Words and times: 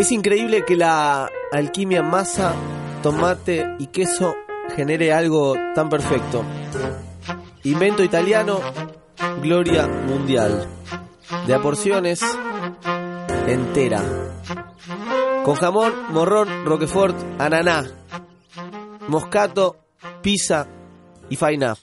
Es 0.00 0.12
increíble 0.12 0.64
que 0.64 0.76
la 0.76 1.30
alquimia 1.52 2.02
masa, 2.02 2.54
tomate 3.02 3.76
y 3.78 3.88
queso 3.88 4.34
genere 4.74 5.12
algo 5.12 5.54
tan 5.74 5.90
perfecto. 5.90 6.42
Invento 7.64 8.02
italiano, 8.02 8.60
gloria 9.42 9.86
mundial. 9.86 10.66
De 11.46 11.52
a 11.52 11.60
porciones, 11.60 12.22
entera. 13.46 14.02
Con 15.44 15.56
jamón, 15.56 15.92
morrón, 16.12 16.64
roquefort, 16.64 17.14
ananá, 17.38 17.84
moscato, 19.06 19.84
pizza 20.22 20.66
y 21.28 21.36
faina. 21.36 21.76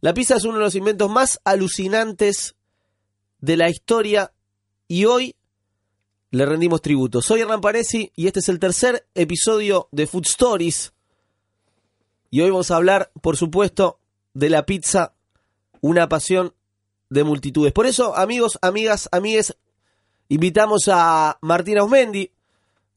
La 0.00 0.14
pizza 0.14 0.36
es 0.36 0.44
uno 0.46 0.56
de 0.56 0.64
los 0.64 0.74
inventos 0.74 1.10
más 1.10 1.38
alucinantes 1.44 2.56
de 3.40 3.58
la 3.58 3.68
historia 3.68 4.32
y 4.88 5.04
hoy 5.04 5.36
le 6.30 6.46
rendimos 6.46 6.82
tributo. 6.82 7.22
Soy 7.22 7.40
Hernán 7.40 7.60
Paresi 7.60 8.12
y 8.14 8.26
este 8.26 8.40
es 8.40 8.48
el 8.48 8.58
tercer 8.58 9.06
episodio 9.14 9.88
de 9.92 10.06
Food 10.06 10.26
Stories. 10.26 10.92
Y 12.30 12.42
hoy 12.42 12.50
vamos 12.50 12.70
a 12.70 12.76
hablar, 12.76 13.10
por 13.22 13.36
supuesto, 13.36 13.98
de 14.34 14.50
la 14.50 14.66
pizza, 14.66 15.14
una 15.80 16.08
pasión 16.08 16.54
de 17.08 17.24
multitudes. 17.24 17.72
Por 17.72 17.86
eso, 17.86 18.14
amigos, 18.16 18.58
amigas, 18.60 19.08
amigues, 19.12 19.56
invitamos 20.28 20.88
a 20.92 21.38
Martín 21.40 21.78
Ausmendi, 21.78 22.30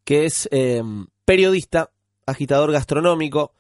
que 0.04 0.26
es 0.26 0.50
eh, 0.52 0.84
periodista, 1.24 1.92
agitador 2.26 2.74
gastronómico, 2.74 3.54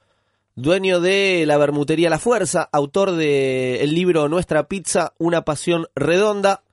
dueño 0.55 0.99
de 0.99 1.45
la 1.47 1.57
Bermutería 1.57 2.09
La 2.09 2.19
Fuerza, 2.19 2.67
autor 2.73 3.13
del 3.13 3.93
libro 3.93 4.27
Nuestra 4.27 4.67
Pizza, 4.67 5.13
una 5.17 5.43
pasión 5.43 5.87
redonda. 5.95 6.63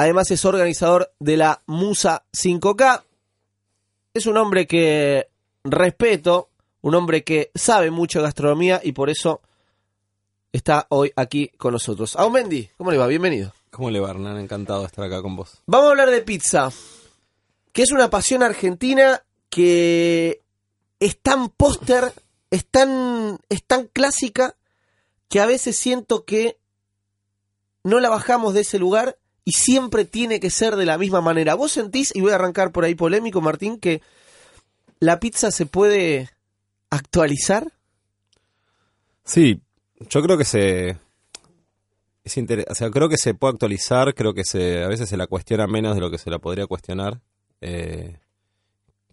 Además 0.00 0.30
es 0.30 0.44
organizador 0.44 1.12
de 1.18 1.36
la 1.36 1.60
Musa 1.66 2.24
5K. 2.32 3.02
Es 4.14 4.26
un 4.26 4.36
hombre 4.36 4.68
que 4.68 5.26
respeto, 5.64 6.50
un 6.82 6.94
hombre 6.94 7.24
que 7.24 7.50
sabe 7.52 7.90
mucho 7.90 8.20
de 8.20 8.26
gastronomía 8.26 8.80
y 8.80 8.92
por 8.92 9.10
eso 9.10 9.40
está 10.52 10.86
hoy 10.90 11.10
aquí 11.16 11.48
con 11.48 11.72
nosotros. 11.72 12.14
Aumendi, 12.14 12.70
¿cómo 12.76 12.92
le 12.92 12.96
va? 12.96 13.08
Bienvenido. 13.08 13.52
¿Cómo 13.70 13.90
le 13.90 13.98
va, 13.98 14.10
Hernán? 14.10 14.38
Encantado 14.38 14.82
de 14.82 14.86
estar 14.86 15.04
acá 15.04 15.20
con 15.20 15.34
vos. 15.34 15.62
Vamos 15.66 15.88
a 15.88 15.90
hablar 15.90 16.10
de 16.10 16.22
pizza, 16.22 16.70
que 17.72 17.82
es 17.82 17.90
una 17.90 18.08
pasión 18.08 18.44
argentina 18.44 19.24
que 19.50 20.42
es 21.00 21.18
tan 21.18 21.48
póster, 21.48 22.12
es 22.52 22.64
tan, 22.66 23.40
es 23.48 23.64
tan 23.64 23.88
clásica, 23.88 24.54
que 25.28 25.40
a 25.40 25.46
veces 25.46 25.76
siento 25.76 26.24
que 26.24 26.56
no 27.82 27.98
la 27.98 28.10
bajamos 28.10 28.54
de 28.54 28.60
ese 28.60 28.78
lugar 28.78 29.17
y 29.48 29.52
siempre 29.52 30.04
tiene 30.04 30.40
que 30.40 30.50
ser 30.50 30.76
de 30.76 30.84
la 30.84 30.98
misma 30.98 31.22
manera. 31.22 31.54
¿Vos 31.54 31.72
sentís, 31.72 32.14
y 32.14 32.20
voy 32.20 32.32
a 32.32 32.34
arrancar 32.34 32.70
por 32.70 32.84
ahí 32.84 32.94
polémico, 32.94 33.40
Martín, 33.40 33.80
que 33.80 34.02
la 35.00 35.20
pizza 35.20 35.50
se 35.50 35.64
puede 35.64 36.28
actualizar? 36.90 37.72
Sí, 39.24 39.62
yo 40.10 40.22
creo 40.22 40.36
que 40.36 40.44
se... 40.44 40.98
Es 42.24 42.36
inter- 42.36 42.66
o 42.68 42.74
sea, 42.74 42.90
creo 42.90 43.08
que 43.08 43.16
se 43.16 43.32
puede 43.32 43.54
actualizar, 43.54 44.14
creo 44.14 44.34
que 44.34 44.44
se, 44.44 44.84
a 44.84 44.88
veces 44.88 45.08
se 45.08 45.16
la 45.16 45.26
cuestiona 45.26 45.66
menos 45.66 45.94
de 45.94 46.02
lo 46.02 46.10
que 46.10 46.18
se 46.18 46.28
la 46.28 46.40
podría 46.40 46.66
cuestionar. 46.66 47.22
Eh, 47.62 48.18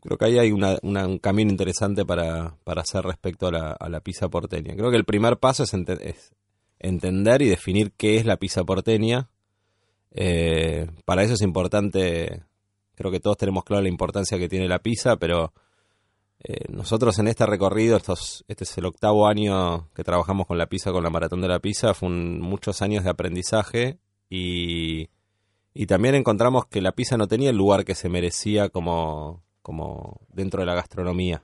creo 0.02 0.18
que 0.18 0.26
ahí 0.26 0.38
hay 0.38 0.52
una- 0.52 0.80
un 0.84 1.18
camino 1.20 1.50
interesante 1.50 2.04
para, 2.04 2.58
para 2.66 2.82
hacer 2.82 3.06
respecto 3.06 3.48
a 3.48 3.88
la, 3.88 4.00
pizza 4.02 4.28
porteña. 4.28 4.76
Creo 4.76 4.92
que 4.92 4.98
el 4.98 5.06
primer 5.06 5.38
paso 5.38 5.64
es 5.64 5.74
entender 6.80 7.42
y 7.42 7.48
definir 7.48 7.94
qué 7.96 8.18
es 8.18 8.26
la 8.26 8.36
pizza 8.36 8.66
porteña. 8.66 9.30
Eh, 10.18 10.88
para 11.04 11.24
eso 11.24 11.34
es 11.34 11.42
importante, 11.42 12.42
creo 12.96 13.12
que 13.12 13.20
todos 13.20 13.36
tenemos 13.36 13.66
claro 13.66 13.84
la 13.84 13.90
importancia 13.90 14.40
que 14.40 14.48
tiene 14.48 14.70
la 14.70 14.80
pizza, 14.80 15.18
pero 15.18 15.54
eh, 16.42 16.66
nosotros 16.70 17.20
en 17.20 17.28
este 17.28 17.46
recorrido, 17.46 17.98
estos, 17.98 18.46
este 18.48 18.64
es 18.64 18.78
el 18.78 18.86
octavo 18.86 19.28
año 19.28 19.90
que 19.94 20.06
trabajamos 20.06 20.48
con 20.48 20.58
la 20.58 20.68
pizza, 20.68 20.94
con 20.94 21.04
la 21.04 21.10
maratón 21.10 21.42
de 21.42 21.50
la 21.50 21.60
pizza, 21.60 21.94
fue 21.94 22.08
muchos 22.08 22.82
años 22.82 23.04
de 23.04 23.10
aprendizaje 23.10 24.00
y, 24.30 25.10
también 25.88 26.16
encontramos 26.16 26.66
que 26.68 26.82
la 26.82 26.94
pizza 26.94 27.18
no 27.18 27.28
tenía 27.28 27.50
el 27.50 27.58
lugar 27.58 27.84
que 27.84 27.96
se 27.96 28.08
merecía 28.08 28.70
como, 28.70 29.44
como 29.62 30.22
dentro 30.30 30.62
de 30.62 30.66
la 30.66 30.74
gastronomía. 30.76 31.44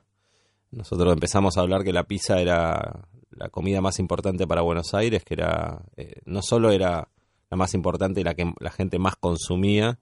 Nosotros 0.71 1.11
empezamos 1.11 1.57
a 1.57 1.61
hablar 1.61 1.83
que 1.83 1.91
la 1.91 2.05
pizza 2.05 2.39
era 2.39 3.09
la 3.31 3.49
comida 3.49 3.81
más 3.81 3.99
importante 3.99 4.47
para 4.47 4.61
Buenos 4.61 4.93
Aires, 4.93 5.25
que 5.25 5.33
era 5.33 5.83
eh, 5.97 6.21
no 6.25 6.41
solo 6.41 6.71
era 6.71 7.09
la 7.51 7.57
más 7.57 7.73
importante 7.75 8.21
y 8.21 8.23
la 8.23 8.33
que 8.33 8.51
la 8.59 8.71
gente 8.71 8.97
más 8.97 9.15
consumía, 9.17 9.99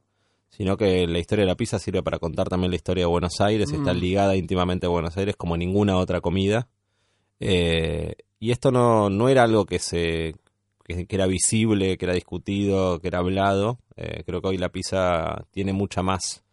sino 0.50 0.78
que 0.78 1.06
la 1.08 1.20
historia 1.20 1.44
de 1.44 1.50
la 1.52 1.56
pizza 1.56 1.80
sirve 1.80 2.02
para 2.04 2.20
contar 2.20 2.48
también 2.48 2.72
la 2.72 2.76
historia 2.78 3.04
de 3.04 3.08
Buenos 3.10 3.42
Aires, 3.42 3.72
está 3.72 3.94
Mm. 3.94 3.98
ligada 3.98 4.36
íntimamente 4.36 4.86
a 4.86 4.90
Buenos 4.90 5.18
Aires 5.18 5.36
como 5.36 5.58
ninguna 5.58 5.98
otra 5.98 6.22
comida. 6.22 6.68
Eh, 7.40 8.16
y 8.40 8.52
esto 8.52 8.72
no, 8.72 9.10
no 9.10 9.30
era 9.30 9.44
algo 9.44 9.66
que 9.66 9.80
se 9.80 10.36
que, 10.86 11.06
que 11.06 11.16
era 11.16 11.28
visible, 11.28 11.98
que 11.98 12.06
era 12.06 12.16
discutido, 12.16 13.00
que 13.00 13.10
era 13.10 13.20
hablado. 13.20 13.78
Eh, 13.96 14.24
creo 14.26 14.42
que 14.42 14.48
hoy 14.48 14.58
la 14.58 14.70
pizza 14.70 15.46
tiene 15.52 15.72
mucha 15.72 16.02
más, 16.02 16.44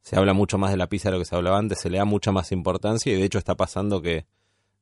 se 0.00 0.16
habla 0.16 0.32
mucho 0.32 0.58
más 0.58 0.72
de 0.72 0.76
la 0.76 0.88
pizza 0.88 1.08
de 1.10 1.12
lo 1.14 1.18
que 1.20 1.24
se 1.26 1.36
hablaba 1.36 1.58
antes, 1.58 1.78
se 1.80 1.88
le 1.90 1.98
da 1.98 2.04
mucha 2.04 2.32
más 2.32 2.50
importancia 2.50 3.12
y 3.12 3.16
de 3.16 3.24
hecho 3.24 3.38
está 3.38 3.54
pasando 3.56 4.02
que 4.02 4.26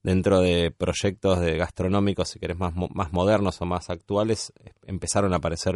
dentro 0.06 0.40
de 0.40 0.70
proyectos 0.70 1.40
de 1.40 1.56
gastronómicos, 1.56 2.28
si 2.28 2.38
querés, 2.38 2.56
más, 2.56 2.72
más 2.94 3.12
modernos 3.12 3.60
o 3.60 3.66
más 3.66 3.90
actuales, 3.90 4.52
eh, 4.64 4.70
empezaron 4.86 5.32
a 5.32 5.38
aparecer 5.38 5.74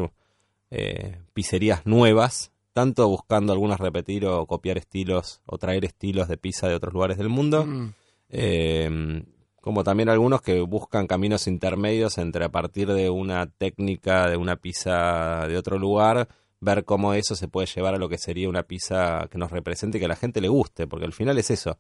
eh, 0.71 1.19
pizzerías 1.33 1.85
nuevas, 1.85 2.53
tanto 2.73 3.09
buscando 3.09 3.53
algunas 3.53 3.81
repetir 3.81 4.25
o 4.27 4.47
copiar 4.47 4.79
estilos 4.79 5.41
o 5.47 5.59
traer 5.59 5.85
estilos 5.85 6.29
de 6.29 6.37
pizza 6.37 6.69
de 6.69 6.77
otros 6.77 6.95
lugares 6.95 7.19
del 7.19 7.29
mundo, 7.29 7.67
Mm. 7.67 7.89
eh, 8.29 9.25
como 9.61 9.83
también 9.83 10.09
algunos 10.09 10.43
que 10.43 10.61
buscan 10.61 11.09
caminos 11.09 11.49
intermedios 11.49 12.17
entre 12.17 12.45
a 12.45 12.51
partir 12.51 12.87
de 12.93 13.11
una 13.11 13.47
técnica 13.47 14.31
de 14.31 14.37
una 14.37 14.55
pizza 14.57 15.49
de 15.49 15.57
otro 15.59 15.77
lugar, 15.77 16.29
ver 16.61 16.85
cómo 16.85 17.15
eso 17.15 17.35
se 17.35 17.49
puede 17.49 17.67
llevar 17.67 17.95
a 17.95 17.99
lo 17.99 18.09
que 18.09 18.17
sería 18.17 18.49
una 18.49 18.63
pizza 18.63 19.27
que 19.29 19.39
nos 19.39 19.51
represente 19.51 19.99
y 19.99 20.01
que 20.01 20.05
a 20.05 20.09
la 20.09 20.15
gente 20.17 20.41
le 20.41 20.49
guste, 20.49 20.87
porque 20.87 21.05
al 21.07 21.13
final 21.13 21.37
es 21.37 21.51
eso. 21.51 21.77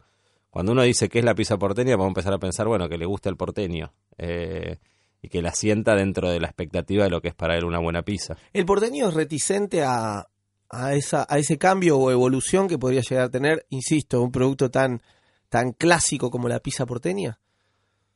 Cuando 0.51 0.73
uno 0.73 0.83
dice 0.83 1.09
qué 1.09 1.21
es 1.21 1.25
la 1.25 1.35
pizza 1.35 1.57
porteña, 1.59 1.93
vamos 1.93 2.07
a 2.07 2.09
empezar 2.11 2.33
a 2.35 2.39
pensar, 2.39 2.67
bueno, 2.67 2.89
que 2.89 2.99
le 2.99 3.07
guste 3.07 3.29
el 3.29 3.37
porteño 3.37 3.93
eh, 4.19 4.79
y 5.23 5.29
que 5.29 5.43
la 5.43 5.53
sienta 5.53 5.95
dentro 5.95 6.29
de 6.29 6.41
la 6.41 6.49
expectativa 6.49 7.05
de 7.05 7.11
lo 7.11 7.21
que 7.21 7.29
es 7.29 7.35
para 7.35 7.57
él 7.57 7.65
una 7.65 7.79
buena 7.79 8.03
pizza. 8.03 8.37
¿El 8.53 8.65
porteño 8.67 9.09
es 9.09 9.15
reticente 9.15 9.83
a, 9.85 10.27
a, 10.69 10.95
esa, 10.95 11.25
a 11.29 11.39
ese 11.39 11.57
cambio 11.57 11.99
o 11.99 12.11
evolución 12.11 12.67
que 12.67 12.79
podría 12.79 13.03
llegar 13.03 13.27
a 13.27 13.31
tener, 13.31 13.65
insisto, 13.71 14.21
un 14.23 14.33
producto 14.33 14.71
tan, 14.71 15.01
tan 15.49 15.73
clásico 15.73 16.31
como 16.31 16.49
la 16.49 16.59
pizza 16.59 16.85
porteña? 16.85 17.39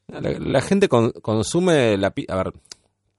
La, 0.09 0.21
la 0.21 0.61
gente 0.61 0.89
con- 0.89 1.13
consume 1.13 1.97
la 1.97 2.11
pizza. 2.11 2.35
A 2.35 2.37
ver, 2.43 2.53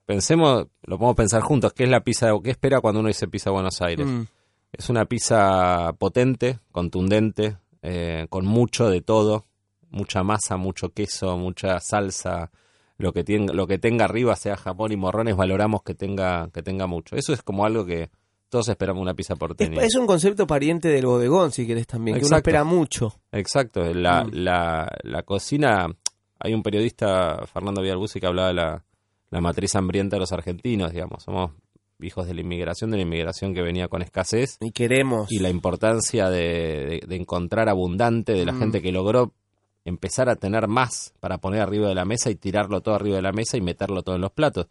pensemos, 0.04 0.66
lo 0.82 0.98
podemos 0.98 1.16
pensar 1.16 1.42
juntos, 1.42 1.72
¿qué 1.72 1.84
es 1.84 1.90
la 1.90 2.00
pizza? 2.00 2.30
¿Qué 2.44 2.50
espera 2.50 2.80
cuando 2.80 3.00
uno 3.00 3.08
dice 3.08 3.28
pizza 3.28 3.50
Buenos 3.50 3.80
Aires? 3.80 4.06
Mm. 4.06 4.22
Es 4.72 4.90
una 4.90 5.06
pizza 5.06 5.92
potente, 5.98 6.58
contundente, 6.70 7.56
eh, 7.82 8.26
con 8.30 8.46
mucho 8.46 8.88
de 8.90 9.00
todo, 9.02 9.46
mucha 9.90 10.22
masa, 10.22 10.56
mucho 10.56 10.90
queso, 10.90 11.36
mucha 11.36 11.78
salsa, 11.80 12.50
lo 12.98 13.12
que 13.12 13.24
tenga, 13.24 13.52
lo 13.52 13.66
que 13.66 13.78
tenga 13.78 14.04
arriba, 14.06 14.34
sea 14.36 14.56
jamón 14.56 14.92
y 14.92 14.96
morrones, 14.96 15.36
valoramos 15.36 15.82
que 15.82 15.94
tenga, 15.94 16.48
que 16.52 16.62
tenga 16.62 16.86
mucho. 16.86 17.16
Eso 17.16 17.32
es 17.32 17.42
como 17.42 17.64
algo 17.66 17.84
que 17.84 18.10
todos 18.48 18.68
esperamos 18.68 19.02
una 19.02 19.14
pizza 19.14 19.34
Es, 19.34 19.38
porteña. 19.38 19.82
es 19.82 19.94
un 19.96 20.06
concepto 20.06 20.46
pariente 20.46 20.88
del 20.88 21.06
bodegón, 21.06 21.52
si 21.52 21.66
querés 21.66 21.86
también, 21.86 22.14
que 22.16 22.20
uno 22.20 22.26
Exacto. 22.28 22.48
espera 22.50 22.64
mucho. 22.64 23.14
Exacto, 23.32 23.82
la, 23.92 24.24
Mm. 24.24 24.30
la, 24.32 24.96
la 25.02 25.22
cocina, 25.24 25.88
hay 26.38 26.54
un 26.54 26.62
periodista, 26.62 27.44
Fernando 27.52 27.82
Villalbuzi, 27.82 28.20
que 28.20 28.26
hablaba 28.26 28.48
de 28.48 28.54
la, 28.54 28.84
la 29.30 29.40
matriz 29.40 29.74
hambrienta 29.74 30.16
de 30.16 30.20
los 30.20 30.32
argentinos, 30.32 30.92
digamos, 30.92 31.22
somos 31.24 31.50
hijos 32.00 32.26
de 32.26 32.34
la 32.34 32.40
inmigración, 32.42 32.90
de 32.90 32.96
la 32.98 33.02
inmigración 33.04 33.54
que 33.54 33.62
venía 33.62 33.88
con 33.88 34.02
escasez 34.02 34.58
Y 34.60 34.70
queremos. 34.72 35.30
y 35.32 35.38
la 35.38 35.48
importancia 35.48 36.28
de, 36.30 37.00
de- 37.00 37.06
de 37.06 37.16
encontrar 37.16 37.68
abundante, 37.68 38.32
de 38.32 38.44
la 38.44 38.52
Mm. 38.52 38.58
gente 38.58 38.82
que 38.82 38.92
logró 38.92 39.32
empezar 39.84 40.28
a 40.28 40.36
tener 40.36 40.66
más 40.68 41.14
para 41.20 41.38
poner 41.38 41.60
arriba 41.60 41.88
de 41.88 41.94
la 41.94 42.04
mesa 42.04 42.28
y 42.30 42.34
tirarlo 42.34 42.80
todo 42.80 42.94
arriba 42.96 43.16
de 43.16 43.22
la 43.22 43.32
mesa 43.32 43.56
y 43.56 43.60
meterlo 43.60 44.02
todo 44.02 44.16
en 44.16 44.20
los 44.22 44.32
platos. 44.32 44.66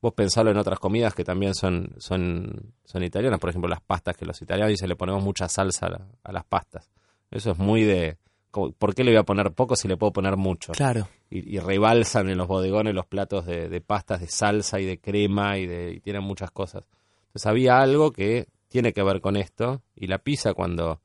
Vos 0.00 0.14
pensalo 0.14 0.50
en 0.50 0.56
otras 0.56 0.78
comidas 0.78 1.14
que 1.14 1.24
también 1.24 1.54
son, 1.54 1.92
son, 1.98 2.72
son 2.84 3.02
italianas, 3.02 3.38
por 3.40 3.50
ejemplo 3.50 3.68
las 3.68 3.82
pastas, 3.82 4.16
que 4.16 4.24
los 4.24 4.40
italianos 4.40 4.70
dicen 4.70 4.88
le 4.88 4.96
ponemos 4.96 5.22
mucha 5.22 5.48
salsa 5.48 5.86
a, 5.86 5.90
la- 5.90 6.06
a 6.24 6.32
las 6.32 6.44
pastas. 6.44 6.88
Eso 7.30 7.50
es 7.50 7.58
muy 7.58 7.84
de... 7.84 8.16
¿Por 8.50 8.94
qué 8.94 9.04
le 9.04 9.12
voy 9.12 9.18
a 9.20 9.24
poner 9.24 9.52
poco 9.52 9.76
si 9.76 9.86
le 9.88 9.96
puedo 9.96 10.12
poner 10.12 10.36
mucho? 10.36 10.72
Claro. 10.72 11.08
y, 11.30 11.56
y 11.56 11.58
rebalsan 11.60 12.28
en 12.28 12.38
los 12.38 12.48
bodegones 12.48 12.94
los 12.94 13.06
platos 13.06 13.46
de, 13.46 13.68
de 13.68 13.80
pastas 13.80 14.20
de 14.20 14.26
salsa 14.26 14.80
y 14.80 14.84
de 14.84 14.98
crema 14.98 15.56
y, 15.58 15.66
de, 15.66 15.92
y 15.92 16.00
tienen 16.00 16.22
muchas 16.24 16.50
cosas. 16.50 16.84
Entonces 17.26 17.46
había 17.46 17.80
algo 17.80 18.10
que 18.12 18.48
tiene 18.68 18.92
que 18.92 19.02
ver 19.02 19.20
con 19.20 19.36
esto 19.36 19.82
y 19.94 20.08
la 20.08 20.18
pizza 20.18 20.52
cuando, 20.54 21.00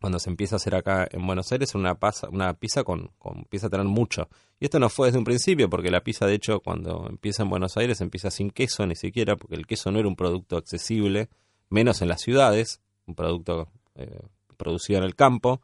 cuando 0.00 0.18
se 0.18 0.28
empieza 0.28 0.56
a 0.56 0.58
hacer 0.58 0.74
acá 0.74 1.08
en 1.10 1.26
Buenos 1.26 1.50
Aires 1.52 1.74
una, 1.74 1.94
pasa, 1.94 2.28
una 2.28 2.52
pizza 2.54 2.84
con, 2.84 3.10
con 3.18 3.38
empieza 3.38 3.68
a 3.68 3.70
tener 3.70 3.86
mucho. 3.86 4.28
Y 4.60 4.66
esto 4.66 4.78
no 4.78 4.90
fue 4.90 5.08
desde 5.08 5.18
un 5.18 5.24
principio 5.24 5.70
porque 5.70 5.90
la 5.90 6.02
pizza 6.02 6.26
de 6.26 6.34
hecho 6.34 6.60
cuando 6.60 7.06
empieza 7.08 7.42
en 7.42 7.50
Buenos 7.50 7.76
Aires 7.78 8.00
empieza 8.02 8.30
sin 8.30 8.50
queso 8.50 8.86
ni 8.86 8.94
siquiera 8.96 9.36
porque 9.36 9.54
el 9.54 9.66
queso 9.66 9.90
no 9.90 9.98
era 9.98 10.08
un 10.08 10.16
producto 10.16 10.58
accesible, 10.58 11.30
menos 11.70 12.02
en 12.02 12.08
las 12.08 12.20
ciudades, 12.20 12.82
un 13.06 13.14
producto 13.14 13.68
eh, 13.94 14.20
producido 14.58 14.98
en 14.98 15.04
el 15.04 15.14
campo, 15.14 15.62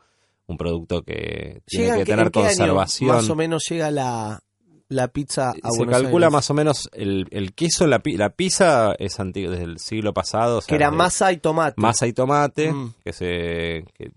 un 0.49 0.57
producto 0.57 1.03
que 1.03 1.63
tiene 1.67 1.85
¿Llegan 1.85 1.99
que 1.99 2.05
tener 2.07 2.21
año 2.27 2.31
conservación. 2.33 3.11
más 3.17 3.31
o 3.31 3.37
menos 3.37 3.63
llega 3.69 3.91
la, 3.91 4.41
la 4.89 5.09
pizza 5.09 5.51
a 5.51 5.53
se 5.71 5.79
Buenos 5.79 6.01
calcula 6.03 6.27
Aires? 6.27 6.33
más 6.33 6.51
o 6.51 6.55
menos 6.55 6.91
el, 6.95 7.27
el 7.31 7.53
queso, 7.55 7.87
la, 7.87 8.01
la 8.05 8.31
pizza 8.31 8.95
es 8.99 9.21
antigua, 9.21 9.51
desde 9.53 9.65
el 9.65 9.79
siglo 9.79 10.13
pasado. 10.15 10.59
o 10.59 10.61
sea, 10.63 10.69
Que 10.69 10.77
era 10.77 10.91
de- 10.91 10.97
masa 10.97 11.31
y 11.33 11.37
tomate. 11.37 11.75
masa 11.81 12.07
y 12.07 12.13
tomate, 12.13 12.73
Mm. 12.73 12.95
que, 13.05 13.13
se, 13.13 13.85
que 13.95 14.11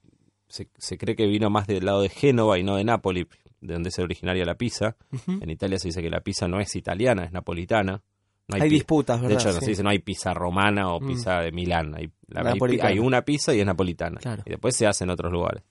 se, 0.48 0.70
se 0.78 0.98
cree 0.98 1.16
que 1.16 1.28
vino 1.28 1.50
más 1.50 1.68
del 1.68 1.86
lado 1.86 2.02
de 2.02 2.10
Génova 2.10 2.58
y 2.58 2.64
no 2.64 2.78
de 2.78 2.86
Nápoli, 2.86 3.28
de 3.60 3.74
donde 3.74 3.90
es 3.90 4.00
originaria 4.00 4.44
la 4.46 4.56
pizza. 4.56 4.96
En 5.28 5.50
Italia 5.50 5.78
se 5.80 5.90
dice 5.90 6.02
que 6.02 6.10
la 6.10 6.22
pizza 6.22 6.48
no 6.48 6.60
es 6.60 6.76
italiana, 6.76 7.26
es 7.26 7.32
napolitana. 7.32 8.02
No 8.48 8.62
Hay 8.62 8.70
disputas, 8.70 9.22
De 9.22 9.28
¿verdad? 9.28 9.42
hecho, 9.48 9.54
no 9.54 9.62
se 9.62 9.70
dice 9.70 9.84
no 9.84 9.90
hay 9.92 10.00
pizza 10.00 10.34
romana 10.34 10.94
o 10.94 11.00
Mm. 11.00 11.08
pizza 11.08 11.40
de 11.42 11.52
Milán. 11.52 11.94
Hay, 11.96 12.10
la- 12.28 12.56
hay 12.84 13.00
una 13.00 13.22
pizza 13.22 13.54
y 13.54 13.60
es 13.60 13.66
napolitana. 13.66 14.20
Claro. 14.20 14.44
Y 14.46 14.50
después 14.50 14.76
se 14.76 14.88
hace 14.88 15.04
en 15.04 15.10
otros 15.12 15.32
lugares. 15.32 15.64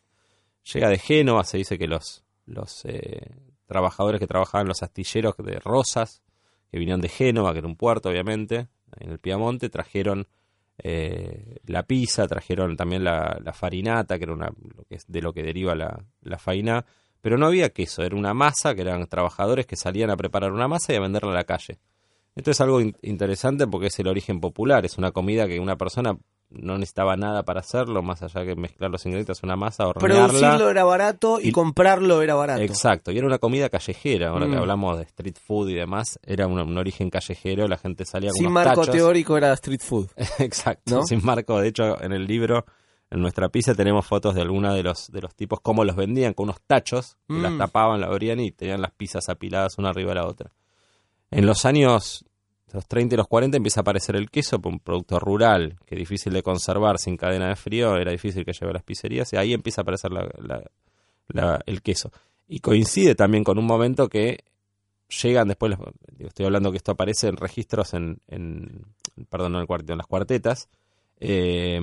Llega 0.72 0.88
de 0.88 0.98
Génova, 0.98 1.44
se 1.44 1.56
dice 1.58 1.78
que 1.78 1.86
los, 1.86 2.24
los 2.46 2.84
eh, 2.84 3.36
trabajadores 3.66 4.20
que 4.20 4.26
trabajaban 4.26 4.68
los 4.68 4.82
astilleros 4.82 5.34
de 5.38 5.58
Rosas, 5.58 6.22
que 6.70 6.78
vinieron 6.78 7.00
de 7.00 7.08
Génova, 7.08 7.52
que 7.52 7.58
era 7.58 7.68
un 7.68 7.76
puerto, 7.76 8.08
obviamente, 8.10 8.68
en 8.98 9.10
el 9.10 9.18
Piamonte, 9.18 9.68
trajeron 9.70 10.28
eh, 10.78 11.56
la 11.66 11.82
pizza, 11.84 12.26
trajeron 12.26 12.76
también 12.76 13.04
la, 13.04 13.38
la 13.42 13.52
farinata, 13.52 14.18
que 14.18 14.24
era 14.24 14.32
una, 14.32 14.46
lo 14.76 14.84
que 14.84 14.96
es 14.96 15.04
de 15.06 15.22
lo 15.22 15.32
que 15.32 15.42
deriva 15.42 15.74
la, 15.74 16.04
la 16.22 16.38
faina, 16.38 16.84
pero 17.20 17.36
no 17.36 17.46
había 17.46 17.70
queso, 17.70 18.02
era 18.02 18.16
una 18.16 18.32
masa, 18.34 18.74
que 18.74 18.82
eran 18.82 19.06
trabajadores 19.06 19.66
que 19.66 19.76
salían 19.76 20.10
a 20.10 20.16
preparar 20.16 20.52
una 20.52 20.68
masa 20.68 20.92
y 20.92 20.96
a 20.96 21.00
venderla 21.00 21.32
a 21.32 21.34
la 21.34 21.44
calle. 21.44 21.78
Esto 22.34 22.50
es 22.52 22.60
algo 22.60 22.80
in- 22.80 22.96
interesante 23.02 23.66
porque 23.66 23.88
es 23.88 23.98
el 23.98 24.06
origen 24.08 24.40
popular, 24.40 24.84
es 24.86 24.96
una 24.96 25.10
comida 25.10 25.46
que 25.46 25.58
una 25.60 25.76
persona 25.76 26.16
no 26.50 26.74
necesitaba 26.78 27.16
nada 27.16 27.44
para 27.44 27.60
hacerlo, 27.60 28.02
más 28.02 28.22
allá 28.22 28.44
que 28.44 28.56
mezclar 28.56 28.90
los 28.90 29.04
ingredientes, 29.06 29.42
una 29.42 29.56
masa, 29.56 29.86
hornearla. 29.86 30.26
Producirlo 30.28 30.68
era 30.70 30.84
barato 30.84 31.38
y, 31.40 31.48
Y- 31.48 31.52
comprarlo 31.52 32.22
era 32.22 32.34
barato. 32.34 32.60
Exacto, 32.62 33.12
y 33.12 33.18
era 33.18 33.26
una 33.26 33.38
comida 33.38 33.68
callejera, 33.68 34.30
ahora 34.30 34.46
que 34.46 34.56
Mm. 34.56 34.58
hablamos 34.58 34.96
de 34.98 35.04
street 35.04 35.36
food 35.46 35.68
y 35.68 35.74
demás, 35.74 36.18
era 36.24 36.46
un, 36.46 36.58
un 36.60 36.76
origen 36.78 37.08
callejero, 37.10 37.68
la 37.68 37.78
gente 37.78 38.04
salía 38.04 38.30
con 38.30 38.36
Sin 38.38 38.46
unos 38.46 38.54
marco 38.64 38.80
tachos. 38.80 38.94
teórico 38.96 39.36
era 39.36 39.52
street 39.54 39.80
food. 39.80 40.08
Exacto, 40.40 40.96
¿No? 40.96 41.02
sin 41.04 41.24
marco. 41.24 41.60
De 41.60 41.68
hecho, 41.68 42.00
en 42.02 42.12
el 42.12 42.26
libro, 42.26 42.64
en 43.10 43.20
nuestra 43.20 43.48
pizza, 43.48 43.74
tenemos 43.74 44.06
fotos 44.06 44.34
de 44.34 44.40
algunos 44.42 44.74
de 44.74 44.82
los, 44.82 45.10
de 45.10 45.20
los 45.20 45.34
tipos, 45.34 45.60
cómo 45.60 45.84
los 45.84 45.94
vendían, 45.96 46.32
con 46.34 46.44
unos 46.44 46.60
tachos, 46.66 47.16
que 47.28 47.34
Mm. 47.34 47.42
las 47.42 47.58
tapaban, 47.58 48.00
la 48.00 48.06
abrían 48.08 48.40
y 48.40 48.50
tenían 48.52 48.80
las 48.82 48.90
pizzas 48.92 49.28
apiladas 49.28 49.78
una 49.78 49.90
arriba 49.90 50.10
de 50.10 50.14
la 50.16 50.26
otra. 50.26 50.50
En 51.30 51.46
los 51.46 51.64
años 51.64 52.24
los 52.72 52.86
30 52.86 53.14
y 53.14 53.18
los 53.18 53.26
40 53.26 53.56
empieza 53.56 53.80
a 53.80 53.82
aparecer 53.82 54.16
el 54.16 54.30
queso, 54.30 54.60
un 54.64 54.80
producto 54.80 55.18
rural, 55.18 55.76
que 55.86 55.94
es 55.94 55.98
difícil 55.98 56.32
de 56.32 56.42
conservar 56.42 56.98
sin 56.98 57.16
cadena 57.16 57.48
de 57.48 57.56
frío, 57.56 57.96
era 57.96 58.12
difícil 58.12 58.44
que 58.44 58.52
lleve 58.52 58.70
a 58.70 58.74
las 58.74 58.82
pizzerías, 58.82 59.32
y 59.32 59.36
ahí 59.36 59.52
empieza 59.52 59.80
a 59.80 59.82
aparecer 59.82 60.10
el 61.66 61.82
queso. 61.82 62.12
Y 62.48 62.60
coincide 62.60 63.14
también 63.14 63.44
con 63.44 63.58
un 63.58 63.66
momento 63.66 64.08
que 64.08 64.44
llegan 65.22 65.48
después, 65.48 65.76
estoy 66.18 66.46
hablando 66.46 66.70
que 66.70 66.76
esto 66.76 66.92
aparece 66.92 67.28
en 67.28 67.36
registros 67.36 67.94
en, 67.94 68.20
en 68.28 68.86
perdón, 69.28 69.54
en 69.54 69.60
el 69.60 69.66
cuarteto, 69.66 69.92
en 69.92 69.98
las 69.98 70.06
cuartetas, 70.06 70.68
eh, 71.18 71.76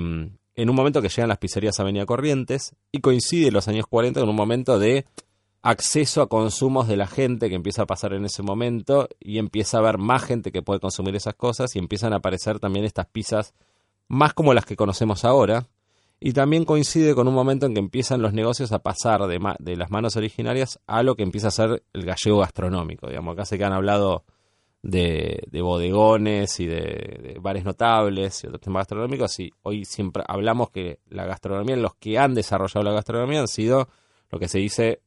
en 0.58 0.70
un 0.70 0.76
momento 0.76 1.02
que 1.02 1.10
llegan 1.10 1.30
las 1.30 1.38
pizzerías 1.38 1.80
a 1.80 1.84
Avenida 1.84 2.06
Corrientes, 2.06 2.76
y 2.92 3.00
coincide 3.00 3.52
los 3.52 3.68
años 3.68 3.86
40 3.88 4.20
con 4.20 4.30
un 4.30 4.36
momento 4.36 4.80
de 4.80 5.06
acceso 5.62 6.22
a 6.22 6.30
consumos 6.30 6.88
de 6.88 6.98
la 6.98 7.08
gente 7.08 7.50
que 7.50 7.56
empieza 7.56 7.84
a 7.84 7.88
pasar 7.88 8.14
en 8.14 8.26
ese 8.26 8.44
momento 8.44 9.10
y 9.20 9.38
empieza 9.38 9.78
a 9.78 9.80
haber 9.82 9.98
más 9.98 10.24
gente 10.24 10.52
que 10.52 10.62
puede 10.62 10.80
consumir 10.80 11.16
esas 11.16 11.36
cosas 11.36 11.76
y 11.76 11.80
empiezan 11.80 12.14
a 12.14 12.18
aparecer 12.18 12.60
también 12.60 12.86
estas 12.86 13.08
pizzas 13.08 13.54
más 14.08 14.34
como 14.34 14.54
las 14.54 14.66
que 14.66 14.76
conocemos 14.76 15.26
ahora 15.26 15.68
y 16.20 16.34
también 16.34 16.66
coincide 16.66 17.14
con 17.14 17.28
un 17.28 17.34
momento 17.34 17.66
en 17.66 17.74
que 17.74 17.80
empiezan 17.80 18.22
los 18.22 18.34
negocios 18.34 18.72
a 18.72 18.80
pasar 18.80 19.28
de, 19.28 19.40
de 19.60 19.76
las 19.76 19.92
manos 19.92 20.16
originarias 20.16 20.80
a 20.88 21.04
lo 21.04 21.16
que 21.16 21.24
empieza 21.24 21.50
a 21.50 21.52
ser 21.52 21.84
el 21.94 22.06
gallego 22.06 22.40
gastronómico. 22.40 23.08
Digamos, 23.08 23.34
acá 23.34 23.46
sé 23.46 23.58
que 23.58 23.66
han 23.66 23.74
hablado 23.74 24.24
de, 24.82 25.44
de 25.52 25.62
bodegones 25.62 26.60
y 26.60 26.66
de, 26.66 26.80
de 27.22 27.38
bares 27.40 27.66
notables 27.66 28.44
y 28.44 28.48
otros 28.48 28.62
temas 28.62 28.82
gastronómicos 28.82 29.40
y 29.40 29.52
hoy 29.64 29.86
siempre 29.86 30.24
hablamos 30.28 30.72
que 30.72 31.00
la 31.10 31.26
gastronomía, 31.26 31.76
los 31.76 31.96
que 31.96 32.18
han 32.18 32.34
desarrollado 32.34 32.84
la 32.84 32.94
gastronomía 32.94 33.42
han 33.42 33.48
sido 33.48 33.88
lo 34.30 34.40
que 34.40 34.48
se 34.48 34.60
dice, 34.60 35.02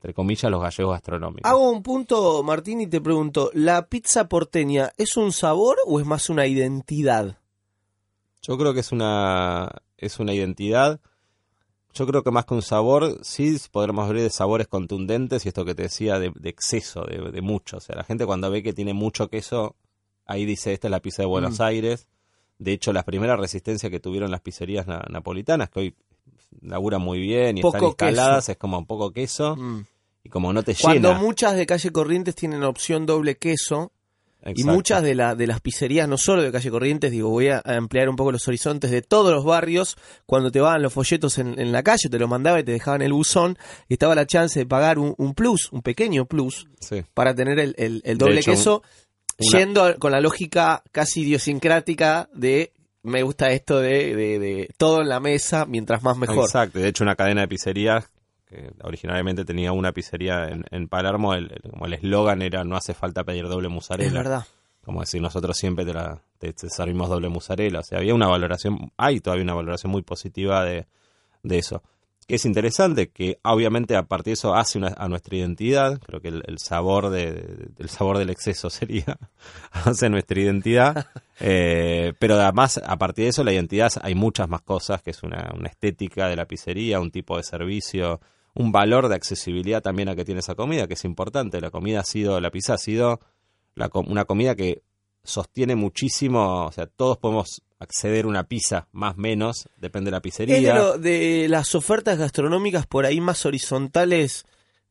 entre 0.00 0.14
comillas, 0.14 0.50
los 0.50 0.62
gallegos 0.62 0.92
gastronómicos. 0.94 1.50
Hago 1.50 1.70
un 1.70 1.82
punto, 1.82 2.42
Martín, 2.42 2.80
y 2.80 2.86
te 2.86 3.02
pregunto, 3.02 3.50
¿la 3.52 3.86
pizza 3.86 4.28
porteña 4.30 4.92
es 4.96 5.18
un 5.18 5.30
sabor 5.30 5.76
o 5.86 6.00
es 6.00 6.06
más 6.06 6.30
una 6.30 6.46
identidad? 6.46 7.36
Yo 8.40 8.56
creo 8.56 8.72
que 8.72 8.80
es 8.80 8.92
una, 8.92 9.70
es 9.98 10.18
una 10.18 10.32
identidad. 10.32 11.00
Yo 11.92 12.06
creo 12.06 12.22
que 12.22 12.30
más 12.30 12.46
que 12.46 12.54
un 12.54 12.62
sabor, 12.62 13.18
sí 13.22 13.58
podremos 13.70 14.08
hablar 14.08 14.22
de 14.22 14.30
sabores 14.30 14.68
contundentes 14.68 15.44
y 15.44 15.48
esto 15.48 15.66
que 15.66 15.74
te 15.74 15.82
decía 15.82 16.18
de, 16.18 16.32
de 16.34 16.48
exceso, 16.48 17.02
de, 17.04 17.30
de 17.30 17.40
mucho. 17.42 17.76
O 17.76 17.80
sea, 17.80 17.96
la 17.96 18.04
gente 18.04 18.24
cuando 18.24 18.50
ve 18.50 18.62
que 18.62 18.72
tiene 18.72 18.94
mucho 18.94 19.28
queso, 19.28 19.76
ahí 20.24 20.46
dice, 20.46 20.72
esta 20.72 20.86
es 20.88 20.92
la 20.92 21.00
pizza 21.00 21.22
de 21.22 21.26
Buenos 21.26 21.58
Mm. 21.58 21.62
Aires. 21.62 22.06
De 22.58 22.72
hecho, 22.72 22.94
las 22.94 23.04
primeras 23.04 23.38
resistencias 23.38 23.90
que 23.90 24.00
tuvieron 24.00 24.30
las 24.30 24.40
pizzerías 24.40 24.86
na- 24.86 25.04
napolitanas, 25.10 25.68
que 25.68 25.80
hoy 25.80 25.94
laburan 26.62 27.00
muy 27.02 27.18
bien 27.20 27.58
y 27.58 27.62
Poco 27.62 27.90
están 27.90 28.08
instaladas, 28.10 28.44
queso. 28.44 28.52
es 28.52 28.58
como 28.58 28.78
un 28.78 28.86
poco 28.86 29.12
queso 29.12 29.56
Mm. 29.56 29.84
y 30.24 30.28
como 30.28 30.52
no 30.52 30.62
te 30.62 30.74
Cuando 30.74 31.08
llena. 31.10 31.20
muchas 31.20 31.56
de 31.56 31.66
Calle 31.66 31.90
Corrientes 31.90 32.34
tienen 32.34 32.62
opción 32.64 33.06
doble 33.06 33.36
queso 33.36 33.92
y 34.56 34.64
muchas 34.64 35.02
de, 35.02 35.14
la, 35.14 35.34
de 35.34 35.46
las 35.46 35.60
pizzerías, 35.60 36.08
no 36.08 36.16
solo 36.16 36.42
de 36.42 36.50
Calle 36.50 36.70
Corrientes, 36.70 37.10
digo, 37.10 37.28
voy 37.28 37.48
a 37.48 37.60
ampliar 37.62 38.08
un 38.08 38.16
poco 38.16 38.32
los 38.32 38.48
horizontes 38.48 38.90
de 38.90 39.02
todos 39.02 39.30
los 39.34 39.44
barrios, 39.44 39.98
cuando 40.24 40.50
te 40.50 40.60
van 40.60 40.80
los 40.80 40.94
folletos 40.94 41.36
en, 41.36 41.60
en 41.60 41.72
la 41.72 41.82
calle, 41.82 42.08
te 42.08 42.18
lo 42.18 42.26
mandaba 42.26 42.58
y 42.58 42.64
te 42.64 42.72
dejaban 42.72 43.02
el 43.02 43.12
buzón, 43.12 43.58
y 43.86 43.92
estaba 43.94 44.14
la 44.14 44.26
chance 44.26 44.58
de 44.58 44.64
pagar 44.64 44.98
un, 44.98 45.14
un 45.18 45.34
plus, 45.34 45.68
un 45.72 45.82
pequeño 45.82 46.24
plus, 46.24 46.66
Sí. 46.80 47.02
para 47.12 47.34
tener 47.34 47.58
el, 47.58 47.74
el- 47.76 48.00
el 48.02 48.16
doble 48.16 48.40
hecho, 48.40 48.52
queso, 48.52 48.82
una- 49.38 49.58
yendo 49.58 49.84
a- 49.84 49.94
con 49.96 50.10
la 50.10 50.22
lógica 50.22 50.82
casi 50.90 51.20
idiosincrática 51.20 52.30
de 52.34 52.72
me 53.02 53.22
gusta 53.22 53.50
esto 53.50 53.78
de, 53.80 54.14
de- 54.14 54.38
de 54.38 54.68
todo 54.76 55.00
en 55.02 55.08
la 55.08 55.20
mesa, 55.20 55.64
mientras 55.66 56.02
más 56.02 56.16
mejor. 56.16 56.44
Exacto, 56.44 56.78
de 56.78 56.88
hecho 56.88 57.04
una 57.04 57.16
cadena 57.16 57.42
de 57.42 57.48
pizzerías 57.48 58.10
que 58.46 58.72
originalmente 58.82 59.44
tenía 59.44 59.70
una 59.72 59.92
pizzería 59.92 60.48
en, 60.48 60.64
en 60.70 60.88
Palermo, 60.88 61.34
el, 61.34 61.52
el- 61.52 61.70
como 61.70 61.86
el 61.86 61.92
eslogan 61.94 62.42
era 62.42 62.64
no 62.64 62.76
hace 62.76 62.94
falta 62.94 63.24
pedir 63.24 63.46
doble 63.48 63.68
Es 63.68 63.72
mozzarella. 63.74 64.12
verdad. 64.12 64.44
Como 64.82 65.00
decir, 65.00 65.20
nosotros 65.22 65.56
siempre 65.56 65.84
te, 65.84 65.92
la, 65.92 66.20
te, 66.38 66.52
te 66.52 66.68
servimos 66.70 67.08
doble 67.08 67.28
mozzarella. 67.28 67.80
O 67.80 67.82
sea, 67.82 67.98
había 67.98 68.14
una 68.14 68.26
valoración, 68.28 68.90
hay 68.96 69.20
todavía 69.20 69.44
una 69.44 69.54
valoración 69.54 69.92
muy 69.92 70.02
positiva 70.02 70.64
de, 70.64 70.86
de 71.42 71.58
eso. 71.58 71.82
Que 72.30 72.36
es 72.36 72.44
interesante, 72.44 73.10
que 73.10 73.40
obviamente 73.42 73.96
a 73.96 74.04
partir 74.04 74.26
de 74.26 74.34
eso 74.34 74.54
hace 74.54 74.78
una, 74.78 74.94
a 74.96 75.08
nuestra 75.08 75.36
identidad, 75.36 75.98
creo 75.98 76.20
que 76.20 76.28
el, 76.28 76.44
el 76.46 76.60
sabor 76.60 77.10
de, 77.10 77.72
el 77.76 77.88
sabor 77.88 78.18
del 78.18 78.30
exceso 78.30 78.70
sería, 78.70 79.18
hace 79.72 80.08
nuestra 80.08 80.40
identidad, 80.40 81.08
eh, 81.40 82.12
pero 82.20 82.36
además 82.36 82.80
a 82.86 82.96
partir 82.98 83.24
de 83.24 83.30
eso 83.30 83.42
la 83.42 83.52
identidad 83.52 83.90
hay 84.00 84.14
muchas 84.14 84.48
más 84.48 84.62
cosas, 84.62 85.02
que 85.02 85.10
es 85.10 85.24
una, 85.24 85.50
una 85.58 85.70
estética 85.70 86.28
de 86.28 86.36
la 86.36 86.44
pizzería, 86.44 87.00
un 87.00 87.10
tipo 87.10 87.36
de 87.36 87.42
servicio, 87.42 88.20
un 88.54 88.70
valor 88.70 89.08
de 89.08 89.16
accesibilidad 89.16 89.82
también 89.82 90.08
a 90.08 90.14
que 90.14 90.24
tiene 90.24 90.38
esa 90.38 90.54
comida, 90.54 90.86
que 90.86 90.94
es 90.94 91.04
importante. 91.04 91.60
La 91.60 91.72
comida 91.72 91.98
ha 91.98 92.04
sido, 92.04 92.40
la 92.40 92.52
pizza 92.52 92.74
ha 92.74 92.78
sido 92.78 93.18
la 93.74 93.90
una 93.92 94.24
comida 94.24 94.54
que 94.54 94.84
sostiene 95.24 95.74
muchísimo, 95.74 96.66
o 96.66 96.70
sea, 96.70 96.86
todos 96.86 97.18
podemos 97.18 97.60
acceder 97.80 98.24
a 98.26 98.28
una 98.28 98.44
pizza, 98.44 98.86
más 98.92 99.16
menos, 99.16 99.68
depende 99.76 100.08
de 100.08 100.12
la 100.12 100.18
Es 100.18 100.22
de, 100.22 100.28
pizzería. 100.30 100.74
lo- 100.74 100.98
de 100.98 101.48
las 101.48 101.74
ofertas 101.74 102.18
gastronómicas 102.18 102.86
por 102.86 103.04
ahí 103.06 103.20
más 103.20 103.44
horizontales 103.46 104.44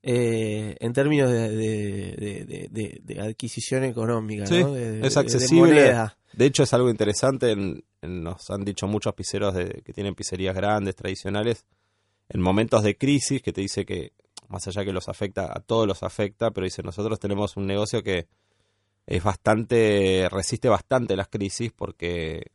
eh, 0.03 0.75
en 0.79 0.93
términos 0.93 1.29
de, 1.29 1.49
de- 1.49 2.15
de- 2.15 2.45
de- 2.45 2.67
de- 2.71 3.01
de 3.03 3.21
adquisición 3.21 3.83
económica, 3.83 4.45
Sí, 4.45 4.61
¿no? 4.63 4.75
Es 4.75 5.17
accesible. 5.17 5.93
De 6.33 6.45
hecho, 6.45 6.63
es 6.63 6.73
algo 6.73 6.89
interesante, 6.89 7.51
en- 7.51 7.83
en- 8.01 8.23
nos 8.23 8.49
han 8.49 8.63
dicho 8.63 8.87
muchos 8.87 9.13
pizzeros 9.13 9.53
de, 9.53 9.81
que 9.83 9.91
tienen 9.93 10.15
pizzerías 10.15 10.55
grandes, 10.55 10.95
tradicionales, 10.95 11.65
en 12.29 12.39
momentos 12.41 12.83
de 12.83 12.97
crisis, 12.97 13.41
que 13.41 13.51
te 13.51 13.61
dice 13.61 13.85
que, 13.85 14.13
más 14.47 14.65
allá 14.67 14.85
que 14.85 14.93
los 14.93 15.09
afecta, 15.09 15.51
a 15.51 15.59
todos 15.59 15.85
los 15.85 16.01
afecta, 16.01 16.51
pero 16.51 16.63
dice, 16.65 16.81
nosotros 16.81 17.19
tenemos 17.19 17.57
un 17.57 17.67
negocio 17.67 18.01
que 18.01 18.27
es 19.05 19.23
bastante, 19.23 20.27
resiste 20.31 20.69
bastante 20.69 21.15
las 21.17 21.27
crisis 21.27 21.71
porque, 21.75 22.51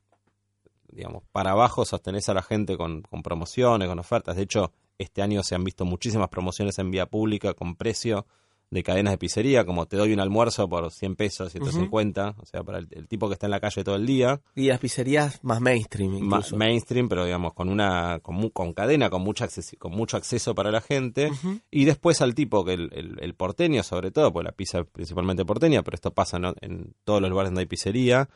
digamos, 0.94 1.22
para 1.32 1.50
abajo 1.52 1.84
sostenés 1.84 2.28
a 2.28 2.34
la 2.34 2.42
gente 2.42 2.76
con, 2.76 3.02
con 3.02 3.22
promociones, 3.22 3.88
con 3.88 3.98
ofertas. 3.98 4.36
De 4.36 4.42
hecho, 4.42 4.72
este 4.98 5.22
año 5.22 5.42
se 5.42 5.54
han 5.54 5.64
visto 5.64 5.84
muchísimas 5.84 6.28
promociones 6.28 6.78
en 6.78 6.90
vía 6.90 7.06
pública 7.06 7.54
con 7.54 7.76
precio 7.76 8.26
de 8.70 8.82
cadenas 8.82 9.12
de 9.12 9.18
pizzería, 9.18 9.64
como 9.64 9.86
te 9.86 9.96
doy 9.96 10.12
un 10.12 10.18
almuerzo 10.20 10.68
por 10.68 10.90
100 10.90 11.14
pesos, 11.14 11.52
150, 11.52 12.34
o 12.40 12.46
sea, 12.46 12.64
para 12.64 12.78
el, 12.78 12.88
el 12.90 13.06
tipo 13.06 13.28
que 13.28 13.34
está 13.34 13.46
en 13.46 13.52
la 13.52 13.60
calle 13.60 13.84
todo 13.84 13.94
el 13.94 14.04
día, 14.04 14.40
Y 14.56 14.66
las 14.66 14.80
pizzerías 14.80 15.38
más 15.44 15.60
mainstream 15.60 16.10
ma- 16.12 16.18
incluso. 16.38 16.56
mainstream, 16.56 17.08
pero 17.08 17.24
digamos 17.24 17.52
con 17.54 17.68
una 17.68 18.18
con, 18.20 18.48
con 18.50 18.72
cadena, 18.72 19.10
con 19.10 19.22
mucha 19.22 19.46
con 19.78 19.92
mucho 19.92 20.16
acceso 20.16 20.56
para 20.56 20.72
la 20.72 20.80
gente, 20.80 21.30
y 21.70 21.84
después 21.84 22.20
al 22.20 22.34
tipo 22.34 22.64
que 22.64 22.72
el, 22.72 22.90
el- 22.94 23.18
el 23.20 23.34
porteño, 23.34 23.82
sobre 23.84 24.10
todo, 24.10 24.32
pues 24.32 24.44
la 24.44 24.52
pizza 24.52 24.80
es 24.80 24.86
principalmente 24.86 25.44
porteña, 25.44 25.82
pero 25.84 25.94
esto 25.94 26.12
pasa 26.12 26.40
¿no? 26.40 26.54
en 26.60 26.94
todos 27.04 27.20
los 27.20 27.30
lugares 27.30 27.50
donde 27.50 27.60
hay 27.60 27.66
pizzería, 27.66 28.28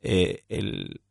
eh, 0.00 0.44
el, 0.48 1.02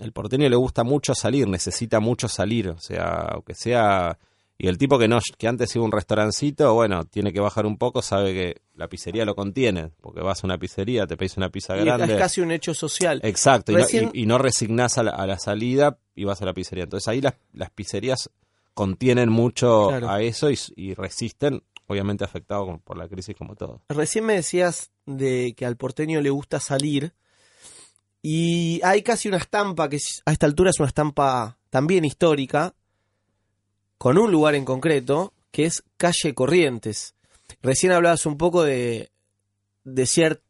el 0.00 0.12
porteño 0.12 0.48
le 0.48 0.56
gusta 0.56 0.84
mucho 0.84 1.14
salir, 1.14 1.48
necesita 1.48 2.00
mucho 2.00 2.28
salir, 2.28 2.68
o 2.70 2.78
sea, 2.78 3.28
aunque 3.32 3.54
sea 3.54 4.18
y 4.60 4.66
el 4.66 4.76
tipo 4.76 4.98
que 4.98 5.06
no 5.06 5.20
que 5.38 5.46
antes 5.46 5.74
iba 5.76 5.84
a 5.84 5.86
un 5.86 5.92
restaurancito, 5.92 6.74
bueno, 6.74 7.04
tiene 7.04 7.32
que 7.32 7.38
bajar 7.38 7.64
un 7.64 7.78
poco, 7.78 8.02
sabe 8.02 8.34
que 8.34 8.62
la 8.74 8.88
pizzería 8.88 9.24
lo 9.24 9.36
contiene, 9.36 9.92
porque 10.00 10.20
vas 10.20 10.42
a 10.42 10.48
una 10.48 10.58
pizzería, 10.58 11.06
te 11.06 11.16
pedís 11.16 11.36
una 11.36 11.48
pizza 11.48 11.76
grande. 11.76 12.14
Es 12.14 12.18
casi 12.18 12.40
un 12.40 12.50
hecho 12.50 12.74
social. 12.74 13.20
Exacto, 13.22 13.72
y, 14.12 14.26
no, 14.26 14.36
resignás 14.36 14.98
a 14.98 15.04
la, 15.04 15.38
salida 15.38 15.98
y 16.16 16.24
vas 16.24 16.42
a 16.42 16.44
la 16.44 16.54
pizzería. 16.54 16.84
Entonces 16.84 17.06
ahí 17.06 17.20
las, 17.20 17.34
las 17.52 17.70
pizzerías 17.70 18.30
contienen 18.74 19.28
mucho 19.28 19.90
a 19.90 20.22
eso 20.22 20.48
y, 20.50 20.94
resisten, 20.94 21.62
obviamente 21.86 22.24
afectado 22.24 22.80
por 22.82 22.98
la 22.98 23.06
crisis 23.06 23.36
como 23.36 23.54
todo. 23.54 23.82
Recién 23.88 24.24
me 24.24 24.34
decías 24.34 24.90
de 25.06 25.54
que 25.56 25.66
al 25.66 25.76
porteño 25.76 26.20
le 26.20 26.30
gusta 26.30 26.58
salir 26.58 27.12
y 28.30 28.82
hay 28.84 29.00
casi 29.00 29.26
una 29.26 29.38
estampa 29.38 29.88
que 29.88 29.96
a 30.26 30.32
esta 30.32 30.44
altura 30.44 30.68
es 30.68 30.78
una 30.80 30.88
estampa 30.88 31.56
también 31.70 32.04
histórica, 32.04 32.74
con 33.96 34.18
un 34.18 34.30
lugar 34.30 34.54
en 34.54 34.66
concreto, 34.66 35.32
que 35.50 35.64
es 35.64 35.82
Calle 35.96 36.34
Corrientes. 36.34 37.14
Recién 37.62 37.90
hablabas 37.90 38.26
un 38.26 38.36
poco 38.36 38.64
de, 38.64 39.10
de 39.84 40.04
cierto 40.04 40.42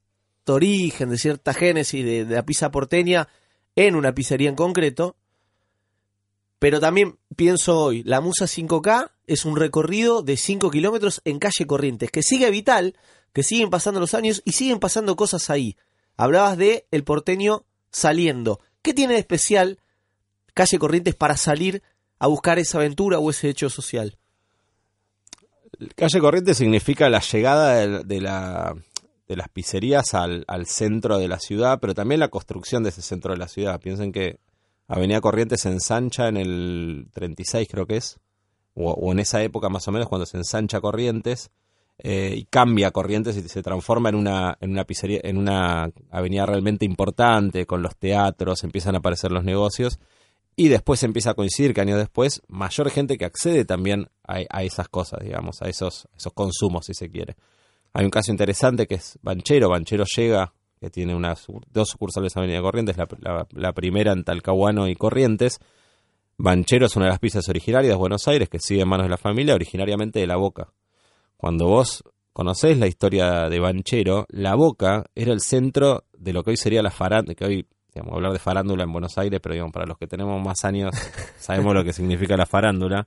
origen, 0.48 1.10
de 1.10 1.18
cierta 1.18 1.54
génesis 1.54 2.04
de, 2.04 2.24
la 2.24 2.44
pizza 2.44 2.72
porteña 2.72 3.28
en 3.76 3.94
una 3.94 4.12
pizzería 4.12 4.48
en 4.48 4.56
concreto. 4.56 5.14
Pero 6.58 6.80
también 6.80 7.20
pienso 7.36 7.78
hoy, 7.78 8.02
la 8.02 8.20
Musa 8.20 8.46
5K 8.46 9.12
es 9.28 9.44
un 9.44 9.54
recorrido 9.54 10.22
de 10.22 10.36
5 10.36 10.72
kilómetros 10.72 11.20
en 11.24 11.38
calle 11.38 11.64
Corrientes, 11.68 12.10
que 12.10 12.24
sigue 12.24 12.50
vital, 12.50 12.96
que 13.32 13.44
siguen 13.44 13.70
pasando 13.70 14.00
los 14.00 14.14
años 14.14 14.42
y 14.44 14.50
siguen 14.50 14.80
pasando 14.80 15.14
cosas 15.14 15.48
ahí. 15.48 15.76
Hablabas 16.16 16.58
de 16.58 16.88
el 16.90 17.04
porteño 17.04 17.64
saliendo. 17.90 18.60
¿Qué 18.82 18.94
tiene 18.94 19.14
de 19.14 19.20
especial 19.20 19.78
calle 20.54 20.78
Corrientes 20.78 21.14
para 21.14 21.36
salir 21.36 21.82
a 22.18 22.26
buscar 22.26 22.58
esa 22.58 22.78
aventura 22.78 23.18
o 23.18 23.30
ese 23.30 23.48
hecho 23.48 23.70
social? 23.70 24.18
Calle 25.94 26.20
Corriente 26.20 26.54
significa 26.54 27.08
la 27.08 27.20
llegada 27.20 28.02
de, 28.02 28.20
la, 28.20 28.74
de 29.28 29.36
las 29.36 29.48
pizzerías 29.48 30.14
al, 30.14 30.44
centro 30.66 31.18
de 31.18 31.28
la 31.28 31.38
ciudad, 31.38 31.78
pero 31.80 31.94
también 31.94 32.20
la 32.20 32.28
construcción 32.28 32.82
de 32.82 32.88
ese 32.88 33.02
centro 33.02 33.32
de 33.32 33.38
la 33.38 33.48
ciudad. 33.48 33.80
Piensen 33.80 34.10
que 34.10 34.40
Avenida 34.88 35.20
Corrientes 35.20 35.60
se 35.60 35.68
ensancha 35.68 36.28
en 36.28 36.36
el 36.36 37.08
36, 37.12 37.68
creo 37.70 37.86
que 37.86 37.98
es, 37.98 38.18
o, 38.74 39.12
en 39.12 39.20
esa 39.20 39.42
época 39.42 39.68
más 39.68 39.86
o 39.86 39.92
menos, 39.92 40.08
cuando 40.08 40.26
se 40.26 40.38
ensancha 40.38 40.80
Corrientes. 40.80 41.50
Eh, 42.00 42.34
y 42.36 42.44
cambia 42.44 42.92
Corrientes 42.92 43.36
y 43.36 43.42
se 43.48 43.62
transforma 43.62 44.08
en 44.08 44.14
una, 44.14 44.56
en 44.60 44.70
una 44.70 44.84
pizzería, 44.84 45.20
en 45.24 45.36
una 45.36 45.90
avenida 46.10 46.46
realmente 46.46 46.84
importante, 46.84 47.66
con 47.66 47.82
los 47.82 47.96
teatros, 47.96 48.62
empiezan 48.62 48.94
a 48.94 48.98
aparecer 48.98 49.32
los 49.32 49.42
negocios 49.42 49.98
y 50.58 50.66
después 50.66 51.04
empieza 51.04 51.30
a 51.30 51.34
coincidir 51.34 51.72
que 51.72 51.80
años 51.80 51.98
después, 51.98 52.42
mayor 52.48 52.90
gente 52.90 53.16
que 53.16 53.24
accede 53.24 53.64
también 53.64 54.08
a, 54.26 54.64
esas 54.64 54.88
cosas, 54.88 55.20
digamos, 55.22 55.62
a 55.62 55.68
esos, 55.68 56.08
esos 56.16 56.32
consumos, 56.32 56.86
si 56.86 56.94
se 56.94 57.08
quiere. 57.08 57.36
Hay 57.92 58.04
un 58.04 58.10
caso 58.10 58.32
interesante 58.32 58.88
que 58.88 58.96
es 58.96 59.20
Banchero. 59.22 59.68
Banchero 59.68 60.04
llega, 60.16 60.52
que 60.80 60.90
tiene 60.90 61.16
dos 61.70 61.88
sucursales 61.88 62.34
en 62.34 62.40
Avenida 62.40 62.60
Corrientes, 62.60 62.96
la, 63.52 63.72
primera 63.72 64.12
en 64.12 64.24
Talcahuano 64.24 64.88
y 64.88 64.96
Corrientes. 64.96 65.60
Banchero 66.36 66.86
es 66.86 66.96
una 66.96 67.06
de 67.06 67.10
las 67.12 67.20
pizzas 67.20 67.48
originarias 67.48 67.92
de 67.92 67.96
Buenos 67.96 68.26
Aires 68.26 68.48
que 68.48 68.58
sigue 68.58 68.82
en 68.82 68.88
manos 68.88 69.06
de 69.06 69.10
la 69.10 69.16
familia, 69.16 69.54
originariamente 69.54 70.18
de 70.18 70.26
La 70.26 70.36
Boca. 70.36 70.72
Cuando 71.38 71.68
vos 71.68 72.02
conocés 72.32 72.78
la 72.78 72.88
historia 72.88 73.48
de 73.48 73.60
Banchero, 73.60 74.26
La 74.28 74.56
Boca 74.56 75.04
era 75.14 75.32
el 75.32 75.40
centro 75.40 76.04
de 76.12 76.32
lo 76.32 76.42
que 76.42 76.50
hoy 76.50 76.56
sería 76.56 76.82
la 76.82 76.90
Farán, 76.90 77.26
que 77.26 77.44
hoy 77.44 77.66
digamos, 77.94 78.14
hablar 78.14 78.32
de 78.32 78.40
farándula 78.40 78.82
en 78.82 78.92
Buenos 78.92 79.16
Aires, 79.18 79.38
pero 79.40 79.54
digamos, 79.54 79.72
para 79.72 79.86
los 79.86 79.96
que 79.98 80.08
tenemos 80.08 80.44
más 80.44 80.64
años 80.64 80.90
sabemos 81.38 81.74
lo 81.74 81.84
que 81.84 81.92
significa 81.92 82.36
la 82.36 82.44
farándula. 82.44 83.06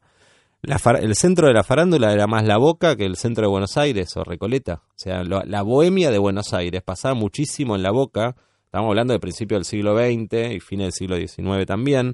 el 0.64 1.16
centro 1.16 1.48
de 1.48 1.54
la 1.54 1.64
farándula 1.64 2.14
era 2.14 2.26
más 2.26 2.46
la 2.46 2.58
boca 2.58 2.96
que 2.96 3.06
el 3.06 3.18
centro 3.18 3.44
de 3.44 3.50
Buenos 3.50 3.76
Aires 3.76 4.16
o 4.16 4.24
Recoleta. 4.24 4.82
O 4.88 4.94
sea, 4.96 5.24
la 5.24 5.62
bohemia 5.62 6.10
de 6.10 6.18
Buenos 6.18 6.54
Aires 6.54 6.82
pasaba 6.84 7.14
muchísimo 7.14 7.76
en 7.76 7.84
la 7.84 7.92
boca. 7.92 8.38
Estamos 8.64 8.88
hablando 8.88 9.14
de 9.14 9.20
principio 9.20 9.58
del 9.58 9.66
siglo 9.66 9.98
XX 9.98 10.54
y 10.56 10.60
fines 10.62 10.86
del 10.86 10.94
siglo 10.94 11.18
XIX 11.18 11.66
también. 11.66 12.14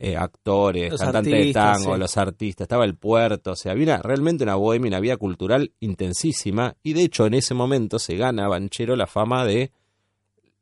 Eh, 0.00 0.16
actores, 0.16 0.94
cantantes 0.96 1.32
de 1.32 1.52
tango, 1.52 1.96
los 1.96 2.16
artistas, 2.16 2.66
estaba 2.66 2.84
el 2.84 2.94
puerto, 2.94 3.50
o 3.50 3.56
sea, 3.56 3.72
había 3.72 3.98
realmente 3.98 4.44
una 4.44 4.54
bohemia, 4.54 4.90
una 4.90 5.00
vida 5.00 5.16
cultural 5.16 5.72
intensísima 5.80 6.76
y 6.84 6.92
de 6.92 7.02
hecho 7.02 7.26
en 7.26 7.34
ese 7.34 7.52
momento 7.52 7.98
se 7.98 8.14
gana 8.14 8.46
Banchero 8.46 8.94
la 8.94 9.08
fama 9.08 9.44
de 9.44 9.72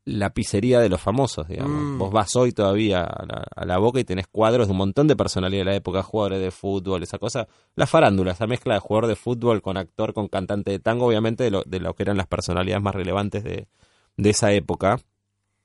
la 0.07 0.29
pizzería 0.29 0.79
de 0.79 0.87
los 0.87 1.01
famosos, 1.01 1.49
digamos. 1.49 1.81
Mm. 1.81 1.97
Vos 1.99 2.11
vas 2.11 2.33
hoy 2.37 2.53
todavía 2.53 3.03
a 3.03 3.65
la, 3.65 3.77
boca 3.77 3.99
y 3.99 4.05
tenés 4.05 4.25
cuadros 4.27 4.67
de 4.67 4.71
un 4.71 4.77
montón 4.77 5.05
de 5.05 5.17
personalidades 5.17 5.65
de 5.65 5.71
la 5.71 5.77
época, 5.77 6.01
jugadores 6.01 6.39
de 6.39 6.49
fútbol, 6.49 7.03
esa 7.03 7.19
cosa. 7.19 7.47
La 7.75 7.85
farándula, 7.87 8.31
esa 8.31 8.47
mezcla 8.47 8.73
de 8.75 8.79
jugador 8.79 9.07
de 9.07 9.17
fútbol 9.17 9.61
con 9.61 9.75
actor, 9.75 10.13
con 10.13 10.29
cantante 10.29 10.71
de 10.71 10.79
tango, 10.79 11.07
obviamente 11.07 11.43
de 11.43 11.51
lo, 11.51 11.63
de 11.63 11.81
lo 11.81 11.93
que 11.93 12.03
eran 12.03 12.15
las 12.15 12.27
personalidades 12.27 12.81
más 12.81 12.95
relevantes 12.95 13.43
de, 13.43 13.67
de 14.15 14.29
esa 14.29 14.53
época. 14.53 15.01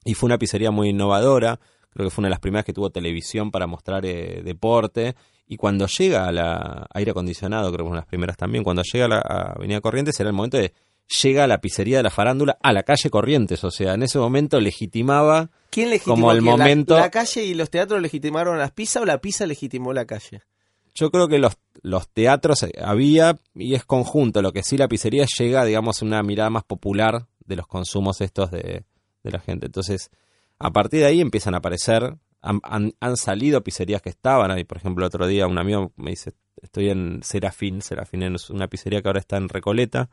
Y 0.04 0.14
fue 0.14 0.26
una 0.26 0.38
pizzería 0.38 0.72
muy 0.72 0.88
innovadora, 0.88 1.60
creo 1.92 2.06
que 2.06 2.10
fue 2.10 2.22
una 2.22 2.28
de 2.28 2.32
las 2.32 2.40
primeras 2.40 2.64
que 2.64 2.72
tuvo 2.72 2.90
televisión 2.90 3.50
para 3.50 3.66
mostrar 3.66 4.04
eh, 4.06 4.42
deporte. 4.44 5.14
Y 5.46 5.56
cuando 5.56 5.86
llega 5.86 6.26
a 6.26 6.32
la 6.32 6.86
aire 6.94 7.10
acondicionado, 7.10 7.72
creo 7.72 7.78
que 7.78 7.82
fue 7.84 7.90
una 7.90 7.96
de 7.98 8.02
las 8.02 8.08
primeras 8.08 8.36
también, 8.36 8.64
cuando 8.64 8.82
llega 8.82 9.04
a 9.04 9.08
la 9.08 9.20
Avenida 9.56 9.80
Corrientes 9.80 10.18
era 10.18 10.30
el 10.30 10.36
momento 10.36 10.56
de 10.56 10.72
llega 11.22 11.44
a 11.44 11.46
la 11.46 11.60
pizzería 11.60 11.98
de 11.98 12.02
la 12.04 12.10
farándula 12.10 12.58
a 12.62 12.72
la 12.72 12.82
calle 12.84 13.10
Corrientes. 13.10 13.64
O 13.64 13.70
sea, 13.70 13.94
en 13.94 14.02
ese 14.02 14.18
momento 14.18 14.60
legitimaba 14.60 15.50
¿Quién 15.70 15.90
legitimó 15.90 16.14
como 16.14 16.32
el 16.32 16.42
momento. 16.42 16.96
La, 16.96 17.10
calle 17.10 17.44
y 17.44 17.54
los 17.54 17.70
teatros 17.70 18.00
legitimaron 18.00 18.58
las 18.58 18.72
pizzas 18.72 19.02
o 19.02 19.06
la 19.06 19.18
pizza 19.18 19.46
legitimó 19.46 19.92
la 19.92 20.06
calle? 20.06 20.42
Yo 20.94 21.10
creo 21.10 21.28
que 21.28 21.38
los, 21.38 21.56
los 21.82 22.08
teatros 22.08 22.66
había 22.82 23.38
y 23.54 23.74
es 23.74 23.84
conjunto. 23.84 24.42
Lo 24.42 24.52
que 24.52 24.62
sí 24.62 24.76
la 24.76 24.88
pizzería 24.88 25.26
llega, 25.38 25.64
digamos, 25.64 26.02
a 26.02 26.04
una 26.04 26.22
mirada 26.22 26.50
más 26.50 26.64
popular 26.64 27.26
de 27.44 27.56
los 27.56 27.66
consumos 27.66 28.20
estos 28.20 28.50
de, 28.50 28.84
de 29.22 29.30
la 29.30 29.40
gente. 29.40 29.66
Entonces, 29.66 30.10
a 30.62 30.70
partir 30.70 31.00
de 31.00 31.06
ahí 31.06 31.20
empiezan 31.20 31.54
a 31.54 31.58
aparecer. 31.58 32.16
Han, 32.40 32.92
salido 33.16 33.62
pizzerías 33.62 34.02
que 34.02 34.08
estaban 34.08 34.50
ahí. 34.50 34.64
Por 34.64 34.78
ejemplo, 34.78 35.06
otro 35.06 35.26
día 35.26 35.46
un 35.46 35.58
amigo 35.58 35.92
me 35.96 36.10
dice: 36.10 36.32
Estoy 36.60 36.90
en 36.90 37.22
Serafín. 37.22 37.82
Serafín 37.82 38.22
es 38.22 38.50
una 38.50 38.68
pizzería 38.68 39.00
que 39.00 39.08
ahora 39.08 39.20
está 39.20 39.36
en 39.36 39.48
Recoleta 39.48 40.10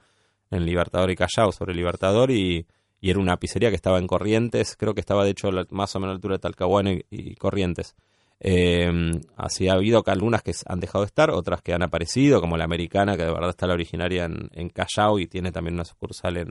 en 0.51 0.65
Libertador 0.65 1.11
y 1.11 1.15
Callao, 1.15 1.51
sobre 1.51 1.73
Libertador, 1.73 2.31
y, 2.31 2.65
y, 2.99 3.09
era 3.09 3.19
una 3.19 3.37
pizzería 3.37 3.69
que 3.69 3.75
estaba 3.75 3.99
en 3.99 4.07
Corrientes, 4.07 4.75
creo 4.75 4.93
que 4.93 4.99
estaba 4.99 5.23
de 5.23 5.31
hecho 5.31 5.49
más 5.69 5.95
o 5.95 5.99
menos 5.99 6.11
a 6.11 6.13
la 6.13 6.15
altura 6.15 6.35
de 6.35 6.39
Talcahuano 6.39 6.91
y, 7.09 7.35
Corrientes. 7.35 7.95
Eh, 8.39 9.11
así 9.35 9.67
ha 9.67 9.73
habido 9.73 10.01
algunas 10.07 10.41
que 10.41 10.53
han 10.65 10.79
dejado 10.79 11.03
de 11.03 11.07
estar, 11.07 11.29
otras 11.29 11.61
que 11.61 11.73
han 11.73 11.83
aparecido, 11.83 12.41
como 12.41 12.57
la 12.57 12.63
americana, 12.63 13.17
que 13.17 13.25
de 13.25 13.31
verdad 13.31 13.49
está 13.49 13.67
la 13.67 13.73
originaria 13.73 14.25
en, 14.25 14.49
en 14.53 14.69
Callao 14.69 15.19
y 15.19 15.27
tiene 15.27 15.51
también 15.51 15.75
una 15.75 15.85
sucursal 15.85 16.37
en, 16.37 16.49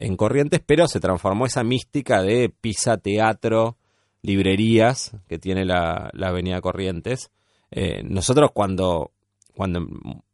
en 0.00 0.16
Corrientes, 0.16 0.62
pero 0.64 0.88
se 0.88 0.98
transformó 0.98 1.44
esa 1.44 1.62
mística 1.62 2.22
de 2.22 2.48
pizza, 2.48 2.96
teatro, 2.96 3.76
librerías 4.22 5.12
que 5.28 5.38
tiene 5.38 5.66
la, 5.66 6.10
la 6.14 6.28
avenida 6.28 6.60
Corrientes. 6.62 7.30
Eh, 7.70 8.02
nosotros 8.02 8.50
cuando, 8.52 9.12
cuando 9.54 9.86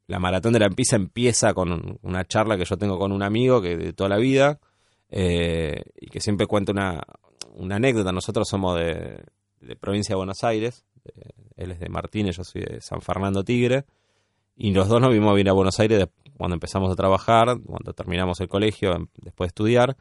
la 0.06 0.20
maratón 0.20 0.52
de 0.52 0.60
la 0.60 0.70
pizza 0.70 0.94
empieza 0.94 1.52
con 1.52 1.98
una 2.02 2.24
charla 2.24 2.56
que 2.56 2.64
yo 2.64 2.76
tengo 2.76 2.96
con 2.96 3.10
un 3.10 3.24
amigo 3.24 3.60
que 3.60 3.76
de 3.76 3.92
toda 3.92 4.08
la 4.08 4.18
vida 4.18 4.60
eh, 5.10 5.82
y 6.00 6.06
que 6.06 6.20
siempre 6.20 6.46
cuenta 6.46 6.70
una, 6.70 7.02
una 7.54 7.76
anécdota. 7.76 8.12
Nosotros 8.12 8.48
somos 8.48 8.78
de, 8.78 9.24
provincia 9.80 10.12
de 10.12 10.16
Buenos 10.16 10.44
Aires, 10.44 10.84
él 11.56 11.72
es 11.72 11.80
de 11.80 11.88
Martínez, 11.88 12.36
yo 12.36 12.44
soy 12.44 12.62
de 12.62 12.80
San 12.80 13.00
Fernando 13.00 13.42
Tigre, 13.42 13.84
y 14.56 14.70
los 14.72 14.88
dos 14.88 15.00
nos 15.00 15.12
vimos 15.12 15.34
bien 15.34 15.48
a 15.48 15.52
Buenos 15.52 15.80
Aires 15.80 16.06
cuando 16.36 16.54
empezamos 16.54 16.90
a 16.92 16.96
trabajar, 16.96 17.58
cuando 17.64 17.92
terminamos 17.92 18.40
el 18.40 18.48
colegio, 18.48 18.94
em, 18.94 19.06
después 19.16 19.48
de 19.48 19.50
estudiar. 19.50 19.96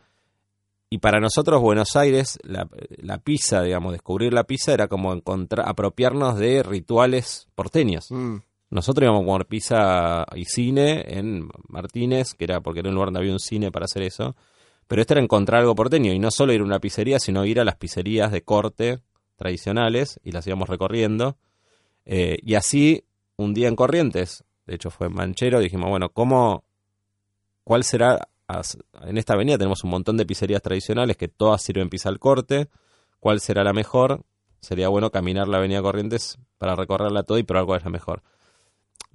Y 0.90 1.00
para 1.00 1.20
nosotros 1.20 1.62
Buenos 1.62 1.96
Aires, 1.96 2.38
la, 2.44 2.68
la 2.98 3.18
pizza, 3.18 3.62
digamos, 3.62 3.92
descubrir 3.92 4.34
la 4.34 4.44
pizza 4.44 4.74
era 4.74 4.88
como 4.88 5.14
encontrar, 5.14 5.68
apropiarnos 5.68 6.38
de 6.38 6.64
rituales 6.64 7.48
porteños. 7.56 8.12
Mm. 8.12 8.38
Nosotros 8.70 9.06
íbamos 9.06 9.24
a 9.24 9.26
comer 9.26 9.46
pizza 9.46 10.26
y 10.36 10.46
cine 10.46 11.06
en 11.08 11.50
Martínez, 11.68 12.34
que 12.34 12.46
era 12.46 12.62
porque 12.62 12.82
era 12.82 12.90
un 12.90 12.96
lugar 12.96 13.08
donde 13.08 13.20
había 13.22 13.34
un 13.34 13.40
cine 13.40 13.72
para 13.72 13.86
hacer 13.86 14.04
eso. 14.04 14.36
Pero 14.88 15.02
este 15.02 15.14
era 15.14 15.24
encontrar 15.24 15.62
algo 15.62 15.76
porteño 15.76 16.14
y 16.14 16.20
no 16.20 16.30
solo 16.32 16.54
ir 16.54 16.62
a 16.62 16.64
una 16.64 16.80
pizzería, 16.80 17.20
sino 17.20 17.46
ir 17.46 17.60
a 17.60 17.64
las 17.64 17.76
pizzerías 17.76 18.32
de 18.32 18.44
corte 18.44 19.00
tradicionales 19.36 20.20
y 20.24 20.32
las 20.32 20.46
íbamos 20.46 20.70
recorriendo. 20.70 21.38
Eh, 22.06 22.38
y 22.42 22.56
así, 22.56 23.04
un 23.38 23.54
día 23.54 23.68
en 23.68 23.76
Corrientes, 23.76 24.44
de 24.66 24.76
hecho 24.76 24.90
fue 24.90 25.10
Manchero, 25.10 25.60
dijimos, 25.60 25.90
bueno, 25.90 26.10
¿cómo, 26.10 26.64
cuál 27.64 27.84
será? 27.84 28.28
En 29.02 29.18
esta 29.18 29.34
avenida 29.34 29.58
tenemos 29.58 29.84
un 29.84 29.90
montón 29.90 30.18
de 30.18 30.26
pizzerías 30.26 30.62
tradicionales 30.62 31.18
que 31.18 31.28
todas 31.28 31.62
sirven 31.62 31.90
pizza 31.90 32.10
al 32.10 32.20
corte. 32.20 32.70
¿Cuál 33.20 33.40
será 33.40 33.64
la 33.64 33.74
mejor? 33.74 34.24
Sería 34.62 34.88
bueno 34.88 35.10
caminar 35.10 35.48
la 35.48 35.58
avenida 35.58 35.82
Corrientes 35.82 36.38
para 36.60 36.76
recorrerla 36.76 37.24
toda 37.24 37.40
y 37.40 37.44
probar 37.44 37.66
cuál 37.66 37.80
es 37.80 37.86
la 37.86 37.92
mejor 37.92 38.22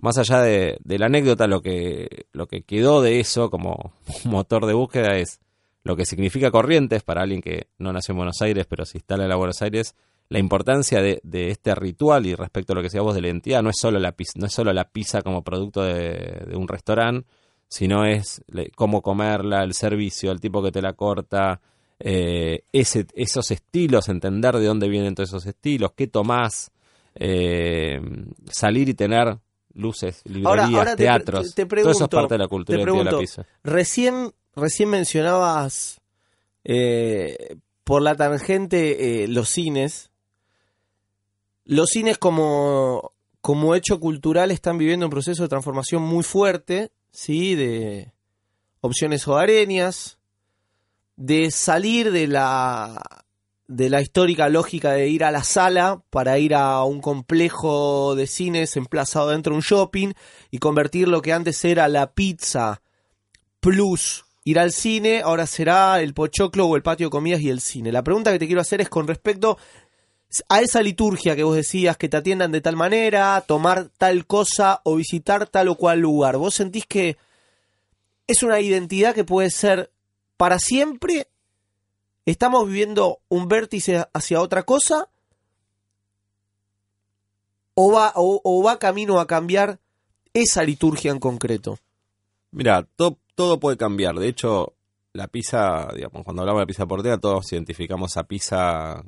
más 0.00 0.16
allá 0.19 0.40
de, 0.40 0.78
la 0.85 1.07
anécdota, 1.07 1.47
lo 1.47 1.62
que, 1.62 2.26
lo 2.33 2.47
que 2.47 2.62
quedó 2.62 3.02
de 3.02 3.21
eso 3.21 3.50
como 3.50 3.92
motor 4.25 4.66
de 4.66 4.73
búsqueda 4.73 5.16
es 5.16 5.40
lo 5.83 5.97
que 5.97 6.07
significa 6.07 6.50
Corrientes 6.50 7.02
para 7.02 7.23
alguien 7.23 7.40
que 7.40 7.69
no 7.78 7.92
nació 7.92 8.12
en 8.12 8.19
Buenos 8.19 8.40
Aires, 8.42 8.66
pero 8.66 8.85
se 8.85 8.99
instala 8.99 9.25
en 9.25 9.30
la 9.30 9.37
Buenos 9.37 9.62
Aires, 9.62 9.95
la 10.30 10.38
importancia 10.38 11.02
de, 11.02 11.20
este 11.50 11.75
ritual 11.75 12.25
y 12.25 12.37
respecto 12.37 12.72
a 12.72 12.76
lo 12.76 12.82
que 12.82 12.87
decíamos 12.87 13.16
de 13.16 13.20
la 13.20 13.26
identidad, 13.26 13.62
no 13.62 13.70
es 13.70 13.76
solo 13.78 13.99
la 13.99 14.12
pizza, 14.12 14.34
no 14.37 14.46
es 14.46 14.52
solo 14.52 14.72
la 14.72 14.84
pizza 14.84 15.22
como 15.22 15.42
producto 15.42 15.82
de, 15.82 16.54
un 16.54 16.68
restaurante, 16.68 17.28
sino 17.68 18.06
es 18.06 18.40
cómo 18.76 19.02
comerla, 19.02 19.64
el 19.64 19.75
servicio, 19.75 20.30
el 20.30 20.40
tipo 20.40 20.62
que 20.62 20.70
te 20.70 20.80
la 20.80 20.92
corta, 20.92 21.60
eh, 21.99 22.62
ese, 22.72 23.06
esos 23.14 23.50
estilos, 23.50 24.08
entender 24.08 24.56
de 24.56 24.66
dónde 24.66 24.88
vienen 24.88 25.16
todos 25.16 25.30
esos 25.30 25.46
estilos, 25.46 25.92
qué 25.96 26.06
tomás, 26.06 26.70
eh, 27.16 28.00
salir 28.52 28.88
y 28.88 28.94
tener 28.94 29.37
luces, 29.75 30.22
librerías, 30.26 30.94
teatros. 30.94 31.54
Te, 31.56 31.66
todo 31.66 31.90
eso 31.90 32.04
es 32.04 32.08
parte 32.08 32.34
de 32.34 32.38
la 32.38 32.49
cultura 32.49 32.78
de 32.78 33.04
la 33.04 33.18
pizza. 33.18 33.44
Recién, 33.64 34.32
recién 34.54 34.90
mencionabas 34.90 36.00
eh, 36.62 37.56
por 37.82 38.00
la 38.00 38.14
tangente 38.14 39.26
los 39.26 39.49
cines 39.49 40.10
los 41.64 41.90
cines 41.90 42.19
como, 42.19 43.12
como 43.40 43.75
hecho 43.75 44.00
cultural 44.00 44.50
están 44.50 44.79
viviendo 44.79 45.07
un 45.07 45.11
proceso 45.11 45.43
de 45.43 45.49
transformación 45.49 46.02
muy 46.02 46.23
fuerte, 46.23 46.90
¿sí? 47.11 47.55
De 47.55 48.12
opciones 48.81 49.26
hogareñas, 49.29 50.19
de 51.17 51.50
salir 51.50 52.12
de 52.12 52.26
la, 52.26 53.25
de 53.69 53.90
la 53.90 54.00
histórica 54.00 54.49
lógica 54.49 54.93
de 54.93 55.09
ir 55.09 55.23
a 55.23 55.31
la 55.31 55.45
sala 55.45 56.02
para 56.11 56.38
ir 56.38 56.55
a 56.55 56.83
un 56.85 57.00
complejo 57.00 58.14
de 58.14 58.26
cines 58.26 58.76
emplazado 58.76 59.31
dentro 59.31 59.52
de 59.52 59.59
un 59.59 59.62
shopping 59.62 60.12
y 60.50 60.59
convertir 60.59 61.09
lo 61.09 61.23
que 61.23 61.33
antes 61.33 61.64
era 61.64 61.88
la 61.88 62.12
pizza 62.12 62.83
plus 63.61 64.25
ir 64.45 64.59
al 64.59 64.73
cine, 64.73 65.23
ahora 65.23 65.47
será 65.47 66.00
el 66.00 66.14
pochoclo 66.14 66.67
o 66.67 66.76
el 66.76 66.83
patio 66.83 67.07
de 67.07 67.11
comidas 67.11 67.40
y 67.40 67.50
el 67.50 67.61
cine. 67.61 67.93
La 67.93 68.02
pregunta 68.02 68.33
que 68.33 68.38
te 68.38 68.47
quiero 68.47 68.61
hacer 68.61 68.81
es 68.81 68.88
con 68.88 69.07
respecto 69.07 69.59
a 70.49 70.60
esa 70.60 70.82
liturgia 70.82 71.34
que 71.34 71.42
vos 71.42 71.56
decías, 71.56 71.96
que 71.96 72.08
te 72.08 72.16
atiendan 72.16 72.52
de 72.52 72.60
tal 72.60 72.76
manera, 72.76 73.40
tomar 73.46 73.88
tal 73.99 74.26
cosa 74.26 74.80
o 74.84 74.96
visitar 74.96 75.46
tal 75.46 75.68
o 75.68 75.75
cual 75.75 76.00
lugar. 76.00 76.37
¿Vos 76.37 76.54
sentís 76.54 76.87
que 76.87 77.16
es 78.26 78.42
una 78.42 78.60
identidad 78.60 79.14
que 79.14 79.25
puede 79.25 79.50
ser 79.50 79.90
para 80.37 80.58
siempre? 80.58 81.26
¿Estamos 82.26 82.66
viviendo 82.66 83.18
un 83.28 83.49
vértice 83.49 84.06
hacia 84.12 84.40
otra 84.40 84.62
cosa? 84.62 85.08
¿O 87.75 87.92
va, 87.92 88.12
o, 88.14 88.62
va 88.62 88.78
camino 88.78 89.20
a 89.20 89.26
cambiar 89.26 89.80
esa 90.32 90.62
liturgia 90.62 91.10
en 91.10 91.18
concreto? 91.18 91.78
Mira, 92.52 92.87
todo 92.96 93.58
puede 93.58 93.76
cambiar. 93.76 94.16
De 94.16 94.28
hecho, 94.28 94.75
la 95.12 95.28
pizza, 95.28 95.88
digamos, 95.94 96.22
cuando 96.25 96.42
hablamos 96.42 96.62
de 96.62 96.66
pizza 96.66 96.87
porteña, 96.87 97.18
todos 97.18 97.52
identificamos 97.52 98.16
a 98.16 98.25
pizza 98.25 99.02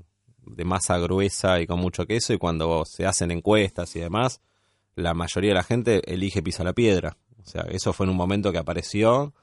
de 0.47 0.65
masa 0.65 0.99
gruesa 0.99 1.61
y 1.61 1.67
con 1.67 1.79
mucho 1.79 2.07
queso 2.07 2.33
y 2.33 2.39
cuando 2.39 2.85
se 2.85 3.07
hacen 3.07 3.31
encuestas 3.31 3.95
y 3.97 4.01
demás, 4.01 4.41
la 4.95 5.15
mayoría 5.15 5.51
de 5.51 5.55
la 5.55 5.63
gente 5.63 6.03
elige 6.13 6.43
pisa 6.43 6.65
la 6.65 6.73
piedra. 6.73 7.17
O 7.43 7.47
sea, 7.49 7.63
eso 7.71 7.93
fue 7.93 8.07
en 8.07 8.11
un 8.11 8.17
momento 8.17 8.53
que 8.53 8.59
apareció 8.59 9.35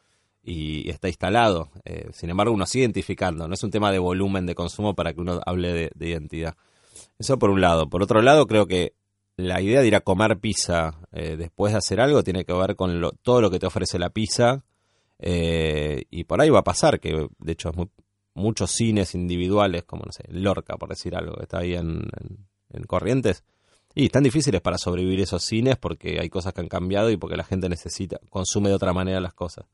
y 0.44 0.90
está 0.90 1.08
instalado. 1.08 1.70
Eh, 1.86 2.10
sin 2.14 2.30
embargo, 2.30 2.54
uno 2.54 2.66
sigue 2.66 2.84
identificando. 2.84 3.48
No 3.48 3.54
es 3.54 3.64
un 3.64 3.72
tema 3.72 3.92
de 3.92 4.00
volumen 4.00 4.46
de 4.46 4.56
consumo 4.56 4.96
para 4.96 5.14
que 5.14 5.22
uno 5.22 5.42
hable 5.46 5.92
de, 5.94 6.08
identidad. 6.08 6.56
Eso 7.18 7.38
por 7.38 7.50
un 7.50 7.62
lado. 7.62 7.90
Por 7.90 8.04
otro 8.04 8.22
lado, 8.22 8.48
creo 8.48 8.68
que 8.68 8.94
la 9.36 9.62
idea 9.62 9.82
de 9.82 9.88
ir 9.88 9.96
a 9.96 10.02
comer 10.02 10.40
pizza 10.40 11.00
eh, 11.12 11.36
después 11.38 11.74
de 11.74 11.80
hacer 11.80 12.02
algo 12.02 12.24
tiene 12.24 12.46
que 12.46 12.54
ver 12.54 12.76
con 12.76 13.02
todo 13.22 13.42
lo 13.42 13.50
que 13.50 13.60
te 13.60 13.68
ofrece 13.68 14.00
la 14.00 14.10
pizza. 14.10 14.64
Eh, 15.20 16.04
y 16.10 16.24
por 16.24 16.42
ahí 16.42 16.50
va 16.50 16.60
a 16.60 16.64
pasar, 16.64 17.00
que 17.00 17.28
de 17.38 17.52
hecho 17.52 17.70
es 17.70 17.76
muy, 17.76 17.90
muchos 18.40 18.72
cines 18.72 19.14
individuales, 19.14 19.84
como 19.84 20.04
no 20.06 20.12
sé, 20.12 20.24
Lorca, 20.30 20.78
por 20.78 20.90
decir 20.90 21.16
algo, 21.16 21.36
que 21.36 21.44
está 21.44 21.60
ahí 21.60 21.76
en, 21.76 22.08
Corrientes. 22.88 23.44
Y 23.96 24.06
están 24.06 24.24
difíciles 24.24 24.62
para 24.62 24.78
sobrevivir 24.78 25.20
esos 25.22 25.44
cines 25.44 25.76
porque 25.78 26.20
hay 26.20 26.30
cosas 26.30 26.54
que 26.54 26.62
han 26.62 26.68
cambiado 26.68 27.10
y 27.10 27.18
porque 27.18 27.36
la 27.36 27.44
gente 27.44 27.68
necesita, 27.68 28.20
consume 28.30 28.70
de 28.70 28.76
otra 28.76 28.94
manera 28.94 29.20
las 29.20 29.34
cosas. 29.34 29.66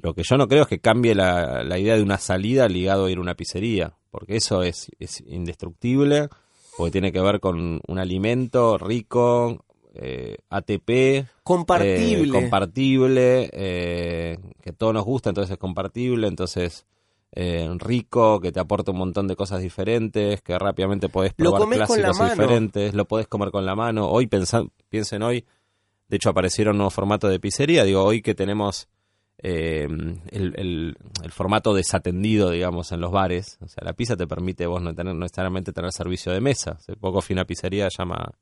Lo 0.00 0.14
que 0.14 0.22
yo 0.22 0.36
no 0.36 0.46
creo 0.46 0.62
es 0.62 0.68
que 0.68 0.78
cambie 0.78 1.14
la, 1.14 1.78
idea 1.78 1.96
de 1.96 2.02
una 2.02 2.18
salida 2.18 2.68
ligado 2.68 3.06
a 3.06 3.10
ir 3.10 3.18
a 3.18 3.20
una 3.20 3.34
pizzería, 3.34 3.94
porque 4.12 4.36
eso 4.36 4.62
es, 4.62 4.90
indestructible, 5.26 6.28
porque 6.76 6.92
tiene 6.92 7.10
que 7.10 7.20
ver 7.20 7.40
con 7.40 7.80
un 7.84 7.98
alimento 7.98 8.78
rico, 8.78 9.64
eh, 9.94 10.36
ATP. 10.50 11.26
Compartible. 11.42 12.38
Eh, 12.38 12.40
compartible, 12.40 13.50
eh, 13.52 14.38
que 14.62 14.72
todo 14.72 14.92
nos 14.92 15.04
gusta, 15.04 15.30
entonces 15.30 15.54
es 15.54 15.58
compartible, 15.58 16.28
entonces 16.28 16.86
eh, 17.32 17.68
rico, 17.78 18.40
que 18.40 18.52
te 18.52 18.60
aporta 18.60 18.92
un 18.92 18.98
montón 18.98 19.26
de 19.28 19.36
cosas 19.36 19.60
diferentes, 19.60 20.40
que 20.42 20.58
rápidamente 20.58 21.08
podés 21.08 21.34
probar 21.34 21.68
clásicos 21.68 22.30
diferentes, 22.30 22.94
lo 22.94 23.06
podés 23.06 23.28
comer 23.28 23.50
con 23.50 23.66
la 23.66 23.74
mano. 23.74 24.08
Hoy 24.08 24.26
pensan, 24.26 24.70
piensen 24.88 25.22
hoy, 25.22 25.44
de 26.08 26.16
hecho 26.16 26.30
aparecieron 26.30 26.76
nuevos 26.76 26.94
formatos 26.94 27.30
de 27.30 27.40
pizzería, 27.40 27.84
digo, 27.84 28.02
hoy 28.02 28.22
que 28.22 28.34
tenemos 28.34 28.88
eh, 29.40 29.86
el, 30.30 30.96
formato 31.30 31.74
desatendido, 31.74 32.50
digamos, 32.50 32.90
en 32.92 33.00
los 33.00 33.12
bares, 33.12 33.58
o 33.60 33.68
sea, 33.68 33.84
la 33.84 33.92
pizza 33.92 34.16
te 34.16 34.26
permite 34.26 34.66
vos 34.66 34.82
no 34.82 34.94
tener 34.94 35.14
no 35.14 35.20
necesariamente 35.20 35.72
tener 35.72 35.92
servicio 35.92 36.32
de 36.32 36.40
mesa. 36.40 36.72
Hace 36.72 36.96
poco 36.96 37.20
fui 37.20 37.34
a 37.34 37.36
una 37.36 37.44
pizzería 37.44 37.88
llama 37.88 38.32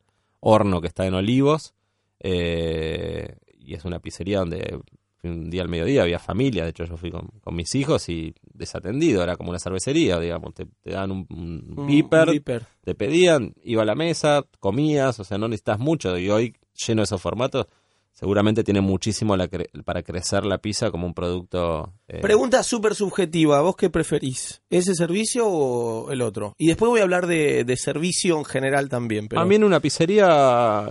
Horno, 0.40 0.80
que 0.80 0.86
está 0.86 1.06
en 1.06 1.14
Olivos, 1.14 1.74
eh, 2.20 3.36
y 3.58 3.74
es 3.74 3.84
una 3.84 3.98
pizzería 3.98 4.38
donde 4.38 4.80
un 5.22 5.50
día 5.50 5.62
al 5.62 5.68
mediodía 5.68 6.02
había 6.02 6.18
familia, 6.18 6.64
de 6.64 6.70
hecho 6.70 6.84
yo 6.84 6.96
fui 6.96 7.10
con, 7.10 7.30
mis 7.52 7.74
hijos 7.74 8.08
y 8.08 8.34
desatendido, 8.42 9.22
era 9.22 9.36
como 9.36 9.50
una 9.50 9.58
cervecería, 9.58 10.18
digamos, 10.18 10.54
te, 10.54 10.66
dan 10.84 11.10
un, 11.10 11.26
un, 11.30 12.46
te 12.82 12.94
pedían, 12.94 13.54
iba 13.62 13.82
a 13.82 13.86
la 13.86 13.94
mesa, 13.94 14.44
comías, 14.60 15.18
o 15.18 15.24
sea, 15.24 15.38
no 15.38 15.48
necesitas 15.48 15.78
mucho 15.78 16.16
y 16.18 16.30
hoy 16.30 16.54
lleno 16.74 17.00
de 17.00 17.04
esos 17.04 17.20
formatos 17.20 17.66
seguramente 18.16 18.64
tiene 18.64 18.80
muchísimo 18.80 19.36
para 19.84 20.02
crecer 20.02 20.46
la 20.46 20.56
pizza 20.58 20.90
como 20.90 21.06
un 21.06 21.12
producto. 21.12 21.92
Eh, 22.08 22.20
Pregunta 22.22 22.62
súper 22.62 22.94
subjetiva, 22.94 23.60
¿vos 23.60 23.76
qué 23.76 23.90
preferís? 23.90 24.62
¿Ese 24.70 24.94
servicio 24.94 25.46
o 25.46 26.10
el 26.10 26.22
otro? 26.22 26.54
Y 26.56 26.68
después 26.68 26.88
voy 26.88 27.00
a 27.00 27.02
hablar 27.02 27.26
de, 27.26 27.76
servicio 27.76 28.38
en 28.38 28.46
general 28.46 28.88
también. 28.88 29.28
Pero... 29.28 29.42
A 29.42 29.44
mí 29.44 29.56
en 29.56 29.64
una 29.64 29.80
pizzería 29.80 30.88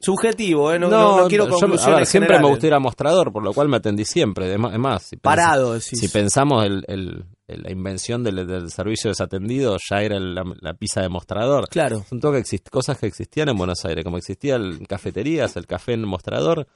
Subjetivo, 0.00 0.72
¿eh? 0.72 0.78
No, 0.78 1.26
quiero 1.28 1.48
conclusiones 1.48 2.08
Siempre 2.08 2.38
me 2.38 2.48
gustó 2.48 2.66
ir 2.66 2.74
a 2.74 2.78
mostrador, 2.78 3.32
por 3.32 3.42
lo 3.42 3.52
cual 3.52 3.68
me 3.68 3.78
atendí 3.78 4.04
siempre. 4.04 4.52
Es 4.52 4.58
más, 4.58 5.02
si 5.02 5.16
Parado, 5.16 5.80
Si 5.80 6.08
pensamos 6.08 6.64
el, 6.64 7.24
la 7.46 7.70
invención 7.70 8.22
del, 8.22 8.70
servicio 8.70 9.10
desatendido, 9.10 9.76
ya 9.90 10.02
era 10.02 10.18
la, 10.20 10.74
pizza 10.74 11.00
de 11.00 11.08
mostrador. 11.08 11.68
Claro. 11.68 12.04
Son 12.08 12.20
todo 12.20 12.32
que 12.32 12.44
cosas 12.70 12.98
que 12.98 13.06
existían 13.06 13.48
en 13.48 13.56
Buenos 13.56 13.84
Aires, 13.84 14.04
como 14.04 14.18
existían 14.18 14.84
cafeterías, 14.86 15.56
el 15.56 15.66
café 15.66 15.94
en 15.94 16.04
mostrador. 16.04 16.66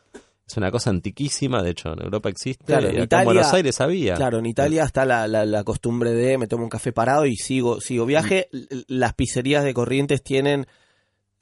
Es 0.45 0.57
una 0.57 0.71
cosa 0.71 0.91
antiquísima, 0.91 1.63
de 1.63 1.71
hecho, 1.71 1.93
en 1.93 2.03
Europa 2.03 2.29
existe. 2.29 2.65
Claro, 2.65 2.89
en, 2.89 3.05
Italia, 3.05 3.25
Buenos 3.25 3.53
Aires 3.53 3.81
había. 3.81 4.15
Claro, 4.15 4.39
en 4.39 4.47
Italia 4.47 4.85
está 4.85 5.05
la, 5.05 5.29
la, 5.29 5.65
costumbre 5.65 6.13
de 6.13 6.37
me 6.37 6.49
tomo 6.49 6.65
un 6.65 6.71
café 6.71 6.93
parado 6.93 7.27
y 7.27 7.37
sigo, 7.37 7.81
sigo 7.81 8.05
viaje. 8.05 8.49
Las 8.89 9.15
pizzerías 9.15 9.63
de 9.63 9.73
Corrientes 9.73 10.23
tienen 10.23 10.67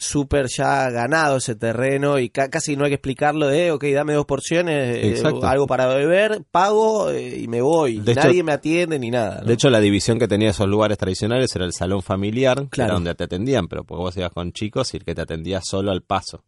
súper 0.01 0.47
ya 0.49 0.89
ganado 0.89 1.37
ese 1.37 1.55
terreno 1.55 2.19
y 2.19 2.31
casi 2.31 2.75
no 2.75 2.85
hay 2.85 2.91
que 2.91 2.95
explicarlo 2.95 3.47
de, 3.47 3.71
ok, 3.71 3.85
dame 3.93 4.15
dos 4.15 4.25
porciones, 4.25 5.21
eh, 5.21 5.23
algo 5.43 5.67
para 5.67 5.87
beber, 5.89 6.43
pago 6.51 7.11
eh, 7.11 7.39
y 7.41 7.49
me 7.49 7.61
voy. 7.61 7.99
Nadie 7.99 8.43
me 8.43 8.53
atiende 8.53 8.99
ni 8.99 9.11
nada. 9.11 9.43
De 9.43 9.53
hecho, 9.53 9.69
la 9.69 9.79
división 9.79 10.19
que 10.19 10.27
tenía 10.27 10.51
esos 10.51 10.67
lugares 10.67 10.97
tradicionales 10.97 11.55
era 11.55 11.67
el 11.67 11.75
salón 11.75 12.03
familiar, 12.03 12.67
claro. 12.71 12.95
donde 12.95 13.15
te 13.15 13.25
atendían, 13.25 13.69
pero 13.69 13.85
pues 13.85 13.99
vos 13.99 14.17
ibas 14.17 14.33
con 14.33 14.53
chicos 14.53 14.95
y 14.95 14.97
el 14.97 15.05
que 15.05 15.15
te 15.15 15.21
atendía 15.21 15.61
solo 15.61 15.91
al 15.91 16.03
paso. 16.03 16.45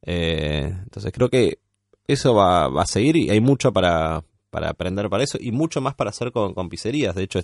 Eh, 0.00 0.72
entonces 0.84 1.12
creo 1.12 1.28
que 1.28 1.58
eso 2.06 2.34
va, 2.34 2.68
va, 2.68 2.82
a 2.82 2.86
seguir 2.86 3.16
y 3.16 3.28
hay 3.28 3.40
mucho 3.40 3.70
para, 3.70 4.24
para 4.48 4.70
aprender 4.70 5.10
para 5.10 5.24
eso 5.24 5.36
y 5.38 5.52
mucho 5.52 5.82
más 5.82 5.94
para 5.94 6.08
hacer 6.08 6.32
con, 6.32 6.54
con 6.54 6.70
pizzerías. 6.70 7.14
De 7.14 7.24
hecho, 7.24 7.40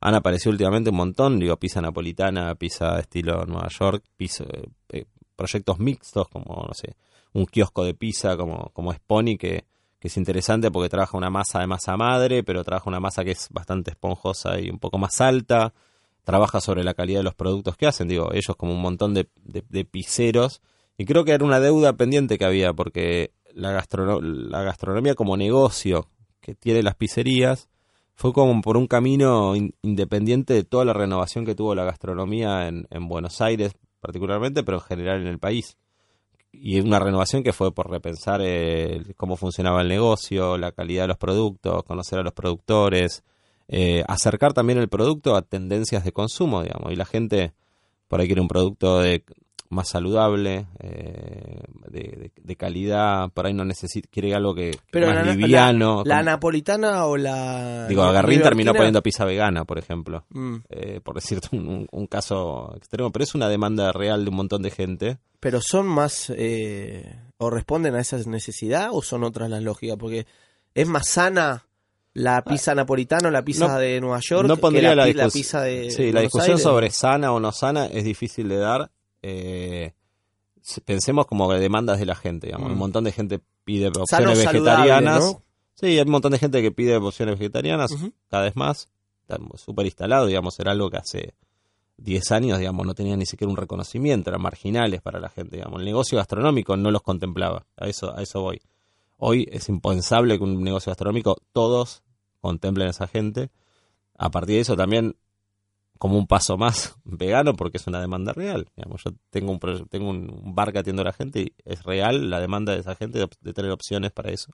han 0.00 0.14
aparecido 0.14 0.52
últimamente 0.52 0.90
un 0.90 0.96
montón, 0.96 1.38
digo, 1.38 1.56
pizza 1.56 1.80
napolitana, 1.80 2.54
pizza 2.54 2.98
estilo 2.98 3.44
Nueva 3.46 3.68
York, 3.68 4.04
pizza, 4.16 4.44
eh, 4.90 5.06
proyectos 5.34 5.78
mixtos 5.78 6.28
como, 6.28 6.64
no 6.66 6.74
sé, 6.74 6.96
un 7.32 7.46
kiosco 7.46 7.84
de 7.84 7.94
pizza 7.94 8.36
como, 8.36 8.70
como 8.72 8.92
Spony 8.92 9.36
que, 9.36 9.64
es 10.00 10.16
interesante 10.16 10.70
porque 10.70 10.88
trabaja 10.88 11.18
una 11.18 11.28
masa 11.28 11.58
de 11.58 11.66
masa 11.66 11.96
madre, 11.96 12.42
pero 12.44 12.64
trabaja 12.64 12.88
una 12.88 13.00
masa 13.00 13.24
que 13.24 13.32
es 13.32 13.48
bastante 13.50 13.90
esponjosa 13.90 14.58
y 14.58 14.70
un 14.70 14.78
poco 14.78 14.96
más 14.96 15.20
alta, 15.20 15.74
trabaja 16.22 16.60
sobre 16.60 16.84
la 16.84 16.94
calidad 16.94 17.20
de 17.20 17.24
los 17.24 17.34
productos 17.34 17.76
que 17.76 17.86
hacen, 17.86 18.08
digo, 18.08 18.32
ellos 18.32 18.56
como 18.56 18.72
un 18.72 18.80
montón 18.80 19.12
de, 19.12 19.28
de, 19.44 19.84
pizzeros, 19.84 20.62
y 20.96 21.04
creo 21.04 21.24
que 21.24 21.32
era 21.32 21.44
una 21.44 21.60
deuda 21.60 21.94
pendiente 21.94 22.38
que 22.38 22.44
había, 22.44 22.72
porque 22.72 23.32
la, 23.52 23.72
la 23.72 24.62
gastronomía 24.62 25.14
como 25.14 25.36
negocio 25.36 26.08
que 26.40 26.54
tiene 26.54 26.82
las 26.82 26.94
pizzerías, 26.94 27.68
fue 28.18 28.32
como 28.32 28.60
por 28.62 28.76
un 28.76 28.88
camino 28.88 29.54
independiente 29.54 30.52
de 30.52 30.64
toda 30.64 30.84
la 30.84 30.92
renovación 30.92 31.46
que 31.46 31.54
tuvo 31.54 31.76
la 31.76 31.84
gastronomía 31.84 32.66
en, 32.66 33.08
Buenos 33.08 33.40
Aires 33.40 33.74
particularmente, 34.00 34.64
pero 34.64 34.78
en 34.78 34.82
general 34.82 35.20
en 35.20 35.28
el 35.28 35.38
país. 35.38 35.78
Y 36.50 36.80
una 36.80 36.98
renovación 36.98 37.44
que 37.44 37.52
fue 37.52 37.72
por 37.72 37.88
repensar 37.88 38.40
eh, 38.42 39.04
cómo 39.16 39.36
funcionaba 39.36 39.82
el 39.82 39.88
negocio, 39.88 40.58
la 40.58 40.72
calidad 40.72 41.04
de 41.04 41.08
los 41.08 41.16
productos, 41.16 41.84
conocer 41.84 42.18
a 42.18 42.24
los 42.24 42.32
productores, 42.32 43.22
eh, 43.68 44.02
acercar 44.08 44.52
también 44.52 44.80
el 44.80 44.88
producto 44.88 45.36
a 45.36 45.42
tendencias 45.42 46.02
de 46.02 46.10
consumo, 46.10 46.64
digamos. 46.64 46.90
Y 46.90 46.96
la 46.96 47.04
gente 47.04 47.54
por 48.08 48.20
ahí 48.20 48.26
quiere 48.26 48.42
un 48.42 48.48
producto 48.48 48.98
de 48.98 49.22
más 49.70 49.88
saludable, 49.88 50.66
eh, 50.80 51.60
de, 51.88 52.30
de, 52.36 52.56
calidad, 52.56 53.30
por 53.32 53.46
ahí 53.46 53.52
no 53.54 53.64
necesita, 53.64 54.08
quiere 54.10 54.34
algo 54.34 54.54
que 54.54 54.78
Pero 54.90 55.08
más 55.08 55.26
la, 55.26 55.32
liviano. 55.34 56.02
La, 56.04 56.22
napolitana 56.22 57.04
o 57.06 57.16
la. 57.16 57.86
Digo, 57.88 58.02
Agarrín 58.02 58.42
terminó 58.42 58.72
poniendo 58.74 59.02
pizza 59.02 59.24
vegana, 59.24 59.64
por 59.64 59.78
ejemplo, 59.78 60.24
Mm, 60.30 60.56
eh, 60.70 61.00
por 61.02 61.14
decirte 61.16 61.48
un, 61.52 62.06
caso 62.06 62.74
extremo, 62.76 63.10
pero 63.12 63.24
es 63.24 63.34
una 63.34 63.48
demanda 63.48 63.92
real 63.92 64.24
de 64.24 64.30
un 64.30 64.36
montón 64.36 64.62
de 64.62 64.70
gente. 64.70 65.18
Pero 65.40 65.60
son 65.60 65.86
más. 65.86 66.30
eh, 66.34 67.20
o 67.38 67.50
responden 67.50 67.94
a 67.94 68.00
esa 68.00 68.16
necesidad 68.26 68.88
o 68.92 69.00
son 69.02 69.22
otras 69.22 69.48
las 69.48 69.62
lógicas. 69.62 69.96
Porque 69.96 70.26
es 70.74 70.88
más 70.88 71.08
sana 71.08 71.66
la 72.14 72.42
pizza 72.42 72.74
napolitana 72.74 73.28
o 73.28 73.30
la 73.30 73.42
pizza 73.44 73.68
no- 73.68 73.78
de 73.78 74.00
Nueva 74.00 74.18
York 74.20 74.48
no 74.48 74.56
que 74.56 74.60
pondría 74.60 74.94
la, 74.96 75.28
pizza 75.28 75.60
de. 75.62 75.90
Sí, 75.90 76.10
la 76.10 76.22
discusión 76.22 76.52
Aires. 76.52 76.62
sobre 76.62 76.90
sana 76.90 77.32
o 77.32 77.38
no 77.38 77.52
sana 77.52 77.86
es 77.86 78.04
difícil 78.04 78.48
de 78.48 78.56
dar. 78.56 78.90
Eh, 79.22 79.92
pensemos 80.84 81.26
como 81.26 81.52
de 81.52 81.60
demandas 81.60 81.98
de 81.98 82.06
la 82.06 82.14
gente, 82.14 82.48
digamos. 82.48 82.68
Mm. 82.68 82.72
Un 82.72 82.78
montón 82.78 83.04
de 83.04 83.12
gente 83.12 83.40
pide 83.64 83.88
opciones 83.88 84.38
vegetarianas. 84.38 85.20
¿no? 85.20 85.42
Sí, 85.74 85.86
hay 85.86 86.00
un 86.00 86.10
montón 86.10 86.32
de 86.32 86.38
gente 86.38 86.62
que 86.62 86.72
pide 86.72 86.96
opciones 86.96 87.38
vegetarianas 87.38 87.94
cada 88.28 88.44
vez 88.44 88.56
más. 88.56 88.88
Está 89.22 89.38
súper 89.56 89.86
instalado, 89.86 90.26
digamos, 90.26 90.58
era 90.58 90.72
algo 90.72 90.90
que 90.90 90.96
hace 90.96 91.34
10 91.98 92.32
años, 92.32 92.58
digamos, 92.58 92.86
no 92.86 92.94
tenía 92.94 93.16
ni 93.16 93.26
siquiera 93.26 93.50
un 93.50 93.56
reconocimiento, 93.56 94.30
eran 94.30 94.40
marginales 94.40 95.02
para 95.02 95.20
la 95.20 95.28
gente, 95.28 95.56
digamos. 95.56 95.80
El 95.80 95.84
negocio 95.84 96.16
gastronómico 96.16 96.76
no 96.76 96.90
los 96.90 97.02
contemplaba, 97.02 97.66
a 97.76 97.86
eso, 97.86 98.16
a 98.16 98.22
eso 98.22 98.40
voy. 98.40 98.60
Hoy 99.18 99.48
es 99.50 99.68
impensable 99.68 100.38
que 100.38 100.44
un 100.44 100.62
negocio 100.62 100.90
gastronómico 100.90 101.36
todos 101.52 102.02
contemplen 102.40 102.86
a 102.86 102.90
esa 102.90 103.08
gente. 103.08 103.50
A 104.16 104.30
partir 104.30 104.56
de 104.56 104.60
eso 104.60 104.76
también 104.76 105.16
como 105.98 106.16
un 106.16 106.26
paso 106.26 106.56
más 106.56 106.96
vegano 107.04 107.54
porque 107.54 107.78
es 107.78 107.86
una 107.86 108.00
demanda 108.00 108.32
real. 108.32 108.68
Digamos, 108.76 109.02
yo 109.04 109.12
tengo 109.30 109.52
un, 109.52 109.88
tengo 109.88 110.08
un 110.10 110.54
bar 110.54 110.72
que 110.72 110.78
atiendo 110.78 111.02
a 111.02 111.06
la 111.06 111.12
gente 111.12 111.40
y 111.40 111.52
es 111.64 111.82
real 111.82 112.30
la 112.30 112.40
demanda 112.40 112.72
de 112.72 112.80
esa 112.80 112.94
gente 112.94 113.18
de, 113.18 113.52
tener 113.52 113.70
opciones 113.70 114.12
para 114.12 114.30
eso. 114.30 114.52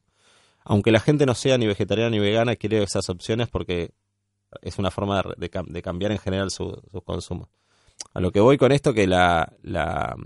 Aunque 0.64 0.90
la 0.90 1.00
gente 1.00 1.26
no 1.26 1.34
sea 1.34 1.58
ni 1.58 1.66
vegetariana 1.66 2.10
ni 2.10 2.18
vegana, 2.18 2.56
quiere 2.56 2.82
esas 2.82 3.08
opciones 3.10 3.48
porque 3.48 3.92
es 4.62 4.78
una 4.78 4.90
forma 4.90 5.22
de, 5.36 5.82
cambiar 5.82 6.12
en 6.12 6.18
general 6.18 6.50
su, 6.50 6.80
sus 6.90 7.02
consumos. 7.02 7.48
A 8.14 8.20
lo 8.20 8.32
que 8.32 8.40
voy 8.40 8.56
con 8.56 8.72
esto, 8.72 8.94
que 8.94 9.06
la, 9.06 9.52
la, 9.62 10.16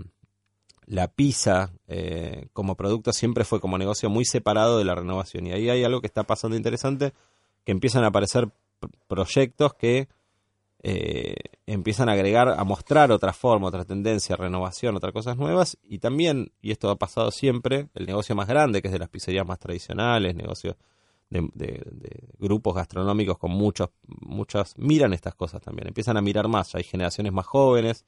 la 0.85 1.07
pizza 1.07 1.73
eh, 1.87 2.47
como 2.53 2.75
producto 2.75 3.11
siempre 3.11 3.43
fue 3.43 3.59
como 3.59 3.77
negocio 3.77 4.09
muy 4.09 4.23
separado 4.23 4.77
de 4.77 4.85
la 4.85 4.95
renovación. 4.95 5.47
Y 5.47 5.51
ahí 5.51 5.69
hay 5.69 5.83
algo 5.83 5.99
que 5.99 6.07
está 6.07 6.23
pasando 6.23 6.55
interesante, 6.55 7.13
que 7.65 7.71
empiezan 7.71 8.05
a 8.05 8.07
aparecer 8.07 8.47
pr- 8.79 8.91
proyectos 9.07 9.73
que 9.73 10.07
eh, 10.81 11.35
empiezan 11.65 12.09
a 12.09 12.13
agregar, 12.13 12.49
a 12.49 12.63
mostrar 12.63 13.11
otra 13.11 13.33
forma, 13.33 13.67
otra 13.67 13.85
tendencia, 13.85 14.35
renovación, 14.35 14.95
otras 14.95 15.13
cosas 15.13 15.37
nuevas. 15.37 15.77
Y 15.83 15.99
también, 15.99 16.51
y 16.61 16.71
esto 16.71 16.89
ha 16.89 16.97
pasado 16.97 17.31
siempre, 17.31 17.89
el 17.95 18.05
negocio 18.05 18.35
más 18.35 18.47
grande, 18.47 18.81
que 18.81 18.87
es 18.87 18.91
de 18.93 18.99
las 18.99 19.09
pizzerías 19.09 19.45
más 19.45 19.59
tradicionales, 19.59 20.35
negocios 20.35 20.75
de, 21.29 21.47
de- 21.53 21.83
de 21.91 22.29
grupos 22.39 22.73
gastronómicos 22.75 23.37
con 23.37 23.51
muchos, 23.51 23.89
muchas, 24.07 24.73
miran 24.77 25.13
estas 25.13 25.35
cosas 25.35 25.61
también, 25.61 25.87
empiezan 25.89 26.17
a 26.17 26.21
mirar 26.21 26.47
más. 26.47 26.73
Hay 26.75 26.83
generaciones 26.83 27.33
más 27.33 27.45
jóvenes 27.45 28.05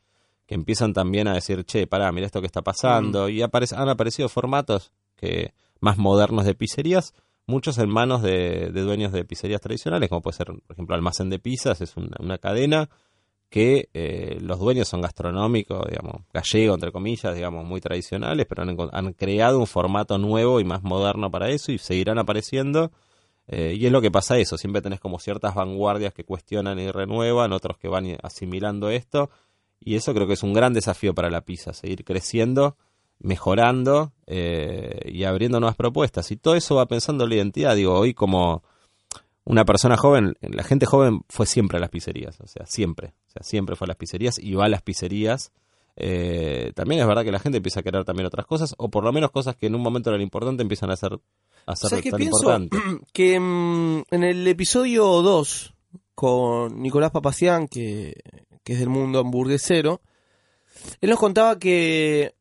que 0.47 0.55
empiezan 0.55 0.93
también 0.93 1.27
a 1.27 1.33
decir, 1.33 1.63
che, 1.65 1.87
pará, 1.87 2.11
mira 2.11 2.25
esto 2.25 2.41
que 2.41 2.47
está 2.47 2.61
pasando. 2.61 3.29
Y 3.29 3.41
aparece- 3.41 3.75
han 3.75 3.89
aparecido 3.89 4.27
formatos 4.29 4.91
que 5.15 5.53
más 5.79 5.97
modernos 5.97 6.45
de 6.45 6.55
pizzerías, 6.55 7.13
muchos 7.47 7.77
en 7.77 7.89
manos 7.89 8.21
de, 8.21 8.71
dueños 8.71 9.11
de 9.11 9.25
pizzerías 9.25 9.61
tradicionales, 9.61 10.09
como 10.09 10.21
puede 10.21 10.37
ser, 10.37 10.47
por 10.47 10.73
ejemplo, 10.73 10.95
Almacén 10.95 11.29
de 11.29 11.39
Pizzas, 11.39 11.81
es 11.81 11.95
una, 11.97 12.37
cadena 12.37 12.89
que 13.49 13.89
eh, 13.93 14.37
los 14.41 14.59
dueños 14.59 14.87
son 14.87 15.01
gastronómicos, 15.01 15.85
digamos, 15.89 16.21
gallego, 16.33 16.73
entre 16.73 16.91
comillas, 16.91 17.35
digamos, 17.35 17.65
muy 17.65 17.81
tradicionales, 17.81 18.45
pero 18.47 18.63
han 18.63 19.13
creado 19.13 19.59
un 19.59 19.67
formato 19.67 20.17
nuevo 20.17 20.59
y 20.59 20.63
más 20.63 20.83
moderno 20.83 21.29
para 21.29 21.49
eso 21.49 21.71
y 21.71 21.77
seguirán 21.77 22.17
apareciendo. 22.17 22.91
Eh, 23.47 23.75
y 23.77 23.85
es 23.85 23.91
lo 23.91 24.01
que 24.01 24.11
pasa 24.11 24.37
eso, 24.37 24.57
siempre 24.57 24.81
tenés 24.81 25.01
como 25.01 25.19
ciertas 25.19 25.55
vanguardias 25.55 26.13
que 26.13 26.23
cuestionan 26.23 26.79
y 26.79 26.89
renuevan, 26.89 27.51
otros 27.51 27.77
que 27.77 27.89
van 27.89 28.17
asimilando 28.23 28.89
esto, 28.89 29.29
y 29.79 29.95
eso 29.95 30.13
creo 30.13 30.27
que 30.27 30.33
es 30.33 30.43
un 30.43 30.53
gran 30.53 30.73
desafío 30.73 31.13
para 31.13 31.29
la 31.29 31.41
pizza, 31.41 31.73
seguir 31.73 32.05
creciendo, 32.05 32.77
mejorando 33.21 34.13
eh, 34.27 34.99
y 35.05 35.23
abriendo 35.23 35.59
nuevas 35.59 35.75
propuestas. 35.75 36.31
Y 36.31 36.37
todo 36.37 36.55
eso 36.55 36.75
va 36.75 36.87
pensando 36.87 37.23
en 37.23 37.29
la 37.29 37.35
identidad, 37.35 37.75
digo, 37.75 37.93
hoy 37.93 38.13
como 38.13 38.63
una 39.43 39.65
persona 39.65 39.97
joven, 39.97 40.35
la 40.41 40.63
gente 40.63 40.85
joven 40.85 41.21
fue 41.29 41.45
siempre 41.45 41.77
a 41.77 41.81
las 41.81 41.89
pizzerías, 41.89 42.39
o 42.41 42.47
sea, 42.47 42.65
siempre, 42.65 43.13
o 43.27 43.31
sea, 43.31 43.43
siempre 43.43 43.75
fue 43.75 43.85
a 43.85 43.89
las 43.89 43.97
pizzerías 43.97 44.37
y 44.39 44.53
va 44.53 44.65
a 44.65 44.69
las 44.69 44.81
pizzerías. 44.81 45.51
Eh, 45.97 46.71
también 46.75 47.01
es 47.01 47.07
verdad 47.07 47.23
que 47.23 47.31
la 47.31 47.39
gente 47.39 47.57
empieza 47.57 47.81
a 47.81 47.83
querer 47.83 48.05
también 48.05 48.27
otras 48.27 48.45
cosas, 48.45 48.75
o 48.77 48.89
por 48.89 49.03
lo 49.03 49.11
menos 49.11 49.31
cosas 49.31 49.55
que 49.55 49.67
en 49.67 49.75
un 49.75 49.81
momento 49.81 50.09
eran 50.09 50.21
importantes 50.21 50.61
empiezan 50.61 50.91
a 50.91 50.95
ser, 50.95 51.19
a 51.65 51.75
ser 51.75 51.89
¿Sabes 51.89 52.03
qué 52.03 52.11
tan 52.11 52.21
importantes. 52.21 52.79
Que 53.13 53.39
mm, 53.39 54.03
en 54.11 54.23
el 54.23 54.47
episodio 54.47 55.05
2 55.21 55.73
con 56.15 56.81
Nicolás 56.81 57.11
Papacián, 57.11 57.67
que, 57.67 58.21
que 58.63 58.73
es 58.73 58.79
del 58.79 58.89
mundo 58.89 59.19
hamburguesero, 59.19 60.01
él 61.01 61.09
nos 61.09 61.19
contaba 61.19 61.57
que 61.59 62.35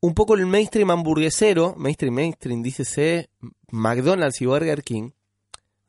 un 0.00 0.14
poco 0.14 0.34
el 0.34 0.46
mainstream 0.46 0.90
hamburguesero, 0.90 1.74
mainstream, 1.76 2.14
mainstream, 2.14 2.62
dícese 2.62 3.30
McDonald's 3.70 4.40
y 4.40 4.46
Burger 4.46 4.82
King, 4.82 5.10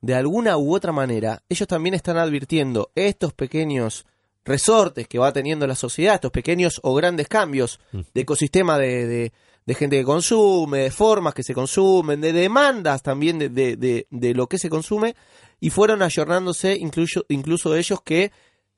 de 0.01 0.15
alguna 0.15 0.57
u 0.57 0.73
otra 0.75 0.91
manera, 0.91 1.43
ellos 1.49 1.67
también 1.67 1.93
están 1.93 2.17
advirtiendo 2.17 2.89
estos 2.95 3.33
pequeños 3.33 4.05
resortes 4.45 5.07
que 5.07 5.19
va 5.19 5.31
teniendo 5.33 5.67
la 5.67 5.75
sociedad, 5.75 6.15
estos 6.15 6.31
pequeños 6.31 6.79
o 6.83 6.93
grandes 6.95 7.27
cambios 7.27 7.79
de 8.13 8.21
ecosistema 8.21 8.77
de, 8.77 9.05
de- 9.07 9.33
de 9.65 9.75
gente 9.75 9.97
que 9.99 10.03
consume, 10.03 10.79
de 10.79 10.89
formas 10.91 11.35
que 11.35 11.43
se 11.43 11.53
consumen, 11.53 12.21
de 12.21 12.33
demandas 12.33 13.03
también 13.03 13.37
de, 13.37 13.49
de- 13.49 13.75
de- 13.75 14.07
de 14.09 14.33
lo 14.33 14.47
que 14.47 14.57
se 14.57 14.67
consume, 14.69 15.15
y 15.59 15.69
fueron 15.69 16.01
ayornándose 16.01 16.75
incluso, 16.79 17.23
incluso 17.29 17.75
ellos 17.75 18.01
que 18.01 18.31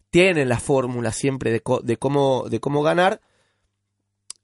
tienen 0.09 0.49
la 0.49 0.59
fórmula 0.59 1.13
siempre 1.13 1.51
de, 1.51 1.61
co- 1.61 1.79
de 1.81 1.95
cómo, 1.95 2.45
de 2.49 2.59
cómo 2.59 2.81
ganar. 2.83 3.21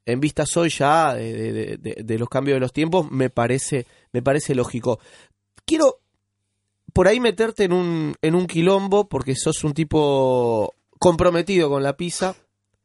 En 0.07 0.21
vistas 0.21 0.55
hoy 0.55 0.69
ya 0.69 1.13
de, 1.15 2.15
los 2.17 2.29
cambios 2.29 2.55
de 2.55 2.59
los 2.61 2.71
tiempos, 2.71 3.11
me 3.11 3.29
parece, 3.29 3.85
me 4.13 4.21
parece 4.21 4.55
lógico. 4.55 4.99
Quiero 5.65 5.99
por 6.93 7.07
ahí 7.09 7.19
meterte 7.19 7.65
en 7.65 7.73
un, 7.73 8.15
en 8.21 8.33
un 8.33 8.47
quilombo, 8.47 9.09
porque 9.09 9.35
sos 9.35 9.63
un 9.65 9.73
tipo 9.73 10.73
comprometido 10.97 11.69
con 11.69 11.83
la 11.83 11.97
pizza. 11.97 12.35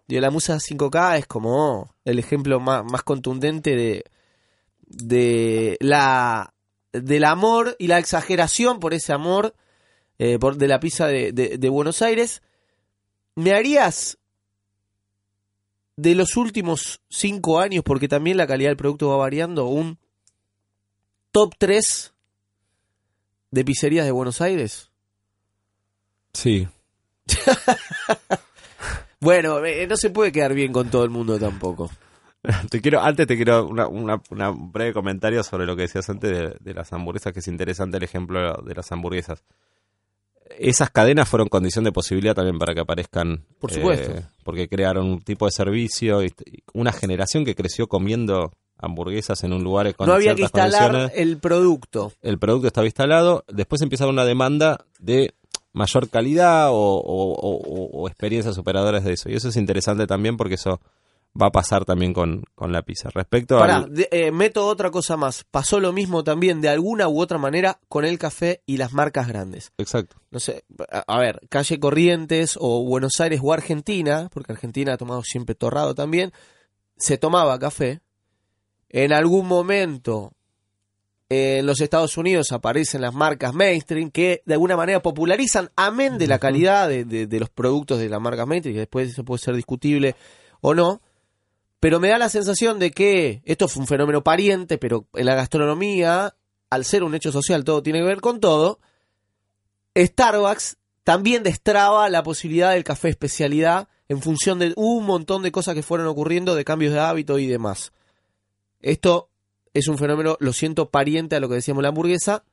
Y 0.08 0.18
la 0.18 0.30
Musa 0.30 0.56
5K 0.56 1.18
es 1.18 1.26
como 1.26 1.94
el 2.04 2.18
ejemplo 2.18 2.58
más, 2.58 2.84
más 2.84 3.04
contundente 3.04 3.76
de, 3.76 4.04
de 4.80 5.76
la 5.80 6.52
del 6.92 7.24
amor 7.24 7.76
y 7.78 7.86
la 7.86 7.98
exageración 7.98 8.80
por 8.80 8.92
ese 8.94 9.12
amor 9.12 9.54
eh, 10.18 10.38
por, 10.38 10.56
de 10.56 10.68
la 10.68 10.80
pizza 10.80 11.06
de- 11.06 11.32
de 11.32 11.68
Buenos 11.70 12.02
Aires. 12.02 12.42
¿Me 13.36 13.52
harías 13.54 14.18
de 15.96 16.14
los 16.14 16.36
últimos 16.36 17.00
cinco 17.08 17.60
años, 17.60 17.84
porque 17.84 18.08
también 18.08 18.36
la 18.36 18.46
calidad 18.46 18.70
del 18.70 18.76
producto 18.76 19.08
va 19.08 19.16
variando, 19.16 19.66
un 19.66 19.98
top 21.30 21.54
3 21.58 22.12
de 23.50 23.64
pizzerías 23.64 24.06
de 24.06 24.12
Buenos 24.12 24.40
Aires? 24.40 24.90
Sí, 26.32 26.66
Bueno, 29.20 29.64
eh, 29.64 29.86
no 29.86 29.96
se 29.96 30.10
puede 30.10 30.32
quedar 30.32 30.52
bien 30.52 30.72
con 30.72 30.90
todo 30.90 31.04
el 31.04 31.10
mundo 31.10 31.38
tampoco. 31.38 31.90
Te 32.70 32.80
quiero, 32.80 33.00
antes 33.00 33.28
te 33.28 33.36
quiero 33.36 33.68
una, 33.68 33.86
una, 33.86 34.20
una 34.30 34.50
breve 34.50 34.92
comentario 34.92 35.44
sobre 35.44 35.64
lo 35.64 35.76
que 35.76 35.82
decías 35.82 36.10
antes 36.10 36.28
de, 36.28 36.56
de 36.58 36.74
las 36.74 36.92
hamburguesas, 36.92 37.32
que 37.32 37.38
es 37.38 37.46
interesante 37.46 37.98
el 37.98 38.02
ejemplo 38.02 38.60
de 38.64 38.74
las 38.74 38.90
hamburguesas. 38.90 39.44
Esas 40.58 40.90
cadenas 40.90 41.28
fueron 41.28 41.48
condición 41.48 41.84
de 41.84 41.92
posibilidad 41.92 42.34
también 42.34 42.58
para 42.58 42.74
que 42.74 42.80
aparezcan. 42.80 43.44
Por 43.58 43.72
supuesto. 43.72 44.12
eh, 44.12 44.22
porque 44.44 44.68
crearon 44.68 45.06
un 45.06 45.20
tipo 45.22 45.46
de 45.46 45.52
servicio, 45.52 46.22
y, 46.24 46.32
una 46.74 46.92
generación 46.92 47.44
que 47.44 47.54
creció 47.54 47.86
comiendo 47.86 48.52
hamburguesas 48.78 49.44
en 49.44 49.52
un 49.52 49.62
lugar 49.62 49.94
con 49.94 50.08
no 50.08 50.14
había 50.14 50.34
que 50.34 50.42
instalar 50.42 51.12
el 51.14 51.38
producto. 51.38 52.12
El 52.22 52.38
producto 52.38 52.66
estaba 52.66 52.86
instalado, 52.86 53.44
después 53.48 53.80
empezaron 53.82 54.14
una 54.14 54.24
demanda 54.24 54.84
de 54.98 55.34
mayor 55.72 56.08
calidad 56.10 56.70
o, 56.70 56.74
o- 56.74 57.32
o- 57.34 57.90
o 58.02 58.08
experiencias 58.08 58.54
superadoras 58.56 59.04
de 59.04 59.12
eso. 59.12 59.30
Y 59.30 59.34
eso 59.34 59.48
es 59.48 59.56
interesante 59.56 60.06
también 60.06 60.36
porque 60.36 60.56
eso 60.56 60.80
va 61.40 61.46
a 61.46 61.50
pasar 61.50 61.84
también 61.84 62.12
con, 62.12 62.44
con 62.54 62.72
la 62.72 62.82
pizza. 62.82 63.08
Respecto 63.10 63.58
Pará, 63.58 63.76
al... 63.76 63.94
de- 63.94 64.08
eh, 64.10 64.30
meto 64.32 64.66
otra 64.66 64.90
cosa 64.90 65.16
más. 65.16 65.44
Pasó 65.50 65.80
lo 65.80 65.92
mismo 65.92 66.22
también 66.24 66.60
de 66.60 66.68
alguna 66.68 67.08
u 67.08 67.20
otra 67.20 67.38
manera 67.38 67.80
con 67.88 68.04
el 68.04 68.18
café 68.18 68.62
y 68.66 68.76
las 68.76 68.92
marcas 68.92 69.28
grandes. 69.28 69.72
Exacto. 69.78 70.16
No 70.30 70.40
sé, 70.40 70.64
a, 70.90 71.04
a 71.06 71.18
ver, 71.20 71.40
Calle 71.48 71.80
Corrientes 71.80 72.56
o 72.60 72.84
Buenos 72.84 73.18
Aires 73.20 73.40
o 73.42 73.52
Argentina, 73.52 74.28
porque 74.32 74.52
Argentina 74.52 74.92
ha 74.92 74.96
tomado 74.98 75.22
siempre 75.24 75.54
torrado 75.54 75.94
también, 75.94 76.32
se 76.96 77.16
tomaba 77.18 77.58
café. 77.58 78.00
En 78.90 79.12
algún 79.14 79.46
momento 79.48 80.32
en 81.30 81.64
los 81.64 81.80
Estados 81.80 82.18
Unidos 82.18 82.52
aparecen 82.52 83.00
las 83.00 83.14
marcas 83.14 83.54
mainstream 83.54 84.10
que 84.10 84.42
de 84.44 84.52
alguna 84.52 84.76
manera 84.76 85.00
popularizan, 85.00 85.70
amén 85.76 86.18
de 86.18 86.26
la 86.26 86.38
calidad 86.38 86.90
de, 86.90 87.06
de- 87.06 87.26
de 87.26 87.40
los 87.40 87.48
productos 87.48 87.98
de 87.98 88.10
las 88.10 88.20
marcas 88.20 88.46
mainstream, 88.46 88.74
que 88.74 88.80
después 88.80 89.08
eso 89.08 89.24
puede 89.24 89.38
ser 89.42 89.54
discutible 89.56 90.14
o 90.60 90.74
no. 90.74 91.00
Pero 91.82 91.98
me 91.98 92.10
da 92.10 92.16
la 92.16 92.28
sensación 92.28 92.78
de 92.78 92.92
que 92.92 93.42
esto 93.44 93.66
fue 93.66 93.80
un 93.80 93.88
fenómeno 93.88 94.22
pariente, 94.22 94.78
pero 94.78 95.08
en 95.14 95.26
la 95.26 95.34
gastronomía, 95.34 96.36
al 96.70 96.84
ser 96.84 97.02
un 97.02 97.16
hecho 97.16 97.32
social, 97.32 97.64
todo 97.64 97.82
tiene 97.82 97.98
que 97.98 98.04
ver 98.04 98.20
con 98.20 98.38
todo. 98.38 98.78
Starbucks 99.98 100.76
también 101.02 101.42
destraba 101.42 102.08
la 102.08 102.22
posibilidad 102.22 102.70
del 102.70 102.84
café 102.84 103.08
especialidad 103.08 103.88
en 104.06 104.22
función 104.22 104.60
de 104.60 104.72
un 104.76 105.04
montón 105.04 105.42
de 105.42 105.50
cosas 105.50 105.74
que 105.74 105.82
fueron 105.82 106.06
ocurriendo, 106.06 106.54
de 106.54 106.64
cambios 106.64 106.92
de 106.92 107.00
hábito 107.00 107.40
y 107.40 107.48
demás. 107.48 107.92
Esto 108.80 109.28
es 109.74 109.88
un 109.88 109.98
fenómeno, 109.98 110.36
lo 110.38 110.52
siento, 110.52 110.88
pariente 110.88 111.34
a 111.34 111.40
lo 111.40 111.48
que 111.48 111.56
decíamos 111.56 111.82
la 111.82 111.88
hamburguesa 111.88 112.44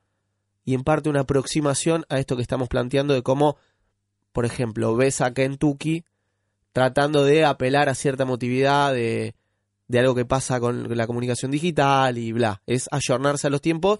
y 0.64 0.74
en 0.74 0.82
parte 0.82 1.08
una 1.08 1.20
aproximación 1.20 2.04
a 2.08 2.18
esto 2.18 2.34
que 2.34 2.42
estamos 2.42 2.68
planteando 2.68 3.14
de 3.14 3.22
cómo, 3.22 3.58
por 4.32 4.44
ejemplo, 4.44 4.96
ves 4.96 5.20
a 5.20 5.32
Kentucky 5.32 6.04
tratando 6.72 7.24
de 7.24 7.44
apelar 7.44 7.88
a 7.88 7.94
cierta 7.94 8.24
motividad 8.24 8.92
de, 8.92 9.34
de 9.88 9.98
algo 9.98 10.14
que 10.14 10.24
pasa 10.24 10.60
con 10.60 10.96
la 10.96 11.06
comunicación 11.06 11.50
digital 11.50 12.16
y 12.18 12.32
bla. 12.32 12.62
Es 12.66 12.88
ayornarse 12.90 13.46
a 13.46 13.50
los 13.50 13.60
tiempos, 13.60 13.98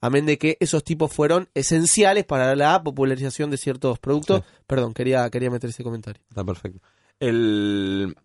amén 0.00 0.26
de 0.26 0.38
que 0.38 0.56
esos 0.60 0.84
tipos 0.84 1.12
fueron 1.12 1.48
esenciales 1.54 2.24
para 2.24 2.54
la 2.54 2.82
popularización 2.82 3.50
de 3.50 3.56
ciertos 3.56 3.98
productos. 3.98 4.42
Perdón, 4.66 4.94
quería, 4.94 5.28
quería 5.30 5.50
meter 5.50 5.70
ese 5.70 5.82
comentario. 5.82 6.22
Está 6.28 6.44
perfecto. 6.44 6.80
El 7.18 8.16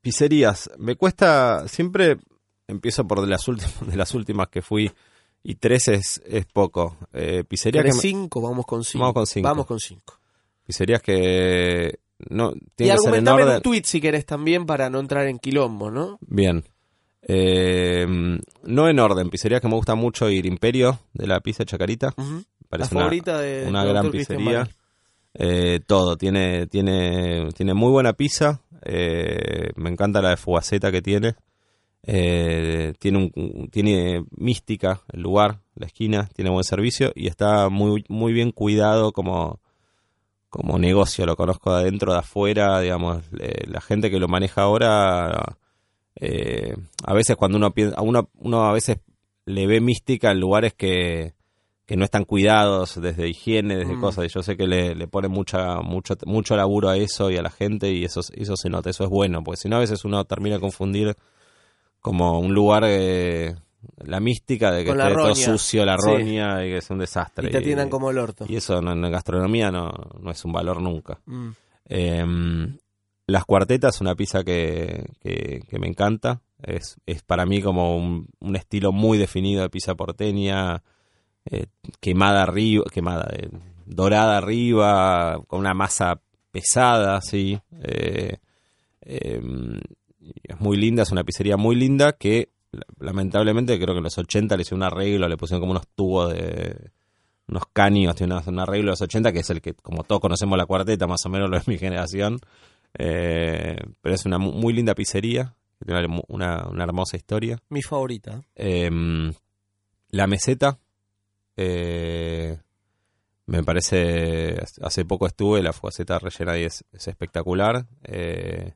pizzerías, 0.00 0.70
me 0.78 0.96
cuesta 0.96 1.66
siempre 1.68 2.18
empiezo 2.66 3.06
por 3.06 3.20
de 3.20 3.26
las 3.26 3.46
últimas 3.48 3.74
de 3.86 3.96
las 3.96 4.14
últimas 4.14 4.48
que 4.48 4.60
fui 4.62 4.90
y 5.42 5.54
tres 5.56 5.88
es, 5.88 6.22
es 6.26 6.46
poco. 6.46 6.96
Eh, 7.12 7.44
pizzería 7.46 7.80
que 7.82 7.88
¿Querés 7.88 7.96
me- 7.96 8.02
cinco? 8.02 8.40
Vamos 8.40 8.66
con 8.66 8.82
cinco. 8.84 9.00
Vamos 9.02 9.14
con 9.14 9.26
cinco. 9.26 9.48
Vamos 9.48 9.66
con 9.66 9.78
cinco. 9.80 10.18
pizzerías 10.64 11.00
que 11.02 12.00
no 12.30 12.52
Y 12.54 12.84
que 12.84 12.98
ser 12.98 13.14
en 13.14 13.28
orden. 13.28 13.56
un 13.56 13.62
tweet 13.62 13.82
si 13.84 14.00
querés 14.00 14.26
también 14.26 14.66
para 14.66 14.90
no 14.90 15.00
entrar 15.00 15.26
en 15.26 15.38
quilombo, 15.38 15.90
¿no? 15.90 16.18
Bien. 16.20 16.64
Eh, 17.26 18.06
no 18.64 18.88
en 18.88 18.98
orden, 18.98 19.30
pizzerías 19.30 19.60
que 19.60 19.68
me 19.68 19.74
gusta 19.74 19.94
mucho 19.94 20.28
ir 20.28 20.44
Imperio 20.46 21.00
de 21.14 21.26
la 21.26 21.40
pizza 21.40 21.64
Chacarita. 21.64 22.12
Ujú. 22.16 22.44
La 22.60 22.68
Parece 22.68 22.94
una, 22.94 23.04
favorita 23.04 23.40
de 23.40 23.66
una 23.66 23.84
gran 23.84 24.10
pizzería. 24.10 24.68
Eh, 25.34 25.80
todo, 25.86 26.16
tiene, 26.16 26.66
tiene, 26.66 27.48
tiene 27.56 27.74
muy 27.74 27.90
buena 27.90 28.12
pizza. 28.12 28.60
eh, 28.82 29.70
me 29.76 29.90
encanta 29.90 30.20
la 30.20 30.30
de 30.30 30.36
fugaceta 30.36 30.92
que 30.92 31.02
tiene. 31.02 31.34
Tiene, 32.02 32.92
un, 33.18 33.68
tiene 33.70 34.24
mística 34.36 35.00
el 35.10 35.22
lugar, 35.22 35.60
la 35.74 35.86
esquina, 35.86 36.28
tiene 36.34 36.50
buen 36.50 36.64
servicio 36.64 37.12
y 37.14 37.28
está 37.28 37.70
muy, 37.70 38.04
muy 38.08 38.34
bien 38.34 38.50
cuidado 38.50 39.12
como, 39.12 39.60
como 40.54 40.78
negocio. 40.78 41.26
Lo 41.26 41.36
conozco 41.36 41.74
de 41.74 41.80
adentro, 41.82 42.12
de 42.12 42.18
afuera, 42.20 42.78
digamos. 42.80 43.24
eh, 43.40 43.66
la 43.66 43.80
gente 43.80 44.10
que 44.10 44.20
lo 44.20 44.28
maneja 44.28 44.62
ahora, 44.62 45.56
eh, 46.16 46.76
a 47.04 47.12
veces 47.14 47.36
cuando 47.36 47.58
uno 47.58 47.72
piensa, 47.72 47.96
a 47.96 48.02
uno, 48.02 48.28
uno 48.38 48.64
a 48.64 48.72
veces 48.72 48.98
le 49.46 49.66
ve 49.66 49.80
mística 49.80 50.30
en 50.30 50.40
lugares 50.40 50.72
que, 50.74 51.34
que 51.86 51.96
no 51.96 52.04
están 52.04 52.24
cuidados 52.24 53.00
desde 53.00 53.28
higiene, 53.28 53.76
desde 53.76 53.96
Mm. 53.96 54.00
cosas. 54.00 54.24
Y 54.26 54.28
yo 54.28 54.42
sé 54.42 54.56
que 54.56 54.66
le, 54.66 54.94
le 54.94 55.08
ponen 55.08 55.30
mucha, 55.32 55.80
mucho, 55.80 56.14
mucho 56.24 56.56
laburo 56.56 56.88
a 56.88 56.96
eso 56.96 57.30
y 57.30 57.36
a 57.36 57.42
la 57.42 57.50
gente 57.50 57.90
y 57.92 58.04
eso, 58.04 58.20
eso 58.32 58.56
se 58.56 58.70
nota, 58.70 58.90
eso 58.90 59.04
es 59.04 59.10
bueno, 59.10 59.42
porque 59.42 59.60
si 59.60 59.68
no 59.68 59.76
a 59.76 59.80
veces 59.80 60.04
uno 60.04 60.24
termina 60.24 60.54
de 60.56 60.60
confundir 60.60 61.16
como 62.00 62.38
un 62.38 62.54
lugar, 62.54 62.84
eh, 62.86 63.56
la 63.98 64.20
mística 64.20 64.70
de 64.72 64.82
que 64.84 64.90
Con 64.90 64.98
la 64.98 65.04
esté 65.04 65.14
todo 65.14 65.24
roña. 65.28 65.34
sucio, 65.44 65.84
la 65.84 65.96
Sí. 65.98 66.10
roña 66.10 66.64
y 66.64 66.70
que 66.70 66.76
es 66.78 66.90
un 66.90 66.98
desastre. 66.98 67.48
Y 67.48 67.50
te 67.50 67.58
atiendan 67.58 67.88
como 67.90 68.10
el 68.10 68.18
orto. 68.18 68.44
y 68.48 68.56
eso 68.56 68.80
no- 68.82 68.92
en 68.92 69.02
gastronomía 69.10 69.70
no, 69.70 69.92
no 70.20 70.30
es 70.30 70.44
un 70.44 70.52
valor 70.52 70.80
nunca. 70.82 71.20
Mm. 71.26 71.48
Eh, 71.86 72.26
las 73.26 73.44
cuartetas, 73.44 74.00
una 74.00 74.14
pizza 74.14 74.44
que, 74.44 75.06
que, 75.20 75.62
que 75.68 75.78
me 75.78 75.86
encanta. 75.88 76.40
Es, 76.62 76.96
es 77.06 77.22
para 77.22 77.44
mí 77.46 77.60
como 77.62 77.96
un, 77.96 78.26
un 78.40 78.56
estilo 78.56 78.92
muy 78.92 79.18
definido 79.18 79.62
de 79.62 79.70
pizza 79.70 79.94
porteña. 79.94 80.82
eh, 81.50 81.66
quemada 82.00 82.42
arriba, 82.42 82.84
quemada, 82.90 83.28
eh, 83.34 83.50
dorada 83.84 84.38
arriba, 84.38 85.42
con 85.46 85.60
una 85.60 85.74
masa 85.74 86.20
pesada, 86.50 87.20
sí. 87.20 87.58
Eh, 87.82 88.38
eh, 89.02 89.42
es 90.42 90.58
muy 90.60 90.78
linda, 90.78 91.02
es 91.02 91.12
una 91.12 91.22
pizzería 91.24 91.58
muy 91.58 91.76
linda 91.76 92.12
que 92.14 92.48
lamentablemente 93.00 93.76
creo 93.78 93.94
que 93.94 93.98
en 93.98 94.04
los 94.04 94.18
80 94.18 94.56
le 94.56 94.62
hicieron 94.62 94.78
un 94.80 94.84
arreglo, 94.84 95.28
le 95.28 95.36
pusieron 95.36 95.60
como 95.60 95.72
unos 95.72 95.86
tubos 95.94 96.32
de 96.32 96.90
unos 97.48 97.64
caños, 97.72 98.14
tiene 98.16 98.34
una- 98.34 98.42
un 98.46 98.58
arreglo 98.58 98.86
de 98.86 98.92
los 98.92 99.02
80 99.02 99.32
que 99.32 99.40
es 99.40 99.50
el 99.50 99.60
que 99.60 99.74
como 99.74 100.02
todos 100.04 100.20
conocemos 100.20 100.56
la 100.56 100.66
cuarteta, 100.66 101.06
más 101.06 101.24
o 101.26 101.28
menos 101.28 101.48
lo 101.50 101.56
es 101.56 101.68
mi 101.68 101.78
generación. 101.78 102.38
Eh, 102.96 103.76
pero 104.00 104.14
es 104.14 104.24
una 104.24 104.38
mu- 104.38 104.52
muy 104.52 104.72
linda 104.72 104.94
pizzería, 104.94 105.54
tiene 105.84 106.06
una, 106.28 106.66
una- 106.68 106.84
hermosa 106.84 107.16
historia. 107.16 107.58
Mi 107.68 107.82
favorita. 107.82 108.40
Eh, 108.54 108.90
la 110.10 110.26
meseta, 110.26 110.78
eh, 111.56 112.58
me 113.46 113.62
parece, 113.62 114.56
hace 114.80 115.04
poco 115.04 115.26
estuve, 115.26 115.62
la 115.62 115.72
fugaceta 115.72 116.18
rellena 116.18 116.56
es, 116.56 116.84
es 116.92 117.08
espectacular. 117.08 117.86
Eh, 118.04 118.74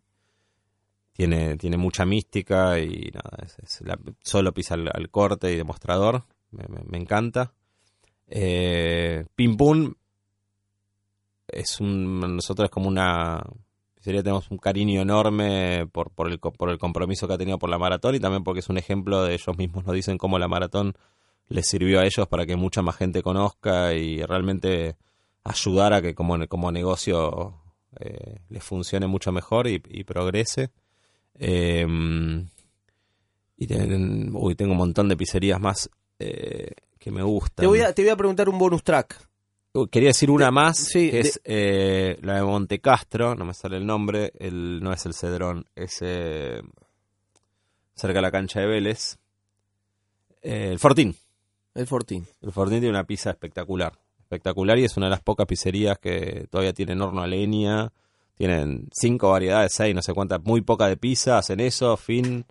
tiene, 1.19 1.57
tiene 1.57 1.77
mucha 1.77 2.07
mística 2.07 2.79
y 2.79 3.11
nada, 3.13 3.39
es, 3.45 3.59
es 3.59 3.81
la- 3.81 3.99
solo 4.23 4.55
pisa 4.55 4.75
al, 4.75 5.11
corte 5.11 5.53
y 5.53 5.57
demostrador, 5.57 6.23
me, 6.53 6.97
encanta. 6.97 7.53
Eh, 8.29 9.25
Pim 9.35 9.57
Pum 9.57 9.95
es 11.49 11.81
un, 11.81 12.21
nosotros 12.37 12.67
es 12.67 12.71
como 12.71 12.87
una 12.87 13.43
pizzería, 13.97 14.23
tenemos 14.23 14.49
un 14.53 14.59
cariño 14.59 15.03
enorme 15.03 15.89
por, 15.91 16.13
por, 16.13 16.31
el, 16.31 16.39
por 16.39 16.71
el 16.71 16.79
compromiso 16.79 17.27
que 17.27 17.35
ha 17.35 17.39
tenido 17.39 17.59
por 17.59 17.69
la 17.69 17.79
maratón 17.79 18.15
y 18.15 18.21
también 18.21 18.45
porque 18.45 18.61
es 18.61 18.69
un 18.69 18.79
ejemplo 18.79 19.25
de 19.25 19.35
ellos 19.35 19.59
mismos 19.59 19.85
nos 19.87 19.97
dicen 19.97 20.19
cómo 20.19 20.39
la 20.39 20.47
maratón 20.47 20.95
les 21.49 21.67
sirvió 21.67 21.99
a 21.99 22.05
ellos 22.05 22.29
para 22.29 22.47
que 22.47 22.55
mucha 22.55 22.81
más 22.81 22.95
gente 22.95 23.23
conozca 23.25 23.93
y 23.93 24.23
realmente 24.23 24.95
ayudar 25.43 25.95
a 25.95 26.01
que 26.01 26.15
como, 26.15 26.47
como 26.47 26.71
negocio 26.71 27.61
eh, 27.99 28.39
les 28.51 28.63
funcione 28.63 29.09
mucho 29.09 29.33
mejor 29.33 29.67
y 29.67 30.05
progrese. 30.05 30.71
Eh, 31.39 31.87
y 33.57 33.67
uy, 34.35 34.55
tengo 34.55 34.73
un 34.73 34.79
montón 34.79 35.09
de 35.09 35.17
pizzerías 35.17 35.61
más 35.61 35.91
eh, 36.19 36.71
que 36.99 37.11
me 37.11 37.23
gustan. 37.23 37.63
Te 37.65 37.67
voy, 37.67 37.81
a, 37.81 37.93
te 37.93 38.03
voy 38.03 38.11
a 38.11 38.17
preguntar 38.17 38.49
un 38.49 38.59
bonus 38.59 38.83
track. 38.85 39.21
Uy, 39.75 39.89
Quería 39.89 40.11
decir 40.11 40.31
una 40.31 40.47
De- 40.47 40.51
más, 40.53 40.79
sí, 40.79 41.11
que 41.11 41.17
de- 41.17 41.21
es 41.21 41.41
eh, 41.45 42.19
la 42.23 42.37
de 42.37 42.43
Monte 42.43 42.81
Castro, 42.81 43.35
no 43.35 43.45
me 43.45 43.55
sale 43.55 43.77
el 43.77 43.87
nombre, 43.87 44.33
el, 44.39 44.81
no 44.81 44.93
es 44.93 45.05
el 45.07 45.15
Cedrón, 45.15 45.67
es 45.75 45.99
eh, 46.01 46.61
cerca 47.95 48.19
de 48.19 48.23
la 48.23 48.31
cancha 48.31 48.61
de 48.61 48.67
Vélez. 48.67 49.19
El 50.41 50.79
Fortín. 50.79 51.17
El 51.75 51.87
Fortín. 51.87 52.27
El 52.41 52.53
Fortín 52.53 52.79
tiene 52.79 52.91
una 52.91 53.05
pizza 53.05 53.31
espectacular. 53.31 53.93
Espectacular 54.21 54.79
y 54.79 54.85
es 54.85 54.97
una 54.97 55.07
de 55.07 55.11
las 55.11 55.23
pocas 55.23 55.47
pizzerías 55.47 55.99
que 55.99 56.47
todavía 56.51 56.73
tienen 56.73 57.01
horno 57.01 57.23
a 57.23 57.27
leña. 57.27 57.93
Tienen 58.39 58.89
cinco 58.93 59.31
variedades, 59.31 59.73
seis, 59.75 59.95
no 59.95 60.01
sé 60.01 60.15
cuántas, 60.15 60.43
muy 60.45 60.61
poca 60.63 60.87
de 60.87 60.97
pizza, 60.97 61.37
hacen 61.39 61.61
eso, 61.61 61.97
fin. 61.99 62.47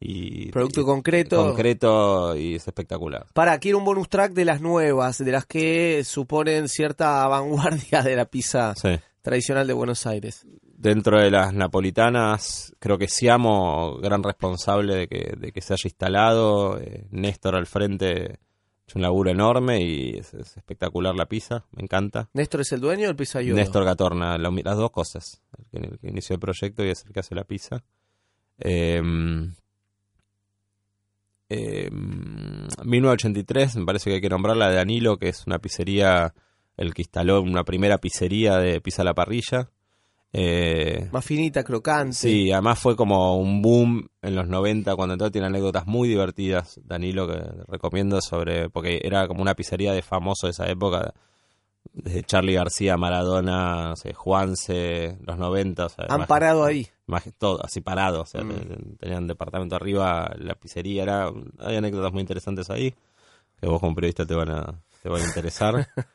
Y, 0.00 0.50
Producto 0.52 0.82
y- 0.82 0.84
concreto. 0.84 1.44
concreto 1.46 2.36
y 2.36 2.54
es 2.56 2.66
espectacular. 2.68 3.26
Para, 3.32 3.58
quiero 3.58 3.78
un 3.78 3.84
bonus 3.84 4.08
track 4.08 4.32
de 4.32 4.44
las 4.44 4.60
nuevas, 4.60 5.18
de 5.18 5.32
las 5.32 5.46
que 5.46 6.02
suponen 6.04 6.68
cierta 6.68 7.26
vanguardia 7.28 8.02
de 8.02 8.14
la 8.16 8.24
pizza 8.26 8.74
Sí. 8.76 8.90
tradicional 9.22 9.66
de 9.66 9.72
Buenos 9.72 10.06
Aires. 10.06 10.46
Dentro 10.62 11.20
de 11.20 11.30
las 11.32 11.52
napolitanas, 11.52 12.72
creo 12.78 12.98
que 12.98 13.08
Siamo, 13.08 13.96
gran 13.96 14.22
responsable 14.22 14.94
de 14.94 15.08
que, 15.08 15.34
de 15.36 15.50
que 15.50 15.60
se 15.60 15.72
haya 15.72 15.80
instalado. 15.86 16.78
eh, 16.78 17.06
Néstor 17.10 17.56
al 17.56 17.66
frente, 17.66 18.38
hecho 18.88 18.98
un 18.98 19.02
laburo 19.02 19.30
enorme 19.30 19.82
y 19.82 20.16
es, 20.16 20.32
es 20.32 20.56
espectacular 20.56 21.14
la 21.14 21.26
pizza, 21.26 21.66
me 21.72 21.82
encanta. 21.82 22.30
¿Néstor 22.32 22.62
es 22.62 22.72
el 22.72 22.80
dueño 22.80 23.06
del 23.06 23.16
pizzaiolo? 23.16 23.56
Néstor 23.56 23.84
Gatorna, 23.84 24.38
las 24.38 24.76
dos 24.76 24.90
cosas. 24.90 25.42
El 25.58 25.64
que, 25.66 25.86
el 25.86 25.98
que 25.98 26.08
inició 26.08 26.34
el 26.34 26.40
proyecto 26.40 26.84
y 26.84 26.90
es 26.90 27.04
el 27.04 27.12
que 27.12 27.20
hace 27.20 27.34
la 27.34 27.44
pizza. 27.44 27.84
Eh, 28.58 29.02
eh, 31.50 31.90
1983, 31.90 33.76
me 33.76 33.84
parece 33.84 34.10
que 34.10 34.16
hay 34.16 34.20
que 34.22 34.28
nombrarla 34.28 34.70
de 34.70 34.76
Danilo, 34.76 35.18
que 35.18 35.28
es 35.28 35.46
una 35.46 35.58
pizzería, 35.58 36.34
el 36.76 36.94
que 36.94 37.02
instaló 37.02 37.42
una 37.42 37.64
primera 37.64 37.98
pizzería 37.98 38.56
de 38.56 38.80
pizza 38.80 39.02
a 39.02 39.04
la 39.04 39.14
parrilla. 39.14 39.70
Eh, 40.32 41.08
Más 41.10 41.24
finita, 41.24 41.64
crocante. 41.64 42.12
Sí, 42.14 42.52
además 42.52 42.78
fue 42.78 42.96
como 42.96 43.38
un 43.38 43.62
boom 43.62 44.08
en 44.22 44.36
los 44.36 44.46
90 44.46 44.94
cuando 44.94 45.14
entró, 45.14 45.30
tiene 45.30 45.46
anécdotas 45.46 45.86
muy 45.86 46.08
divertidas, 46.08 46.78
Danilo, 46.84 47.26
que 47.26 47.40
recomiendo 47.66 48.20
sobre, 48.20 48.68
porque 48.68 49.00
era 49.02 49.26
como 49.26 49.40
una 49.42 49.54
pizzería 49.54 49.92
de 49.92 50.02
famoso 50.02 50.46
de 50.46 50.50
esa 50.50 50.68
época, 50.68 51.14
desde 51.94 52.22
Charlie 52.24 52.54
García, 52.54 52.96
Maradona, 52.98 53.88
no 53.90 53.96
sé, 53.96 54.12
Juanse, 54.12 55.16
los 55.24 55.38
90, 55.38 55.86
o 55.86 55.88
sea, 55.88 56.06
Han 56.10 56.26
parado 56.26 56.64
ahí. 56.64 56.86
todo, 57.38 57.64
así 57.64 57.80
parado, 57.80 58.20
o 58.22 58.26
sea, 58.26 58.44
Mm. 58.44 58.48
te- 58.50 58.64
te- 58.76 58.96
tenían 58.98 59.26
departamento 59.26 59.76
arriba, 59.76 60.30
la 60.36 60.54
pizzería, 60.56 61.04
era, 61.04 61.32
hay 61.58 61.76
anécdotas 61.76 62.12
muy 62.12 62.20
interesantes 62.20 62.68
ahí. 62.70 62.94
que 63.60 63.66
vos 63.66 63.80
como 63.80 63.92
periodista 63.94 64.24
te 64.24 64.34
van 64.36 64.50
a, 64.50 64.80
te 65.02 65.08
van 65.08 65.22
a 65.22 65.24
interesar. 65.26 65.74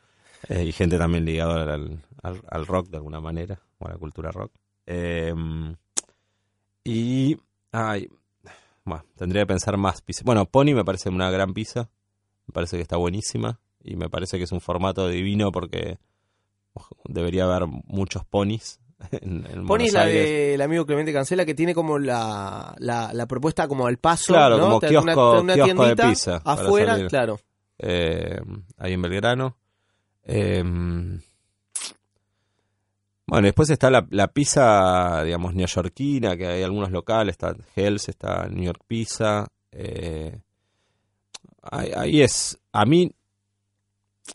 Eh, 0.50 0.62
y 0.64 0.72
gente 0.72 0.98
también 0.98 1.24
ligada 1.24 1.74
al, 1.74 2.02
al, 2.22 2.42
al, 2.50 2.66
rock 2.66 2.88
de 2.88 2.98
alguna 2.98 3.18
manera, 3.18 3.60
o 3.84 3.88
a 3.88 3.92
la 3.92 3.98
cultura 3.98 4.30
rock. 4.30 4.52
Eh, 4.86 5.34
y, 6.84 7.36
ay, 7.72 8.08
bueno, 8.84 9.04
tendría 9.16 9.42
que 9.42 9.46
pensar 9.46 9.76
más 9.76 10.02
pizza. 10.02 10.22
Bueno, 10.24 10.46
Pony 10.46 10.74
me 10.74 10.84
parece 10.84 11.08
una 11.08 11.30
gran 11.30 11.54
pizza, 11.54 11.88
me 12.46 12.52
parece 12.52 12.76
que 12.76 12.82
está 12.82 12.96
buenísima 12.96 13.60
y 13.82 13.96
me 13.96 14.08
parece 14.08 14.38
que 14.38 14.44
es 14.44 14.52
un 14.52 14.60
formato 14.60 15.08
divino 15.08 15.50
porque 15.52 15.98
debería 17.04 17.44
haber 17.44 17.66
muchos 17.66 18.24
ponis. 18.24 18.80
En, 19.20 19.44
en 19.50 19.66
Pony 19.66 19.82
es 19.86 19.92
la 19.92 20.06
del 20.06 20.62
amigo 20.62 20.86
Clemente 20.86 21.12
Cancela 21.12 21.44
que 21.44 21.54
tiene 21.54 21.74
como 21.74 21.98
la, 21.98 22.74
la, 22.78 23.12
la 23.12 23.26
propuesta 23.26 23.68
como 23.68 23.86
al 23.86 23.98
paso. 23.98 24.32
Claro, 24.32 24.56
¿no? 24.56 24.64
como 24.64 24.80
kiosco, 24.80 25.30
una, 25.32 25.40
una 25.40 25.54
kiosco 25.54 25.72
de 25.72 25.74
tiendita 25.74 26.08
pizza. 26.08 26.42
Afuera, 26.44 27.06
claro. 27.08 27.38
eh, 27.78 28.40
ahí 28.78 28.92
en 28.94 29.02
Belgrano. 29.02 29.58
Eh, 30.22 30.62
bueno, 33.26 33.46
después 33.46 33.70
está 33.70 33.90
la, 33.90 34.28
pizza, 34.28 35.22
digamos, 35.24 35.54
neoyorquina, 35.54 36.36
que 36.36 36.46
hay 36.46 36.62
algunos 36.62 36.90
locales, 36.90 37.32
está 37.32 37.56
Hell's, 37.74 38.08
está 38.08 38.48
New 38.48 38.64
York 38.64 38.82
Pizza. 38.86 39.48
eh, 39.72 40.40
ahí, 41.62 42.20
es, 42.20 42.58
a 42.72 42.84
mí, 42.84 43.12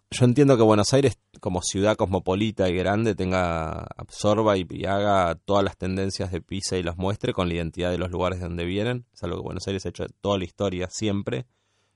yo 0.10 0.26
entiendo 0.26 0.58
que 0.58 0.64
Buenos 0.64 0.92
Aires, 0.94 1.20
como 1.40 1.62
ciudad 1.62 1.96
cosmopolita 1.98 2.68
y 2.68 2.76
grande, 2.76 3.14
tenga, 3.14 3.88
absorba 3.96 4.58
y, 4.58 4.66
y 4.70 4.86
haga 4.86 5.36
todas 5.36 5.64
las 5.64 5.78
tendencias 5.78 6.32
de 6.32 6.42
pizza 6.42 6.78
y 6.78 6.84
los 6.84 6.98
muestre 6.98 7.32
con 7.32 7.48
la 7.48 7.54
identidad 7.54 7.92
de 7.92 8.00
los 8.00 8.10
lugares 8.10 8.40
de 8.40 8.48
donde 8.48 8.66
vienen. 8.66 9.06
Es 9.14 9.24
algo 9.24 9.38
que 9.38 9.44
Buenos 9.44 9.68
Aires 9.68 9.86
ha 9.86 9.90
hecho 9.90 10.06
toda 10.22 10.40
la 10.40 10.46
historia, 10.46 10.88
siempre. 10.90 11.46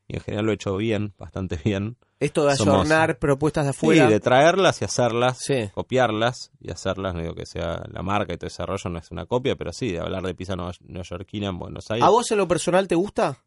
Y 0.08 0.16
en 0.18 0.22
general 0.22 0.46
lo 0.46 0.52
ha 0.52 0.56
hecho 0.56 0.76
bien, 0.78 1.14
bastante 1.18 1.58
bien. 1.64 1.98
Esto 2.20 2.46
de 2.46 2.56
Somos- 2.56 2.74
ayornar 2.76 3.20
propuestas 3.20 3.66
de 3.66 3.70
afuera. 3.72 4.06
Sí, 4.08 4.14
de 4.14 4.20
traerlas 4.20 4.82
y 4.82 4.86
hacerlas, 4.86 5.40
Sí. 5.40 5.70
copiarlas 5.74 6.52
y 6.60 6.72
hacerlas, 6.72 7.14
no 7.16 7.22
digo 7.22 7.36
que 7.36 7.46
sea 7.46 7.84
la 7.92 8.02
marca 8.02 8.34
y 8.34 8.38
todo 8.38 8.48
ese 8.48 8.66
rollo, 8.66 8.90
no 8.90 9.00
es 9.00 9.12
una 9.12 9.26
copia, 9.26 9.56
pero 9.56 9.74
sí, 9.74 9.92
de 9.92 10.00
hablar 10.00 10.24
de 10.24 10.34
pizza 10.36 10.56
neo- 10.56 10.72
neoyorquina 10.82 11.48
en 11.50 11.60
Buenos 11.60 11.90
Aires. 11.92 12.06
¿A 12.06 12.10
vos 12.10 12.32
en 12.32 12.38
lo 12.38 12.48
personal 12.48 12.88
te 12.88 12.96
gusta? 12.96 13.38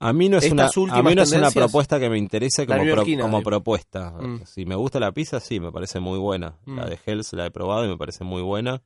A 0.00 0.12
mí 0.12 0.28
no 0.28 0.38
es 0.38 0.44
estas 0.44 0.76
una, 0.76 0.94
a 0.94 1.02
mí 1.02 1.14
no 1.14 1.22
es 1.22 1.32
una 1.32 1.50
propuesta 1.50 1.98
que 1.98 2.08
me 2.08 2.18
interese 2.18 2.66
como, 2.66 2.82
pro- 2.84 3.04
como 3.20 3.42
propuesta. 3.42 4.10
Mm. 4.12 4.42
Si 4.44 4.64
me 4.64 4.76
gusta 4.76 5.00
la 5.00 5.10
pizza, 5.10 5.40
sí, 5.40 5.58
me 5.58 5.72
parece 5.72 5.98
muy 5.98 6.18
buena. 6.18 6.54
La 6.66 6.84
Mm. 6.84 6.88
de 6.90 6.98
Hells 7.04 7.32
la 7.32 7.46
he 7.46 7.50
probado 7.50 7.84
y 7.84 7.88
me 7.88 7.96
parece 7.96 8.22
muy 8.24 8.42
buena. 8.42 8.80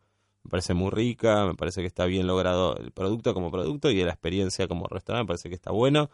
Me 0.45 0.51
parece 0.51 0.73
muy 0.75 0.91
rica, 0.91 1.45
me 1.47 1.55
parece 1.55 1.83
que 1.83 1.87
está 1.87 2.07
bien 2.07 2.27
logrado 2.27 2.77
el 2.79 2.93
producto 2.93 3.35
como 3.35 3.51
producto 3.51 3.91
y 3.91 4.03
la 4.03 4.11
experiencia 4.13 4.67
como 4.69 4.87
restaurante 4.87 5.25
me 5.25 5.29
parece 5.29 5.49
que 5.51 5.55
está 5.55 5.71
bueno. 5.71 6.11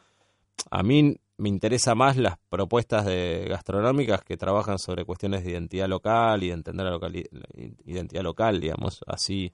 A 0.71 0.83
mí 0.83 1.16
me 1.38 1.49
interesa 1.49 1.94
más 1.94 2.16
las 2.16 2.38
propuestas 2.49 3.07
de 3.07 3.47
gastronómicas 3.49 4.23
que 4.25 4.37
trabajan 4.37 4.79
sobre 4.79 5.05
cuestiones 5.05 5.44
de 5.44 5.53
identidad 5.53 5.88
local 5.88 6.42
y 6.42 6.49
de 6.49 6.55
entender 6.55 6.87
la, 6.87 6.99
identidad 7.85 8.23
local, 8.23 8.61
digamos, 8.61 9.01
así 9.07 9.53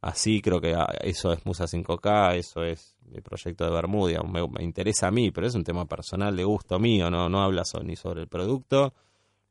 así 0.00 0.42
creo 0.42 0.60
que 0.60 0.74
ah, 0.74 0.86
eso 1.02 1.32
es 1.32 1.44
Musa 1.46 1.66
5K, 1.66 2.36
eso 2.36 2.62
es 2.62 2.96
mi 3.06 3.20
proyecto 3.22 3.64
de 3.64 3.70
Bermuda, 3.70 4.22
me, 4.22 4.42
interesa 4.62 5.08
a 5.08 5.10
mí, 5.10 5.30
pero 5.30 5.46
es 5.46 5.54
un 5.54 5.64
tema 5.64 5.86
personal 5.86 6.36
de 6.36 6.44
gusto 6.44 6.78
mío, 6.78 7.10
no, 7.10 7.28
no 7.28 7.42
habla 7.42 7.64
so- 7.64 7.82
ni 7.82 7.96
sobre 7.96 8.20
el 8.22 8.28
producto, 8.28 8.92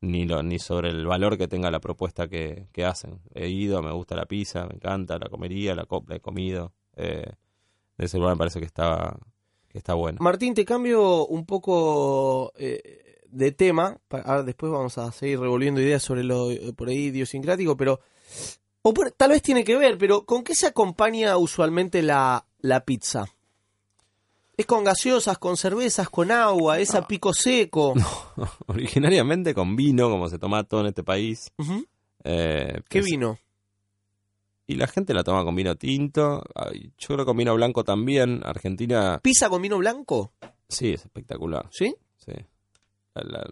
ni, 0.00 0.26
lo, 0.26 0.42
ni 0.42 0.58
sobre 0.58 0.90
el 0.90 1.06
valor 1.06 1.38
que 1.38 1.48
tenga 1.48 1.70
la 1.70 1.80
propuesta 1.80 2.28
que, 2.28 2.68
que 2.72 2.84
hacen. 2.84 3.20
He 3.34 3.48
ido, 3.48 3.82
me 3.82 3.92
gusta 3.92 4.16
la 4.16 4.26
pizza, 4.26 4.66
me 4.66 4.74
encanta, 4.76 5.18
la 5.18 5.28
comería, 5.28 5.74
la, 5.74 5.86
co- 5.86 6.04
la 6.08 6.16
he 6.16 6.20
comido. 6.20 6.72
Eh, 6.96 7.32
de 7.98 8.04
ese 8.06 8.18
me 8.18 8.36
parece 8.36 8.60
que 8.60 8.66
está, 8.66 9.16
que 9.74 9.78
está 9.78 9.94
bueno. 9.94 10.18
Martín, 10.20 10.54
te 10.54 10.64
cambio 10.64 11.26
un 11.26 11.44
poco 11.46 12.52
eh, 12.56 13.22
de 13.26 13.50
tema. 13.50 13.98
Ahora 14.08 14.44
después 14.44 14.70
vamos 14.70 14.96
a 14.98 15.10
seguir 15.10 15.40
revolviendo 15.40 15.80
ideas 15.80 16.00
sobre 16.00 16.22
lo 16.22 16.52
eh, 16.52 16.72
por 16.76 16.88
ahí 16.88 17.06
idiosincrático, 17.06 17.76
pero. 17.76 17.98
O 18.82 18.94
por- 18.94 19.10
tal 19.10 19.30
vez 19.30 19.42
tiene 19.42 19.64
que 19.64 19.76
ver, 19.76 19.98
pero 19.98 20.24
¿con 20.24 20.44
qué 20.44 20.54
se 20.54 20.68
acompaña 20.68 21.36
usualmente 21.38 22.02
la, 22.02 22.46
la 22.60 22.84
pizza? 22.84 23.26
¿Es 24.56 24.64
con 24.66 24.84
gaseosas, 24.84 25.38
con 25.38 25.56
cervezas, 25.56 26.08
con 26.08 26.30
agua? 26.30 26.78
¿Es 26.78 26.94
a 26.94 27.04
pico 27.08 27.34
seco? 27.34 27.94
Originariamente 28.68 29.54
con 29.54 29.74
vino, 29.74 30.08
como 30.08 30.28
se 30.28 30.38
toma 30.38 30.62
todo 30.62 30.82
en 30.82 30.86
este 30.86 31.02
país. 31.02 31.50
Eh, 32.22 32.80
¿Qué 32.88 33.00
vino? 33.00 33.38
Y 34.66 34.76
la 34.76 34.86
gente 34.86 35.12
la 35.14 35.22
toma 35.24 35.44
con 35.44 35.54
vino 35.54 35.74
tinto. 35.76 36.42
Ay, 36.54 36.92
Yo 36.98 37.08
creo 37.08 37.18
que 37.18 37.24
con 37.26 37.36
vino 37.36 37.54
blanco 37.54 37.84
también. 37.84 38.40
Argentina, 38.44 39.20
¿Pizza 39.22 39.48
con 39.50 39.60
vino 39.62 39.76
blanco? 39.78 40.32
sí, 40.68 40.92
es 40.94 41.04
espectacular. 41.04 41.68
¿Sí? 41.70 41.94
Sí. 42.16 42.32
La- 43.14 43.22
la- 43.24 43.50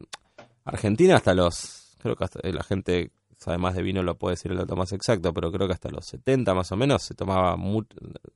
Argentina 0.65 1.17
hasta 1.17 1.35
los... 1.35 1.97
Creo 1.99 2.17
que 2.17 2.25
hasta 2.25 2.41
eh, 2.43 2.53
la 2.53 2.63
gente 2.63 3.11
sabe 3.37 3.59
más 3.59 3.75
de 3.75 3.83
vino, 3.83 4.03
lo 4.03 4.17
puede 4.17 4.35
decir 4.35 4.53
el 4.53 4.59
dato 4.59 4.77
más 4.77 4.93
exacto, 4.93 5.33
pero 5.35 5.51
creo 5.53 5.67
que 5.67 5.75
hasta 5.75 5.91
los 5.91 6.07
70 6.07 6.55
más 6.55 6.71
o 6.73 6.77
menos 6.77 7.03
se 7.03 7.15
tomaba... 7.15 7.57
mu- 7.57 7.83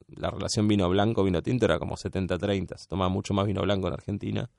la 0.09 0.31
relación 0.31 0.69
vino 0.69 0.89
blanco-vino 0.89 1.43
tinto 1.43 1.65
era 1.65 1.79
como 1.79 1.97
70-30. 1.97 2.77
Se 2.77 2.87
tomaba 2.89 3.09
mucho 3.09 3.33
más 3.33 3.47
vino 3.47 3.63
blanco 3.63 3.87
en 3.89 3.95
Argentina. 3.95 4.51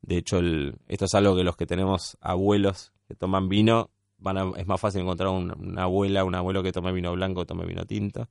De 0.00 0.16
hecho, 0.16 0.38
el, 0.38 0.76
esto 0.88 1.04
es 1.04 1.14
algo 1.14 1.36
que 1.36 1.44
los 1.44 1.56
que 1.56 1.66
tenemos 1.66 2.16
abuelos 2.20 2.92
que 3.06 3.14
toman 3.14 3.48
vino, 3.48 3.90
van 4.22 4.38
a- 4.38 4.52
es 4.56 4.66
más 4.66 4.80
fácil 4.80 5.02
encontrar 5.02 5.28
un- 5.30 5.52
una 5.58 5.82
abuela, 5.84 6.24
un 6.24 6.34
abuelo 6.34 6.62
que 6.62 6.72
tome 6.72 6.92
vino 6.92 7.12
blanco, 7.12 7.44
tome 7.44 7.66
vino 7.66 7.84
tinto. 7.84 8.28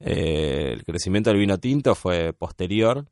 Eh, 0.00 0.70
el 0.74 0.84
crecimiento 0.84 1.30
del 1.30 1.38
vino 1.38 1.58
tinto 1.58 1.94
fue 1.94 2.32
posterior 2.32 3.06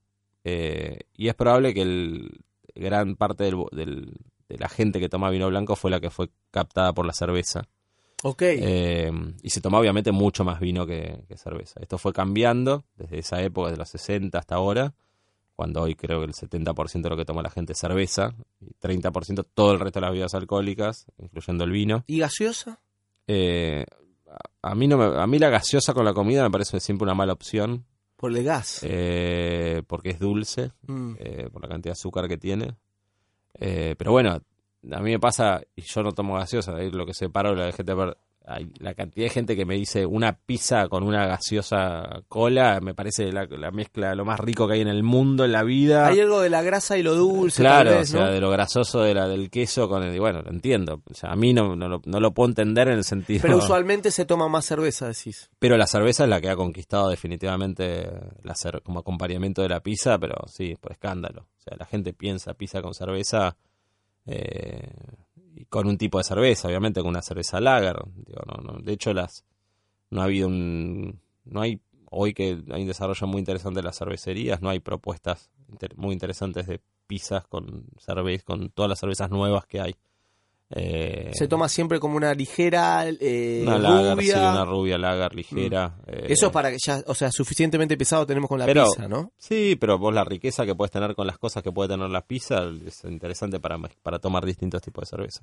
eh, 0.44 1.01
y 1.16 1.29
es 1.29 1.35
probable 1.35 1.72
que 1.72 1.83
el, 1.83 2.40
gran 2.75 3.16
parte 3.16 3.44
del, 3.44 3.57
del- 3.72 4.12
de 4.48 4.59
la 4.59 4.68
gente 4.68 4.98
que 5.01 5.09
toma 5.09 5.31
vino 5.31 5.48
blanco 5.48 5.77
fue 5.77 5.90
la 5.90 6.01
que 6.01 6.11
fue 6.11 6.29
captada 6.51 6.92
por 6.92 7.07
la 7.07 7.12
cerveza. 7.12 7.62
Ok. 8.25 8.42
Eh, 8.42 9.11
y 9.42 9.51
se 9.51 9.61
toma 9.61 9.79
obviamente 9.79 10.12
mucho 10.12 10.44
más 10.44 10.61
vino 10.61 10.87
que, 10.87 11.25
que 11.29 11.37
cerveza. 11.37 11.81
Esto 11.81 11.98
fue 11.98 12.12
cambiando 12.12 12.85
desde 12.96 13.18
esa 13.18 13.40
época, 13.42 13.70
de 13.70 13.77
los 13.77 13.88
60 13.88 14.38
hasta 14.38 14.57
ahora, 14.57 14.94
cuando 15.55 15.83
hoy 15.83 15.95
creo 15.95 16.19
que 16.21 16.27
el 16.27 16.33
70% 16.35 17.03
de 17.03 17.11
lo 17.11 17.17
que 17.17 17.25
toma 17.25 17.43
la 17.43 17.51
gente 17.51 17.73
es 17.75 17.79
cerveza, 17.79 18.35
y 18.61 18.71
30% 18.81 19.45
todo 19.55 19.73
el 19.73 19.81
resto 19.81 19.99
de 20.01 20.03
las 20.03 20.11
bebidas 20.11 20.35
alcohólicas, 20.35 21.07
incluyendo 21.19 21.65
el 21.65 21.71
vino. 21.71 22.05
¿Y 22.07 22.19
gaseosa? 22.19 22.81
Eh, 23.27 23.85
a, 24.62 24.75
mí 24.75 24.88
no 24.88 24.97
me- 24.99 25.21
a 25.21 25.27
mí 25.27 25.38
la 25.38 25.51
gaseosa 25.51 25.93
con 25.95 26.05
la 26.05 26.15
comida 26.15 26.43
me 26.43 26.51
parece 26.51 26.81
siempre 26.81 27.05
una 27.05 27.15
mala 27.15 27.33
opción, 27.35 27.85
Por 28.17 28.37
el 28.37 28.43
gas. 28.45 28.81
eh, 28.83 29.83
porque 29.87 30.11
es 30.11 30.19
dulce, 30.19 30.73
Mm. 30.87 31.15
eh, 31.19 31.49
por 31.53 31.62
la 31.62 31.69
cantidad 31.69 31.91
de 31.95 31.99
azúcar 31.99 32.29
que 32.29 32.38
tiene. 32.38 32.77
Eh, 33.55 33.95
pero 33.99 34.12
bueno, 34.12 34.31
a 34.91 35.01
mí 35.01 35.11
me 35.11 35.19
pasa, 35.21 35.61
y 35.77 35.83
yo 35.83 36.03
no 36.03 36.12
tomo 36.12 36.35
gaseosa, 36.35 36.73
lo 36.79 37.05
que 37.07 37.15
separo 37.15 37.55
la 37.55 37.71
gente 37.73 37.95
per- 37.95 38.17
hay 38.46 38.70
la 38.81 38.94
cantidad 38.94 39.26
de 39.26 39.31
gente 39.31 39.57
que 39.57 39.64
me 39.64 39.74
dice 39.76 40.05
una 40.05 40.33
pizza 40.33 40.88
con 40.88 41.05
una 41.05 41.26
gaseosa 41.26 42.22
cola, 42.28 42.81
me 42.81 42.94
parece 42.94 43.31
la, 43.33 43.46
la 43.46 43.70
mezcla 43.70 44.14
lo 44.14 44.24
más 44.24 44.40
rico 44.40 44.66
que 44.66 44.74
hay 44.74 44.81
en 44.81 44.88
el 44.88 45.02
mundo, 45.02 45.44
en 45.44 45.52
la 45.52 45.62
vida. 45.62 46.07
Hay 46.07 46.18
algo 46.20 46.40
de 46.40 46.50
la 46.50 46.62
grasa 46.62 46.98
y 46.98 47.02
lo 47.02 47.14
dulce. 47.14 47.62
Claro, 47.62 47.90
tal 47.90 47.98
vez, 48.00 48.14
o 48.14 48.18
sea, 48.18 48.26
de 48.28 48.40
lo 48.40 48.50
grasoso 48.50 49.00
de 49.02 49.14
la, 49.14 49.28
del 49.28 49.48
queso 49.50 49.88
con 49.88 50.02
el... 50.02 50.14
y 50.14 50.18
Bueno, 50.18 50.42
lo 50.42 50.50
entiendo. 50.50 51.02
O 51.11 51.14
sea, 51.14 51.31
a 51.33 51.37
mí 51.37 51.52
no, 51.55 51.76
no, 51.76 51.88
lo- 51.88 52.02
no 52.05 52.20
lo 52.20 52.33
puedo 52.35 52.48
entender 52.48 52.88
en 52.88 52.94
el 52.94 53.05
sentido... 53.05 53.40
Pero 53.42 53.59
usualmente 53.59 54.11
se 54.11 54.24
toma 54.24 54.48
más 54.48 54.64
cerveza, 54.64 55.07
decís. 55.09 55.48
Pero 55.59 55.76
la 55.76 55.87
cerveza 55.87 56.24
es 56.24 56.31
la 56.31 56.40
que 56.40 56.48
ha 56.50 56.57
conquistado 56.57 57.09
definitivamente 57.11 58.11
la 58.42 58.55
cer- 58.55 58.83
como 58.83 59.00
acompañamiento 59.00 59.62
de 59.62 59.68
la 59.68 59.81
pizza, 59.81 60.18
pero 60.18 60.35
sí, 60.48 60.76
por 60.81 60.92
escándalo. 60.92 61.42
O 61.59 61.61
sea, 61.62 61.76
la 61.78 61.87
gente 61.87 62.12
piensa 62.12 62.55
pizza 62.55 62.83
con 62.83 62.92
cerveza 62.94 63.57
eh, 64.26 64.88
con 65.68 65.87
un 65.87 65.98
tipo 65.98 66.18
de 66.18 66.25
cerveza, 66.25 66.68
obviamente 66.68 67.01
con 67.01 67.11
una 67.11 67.22
cerveza 67.22 67.61
lager. 67.61 67.96
Digo, 68.27 68.42
no, 68.46 68.62
no, 68.62 68.79
de 68.81 68.92
hecho, 68.92 69.12
las 69.12 69.44
no 70.11 70.20
ha 70.20 70.25
habido 70.25 70.48
un... 70.48 71.20
No 71.44 71.61
hay... 71.61 71.81
Hoy 72.14 72.35
que 72.35 72.62
hay 72.70 72.83
un 72.83 72.88
desarrollo 72.88 73.27
muy 73.27 73.38
interesante 73.38 73.81
de 73.81 73.85
las 73.85 73.96
cervecerías, 73.96 74.61
no 74.61 74.68
hay 74.68 74.81
propuestas 74.81 75.51
muy 75.96 76.13
interesantes 76.13 76.67
de 76.67 76.83
pizzas 77.06 77.46
con 77.46 77.87
cerveza, 77.98 78.44
con 78.44 78.69
todas 78.69 78.90
las 78.90 78.98
cervezas 78.98 79.31
nuevas 79.31 79.65
que 79.65 79.81
hay. 79.81 79.96
Eh, 80.75 81.31
Se 81.35 81.48
toma 81.48 81.68
siempre 81.68 82.00
como 82.00 82.16
una 82.16 82.33
ligera 82.33 83.04
eh, 83.06 83.62
una 83.66 83.79
lager, 83.79 84.16
rubia. 84.16 84.33
sí, 84.35 84.38
una 84.40 84.64
rubia 84.64 84.96
lager 84.98 85.35
ligera. 85.35 85.96
eh, 86.06 86.27
Eso 86.31 86.46
es 86.46 86.52
para 86.52 86.70
que 86.70 86.79
ya, 86.83 87.02
o 87.06 87.14
sea, 87.14 87.31
suficientemente 87.31 87.96
pesado 87.98 88.25
tenemos 88.27 88.48
con 88.48 88.58
la 88.58 88.64
Pero- 88.66 88.87
pizza, 88.87 89.06
¿no? 89.06 89.33
Sí, 89.37 89.77
pero 89.79 89.98
vos 89.98 90.14
la 90.14 90.25
riqueza 90.25 90.64
que 90.64 90.75
puedes 90.75 90.90
tener 90.90 91.14
con 91.14 91.27
las 91.27 91.37
cosas 91.38 91.62
que 91.62 91.70
puede 91.73 91.90
tener 91.90 92.08
la 92.08 92.23
pizza 92.23 92.62
es 92.87 93.04
interesante 93.04 93.60
para, 93.60 93.79
para 94.02 94.18
tomar 94.18 94.46
distintos 94.46 94.81
tipos 94.81 95.02
de 95.02 95.10
cerveza. 95.16 95.42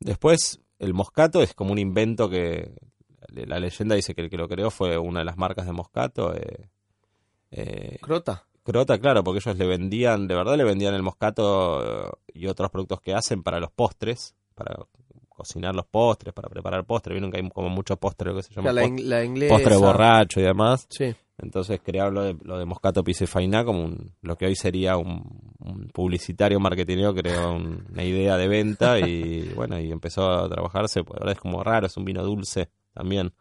Después, 0.00 0.60
el 0.78 0.94
moscato 0.94 1.42
es 1.42 1.52
como 1.54 1.72
un 1.72 1.78
invento 1.78 2.30
que 2.30 2.72
la 3.28 3.58
leyenda 3.58 3.94
dice 3.96 4.14
que 4.14 4.22
el 4.22 4.30
que 4.30 4.36
lo 4.38 4.48
creó 4.48 4.70
fue 4.70 4.96
una 4.96 5.18
de 5.20 5.24
las 5.26 5.36
marcas 5.36 5.66
de 5.66 5.72
moscato. 5.72 6.32
Crota. 8.00 8.44
Crota, 8.62 8.98
claro, 8.98 9.22
porque 9.22 9.40
ellos 9.44 9.58
le 9.58 9.66
vendían, 9.66 10.26
de 10.26 10.34
verdad 10.34 10.56
le 10.56 10.64
vendían 10.64 10.94
el 10.94 11.02
moscato 11.02 12.18
y 12.32 12.46
otros 12.46 12.70
productos 12.70 13.00
que 13.02 13.12
hacen 13.14 13.42
para 13.42 13.60
los 13.60 13.70
postres, 13.70 14.34
para 14.54 14.76
cocinar 15.28 15.74
los 15.74 15.86
postres, 15.86 16.32
para 16.32 16.48
preparar 16.48 16.84
postres. 16.84 17.14
Vieron 17.14 17.30
que 17.30 17.38
hay 17.40 17.48
como 17.50 17.68
muchos 17.68 17.98
postres 17.98 18.34
que 18.36 18.42
se 18.42 18.54
llama 18.54 18.72
La, 18.72 18.82
post- 18.82 19.00
in- 19.00 19.08
la 19.08 19.24
inglesa. 19.24 19.54
postre 19.54 19.76
borracho 19.76 20.40
y 20.40 20.44
demás. 20.44 20.86
Sí. 20.90 21.14
Entonces 21.38 21.80
crearon 21.82 22.14
lo 22.14 22.22
de, 22.22 22.36
lo 22.42 22.58
de 22.58 22.64
Moscato 22.64 23.02
Pisefainá 23.02 23.64
como 23.64 23.82
un, 23.84 24.12
lo 24.22 24.36
que 24.36 24.46
hoy 24.46 24.54
sería 24.54 24.96
un, 24.96 25.52
un 25.58 25.88
publicitario 25.88 26.60
creó 27.12 27.52
un- 27.54 27.84
una 27.90 28.04
idea 28.04 28.36
de 28.36 28.46
venta 28.46 29.00
y 29.00 29.42
bueno, 29.56 29.80
y 29.80 29.90
empezó 29.90 30.30
a 30.30 30.48
trabajarse. 30.48 31.02
Pues 31.02 31.18
ahora 31.20 31.32
es 31.32 31.38
como 31.40 31.64
raro, 31.64 31.86
es 31.88 31.96
un 31.96 32.04
vino 32.04 32.22
dulce 32.22 32.68
también, 32.92 33.32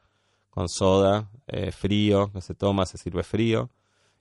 con 0.49 0.67
soda, 0.69 1.29
eh, 1.45 1.71
frío, 1.71 2.31
que 2.33 2.41
se 2.41 2.55
toma, 2.55 2.87
se 2.87 2.97
sirve 2.97 3.21
frío 3.21 3.69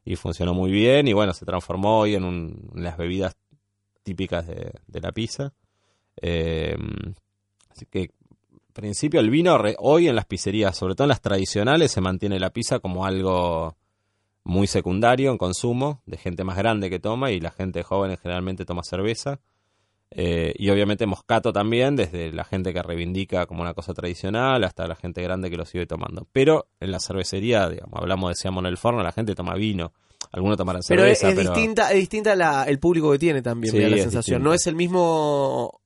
y 0.04 0.16
funcionó 0.16 0.52
muy 0.52 0.70
bien 0.70 1.08
y 1.08 1.14
bueno, 1.14 1.32
se 1.32 1.46
transformó 1.46 2.00
hoy 2.00 2.14
en, 2.16 2.24
un- 2.24 2.70
en 2.74 2.84
las 2.84 2.98
bebidas 2.98 3.34
típicas 4.02 4.46
de, 4.46 4.72
de 4.86 5.00
la 5.00 5.12
pizza. 5.12 5.54
Eh, 6.20 6.76
así 7.70 7.86
que 7.86 8.00
en 8.02 8.72
principio 8.74 9.20
el 9.20 9.30
vino 9.30 9.58
re- 9.58 9.76
hoy 9.78 10.08
en 10.08 10.16
las 10.16 10.26
pizzerías, 10.26 10.76
sobre 10.76 10.94
todo 10.94 11.04
en 11.04 11.10
las 11.10 11.20
tradicionales, 11.20 11.92
se 11.92 12.00
mantiene 12.00 12.38
la 12.40 12.50
pizza 12.50 12.78
como 12.78 13.04
algo 13.04 13.76
muy 14.44 14.66
secundario 14.66 15.30
en 15.30 15.38
consumo, 15.38 16.02
de 16.06 16.16
gente 16.16 16.42
más 16.44 16.56
grande 16.56 16.90
que 16.90 16.98
toma 16.98 17.30
y 17.30 17.38
la 17.40 17.50
gente 17.50 17.82
joven 17.82 18.16
generalmente 18.16 18.64
toma 18.64 18.82
cerveza. 18.82 19.40
Eh, 20.14 20.52
y 20.58 20.68
obviamente 20.68 21.06
Moscato 21.06 21.52
también, 21.54 21.96
desde 21.96 22.32
la 22.32 22.44
gente 22.44 22.74
que 22.74 22.82
reivindica 22.82 23.46
como 23.46 23.62
una 23.62 23.72
cosa 23.72 23.94
tradicional 23.94 24.62
hasta 24.64 24.86
la 24.86 24.94
gente 24.94 25.22
grande 25.22 25.48
que 25.48 25.56
lo 25.56 25.64
sigue 25.64 25.86
tomando. 25.86 26.26
Pero 26.32 26.66
en 26.80 26.90
la 26.92 27.00
cervecería, 27.00 27.68
digamos, 27.68 27.94
hablamos 28.00 28.30
decíamos 28.30 28.62
en 28.62 28.66
el 28.66 28.76
forno, 28.76 29.02
la 29.02 29.12
gente 29.12 29.34
toma 29.34 29.54
vino. 29.54 29.92
Algunos 30.32 30.56
tomarán 30.58 30.82
Pero 30.86 31.04
es, 31.04 31.18
cerveza, 31.18 31.28
es 31.28 31.34
pero 31.46 31.54
distinta, 31.54 31.90
es 31.92 31.96
distinta 31.98 32.34
la, 32.36 32.64
el 32.64 32.78
público 32.78 33.10
que 33.12 33.18
tiene 33.18 33.42
también, 33.42 33.72
Sí, 33.72 33.78
la 33.80 33.86
es 33.88 34.02
sensación. 34.02 34.20
distinta. 34.40 34.44
No 34.44 34.54
es 34.54 34.66
el 34.66 34.74
mismo 34.76 35.80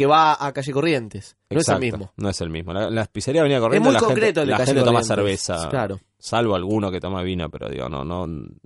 que 0.00 0.06
va 0.06 0.34
a 0.40 0.50
calle 0.54 0.72
Corrientes. 0.72 1.36
No 1.50 1.58
Exacto, 1.58 1.78
es 1.84 1.84
el 1.84 1.92
mismo. 1.98 2.12
No 2.16 2.30
es 2.30 2.40
el 2.40 2.48
mismo. 2.48 2.72
La, 2.72 2.88
la 2.88 3.04
pizzería 3.04 3.42
venía 3.42 3.60
corriendo, 3.60 3.90
muy 3.90 3.92
la 3.92 4.00
concreto 4.00 4.24
gente, 4.26 4.40
el 4.40 4.46
de 4.46 4.50
la 4.52 4.56
Calle 4.56 4.66
gente 4.72 4.80
toma 4.82 5.00
Corrientes. 5.02 5.42
cerveza. 5.42 5.68
Claro. 5.68 6.00
Salvo 6.18 6.54
alguno 6.54 6.90
que 6.90 7.00
toma 7.00 7.22
vino, 7.22 7.50
pero 7.50 7.68
digo, 7.68 7.90
no, 7.90 8.02
no, 8.02 8.24
en 8.24 8.58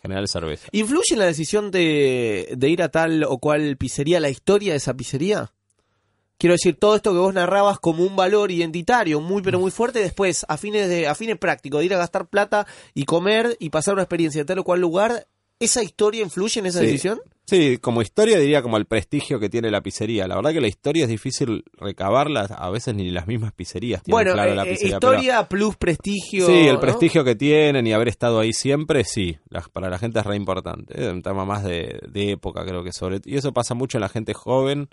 general 0.00 0.26
cerveza. 0.28 0.68
¿Influye 0.72 1.12
en 1.12 1.18
la 1.18 1.26
decisión 1.26 1.70
de, 1.70 2.54
de 2.56 2.68
ir 2.70 2.82
a 2.82 2.88
tal 2.88 3.22
o 3.24 3.36
cual 3.36 3.76
pizzería 3.76 4.18
la 4.18 4.30
historia 4.30 4.72
de 4.72 4.78
esa 4.78 4.94
pizzería? 4.94 5.52
Quiero 6.38 6.54
decir, 6.54 6.76
todo 6.78 6.96
esto 6.96 7.12
que 7.12 7.18
vos 7.18 7.34
narrabas 7.34 7.78
como 7.80 8.02
un 8.04 8.16
valor 8.16 8.50
identitario 8.50 9.20
muy 9.20 9.42
pero 9.42 9.58
muy 9.60 9.70
fuerte, 9.70 9.98
después, 9.98 10.46
a 10.48 10.56
fines, 10.56 10.88
de, 10.88 11.06
a 11.06 11.14
fines 11.14 11.36
prácticos, 11.36 11.80
de 11.80 11.86
ir 11.86 11.94
a 11.94 11.98
gastar 11.98 12.28
plata 12.28 12.66
y 12.94 13.04
comer 13.04 13.56
y 13.60 13.68
pasar 13.70 13.92
una 13.94 14.04
experiencia 14.04 14.40
en 14.40 14.46
tal 14.46 14.60
o 14.60 14.64
cual 14.64 14.80
lugar, 14.80 15.26
¿esa 15.58 15.82
historia 15.82 16.22
influye 16.22 16.60
en 16.60 16.66
esa 16.66 16.78
Sí. 16.80 16.86
decisión? 16.86 17.20
Sí, 17.48 17.78
como 17.78 18.02
historia 18.02 18.38
diría 18.38 18.60
como 18.60 18.76
el 18.76 18.84
prestigio 18.84 19.40
que 19.40 19.48
tiene 19.48 19.70
la 19.70 19.80
pizzería. 19.80 20.28
La 20.28 20.36
verdad 20.36 20.52
que 20.52 20.60
la 20.60 20.68
historia 20.68 21.04
es 21.04 21.08
difícil 21.08 21.64
recabarla, 21.72 22.42
a 22.42 22.68
veces 22.68 22.94
ni 22.94 23.10
las 23.10 23.26
mismas 23.26 23.52
pizzerías 23.54 24.02
tienen 24.02 24.16
Bueno, 24.16 24.32
claro 24.34 24.54
la 24.54 24.64
eh, 24.64 24.70
pizzería. 24.72 25.00
pero- 25.00 25.12
historia 25.14 25.48
plus 25.48 25.76
prestigio. 25.76 26.46
Sí, 26.46 26.66
el 26.66 26.74
¿no? 26.74 26.80
prestigio 26.80 27.24
que 27.24 27.34
tienen 27.36 27.86
y 27.86 27.94
haber 27.94 28.08
estado 28.08 28.38
ahí 28.40 28.52
siempre, 28.52 29.02
sí, 29.04 29.38
la- 29.48 29.62
para 29.62 29.88
la 29.88 29.98
gente 29.98 30.18
es 30.18 30.26
re 30.26 30.36
importante. 30.36 31.00
Es 31.02 31.10
un 31.10 31.22
tema 31.22 31.46
más 31.46 31.64
de, 31.64 31.98
de 32.10 32.32
época, 32.32 32.66
creo 32.66 32.84
que 32.84 32.92
sobre 32.92 33.18
Y 33.24 33.36
eso 33.38 33.52
pasa 33.54 33.72
mucho 33.74 33.96
en 33.96 34.02
la 34.02 34.10
gente 34.10 34.34
joven, 34.34 34.90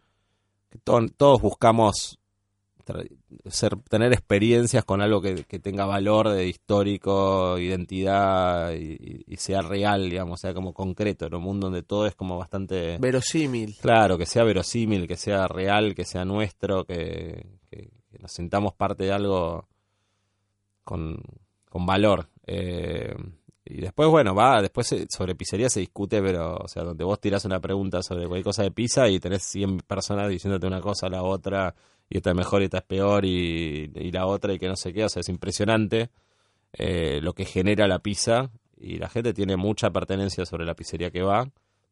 que 0.71 0.79
to- 0.79 1.07
todos 1.17 1.41
buscamos 1.41 2.19
ser, 3.49 3.75
tener 3.89 4.13
experiencias 4.13 4.83
con 4.85 5.01
algo 5.01 5.21
que, 5.21 5.43
que 5.45 5.59
tenga 5.59 5.85
valor 5.85 6.29
de 6.29 6.47
histórico, 6.47 7.57
identidad 7.57 8.73
y, 8.73 9.23
sea 9.37 9.61
real, 9.61 10.09
digamos, 10.09 10.39
sea 10.41 10.53
como 10.53 10.73
concreto, 10.73 11.25
en 11.25 11.35
un 11.35 11.43
mundo 11.43 11.67
donde 11.67 11.83
todo 11.83 12.05
es 12.07 12.15
como 12.15 12.37
bastante... 12.37 12.97
Verosímil. 12.99 13.75
Claro, 13.81 14.17
que 14.17 14.25
sea 14.25 14.43
verosímil, 14.43 15.07
que 15.07 15.17
sea 15.17 15.47
real, 15.47 15.93
que 15.95 16.05
sea 16.05 16.25
nuestro, 16.25 16.85
que, 16.85 17.45
que- 17.69 17.89
que 18.11 18.19
nos 18.19 18.31
sintamos 18.31 18.73
parte 18.73 19.03
de 19.03 19.11
algo 19.11 19.67
con, 20.83 21.21
con 21.69 21.85
valor. 21.85 22.29
Eh, 22.47 23.13
y 23.65 23.81
después, 23.81 24.07
bueno, 24.09 24.35
va, 24.35 24.61
después 24.61 24.93
sobre 25.09 25.35
pizzería 25.35 25.69
se 25.69 25.79
discute, 25.79 26.21
pero, 26.21 26.55
o 26.57 26.67
sea, 26.67 26.83
donde 26.83 27.03
vos 27.03 27.19
tirás 27.19 27.45
una 27.45 27.59
pregunta 27.59 28.01
sobre 28.03 28.27
cualquier 28.27 28.43
cosa 28.45 28.61
de 28.63 28.71
pizza 28.71 29.09
y 29.09 29.19
tenés 29.19 29.43
100 29.43 29.79
personas 29.79 30.29
diciéndote 30.29 30.67
una 30.67 30.81
cosa, 30.81 31.09
la 31.09 31.23
otra, 31.23 31.73
y 32.09 32.17
esta 32.17 32.31
es 32.31 32.35
mejor 32.35 32.61
y 32.61 32.65
esta 32.65 32.79
es 32.79 32.83
peor, 32.83 33.25
y, 33.25 33.87
la 34.11 34.25
otra, 34.25 34.53
y 34.53 34.59
que 34.59 34.67
no 34.67 34.75
sé 34.75 34.93
qué, 34.93 35.03
o 35.05 35.09
sea, 35.09 35.21
es 35.21 35.29
impresionante 35.29 36.09
eh, 36.73 37.19
lo 37.21 37.33
que 37.33 37.45
genera 37.45 37.87
la 37.87 37.99
pizza, 37.99 38.51
y 38.77 38.97
la 38.97 39.09
gente 39.09 39.33
tiene 39.33 39.57
mucha 39.57 39.89
pertenencia 39.91 40.45
sobre 40.45 40.65
la 40.65 40.75
pizzería 40.75 41.11
que 41.11 41.21
va. 41.21 41.49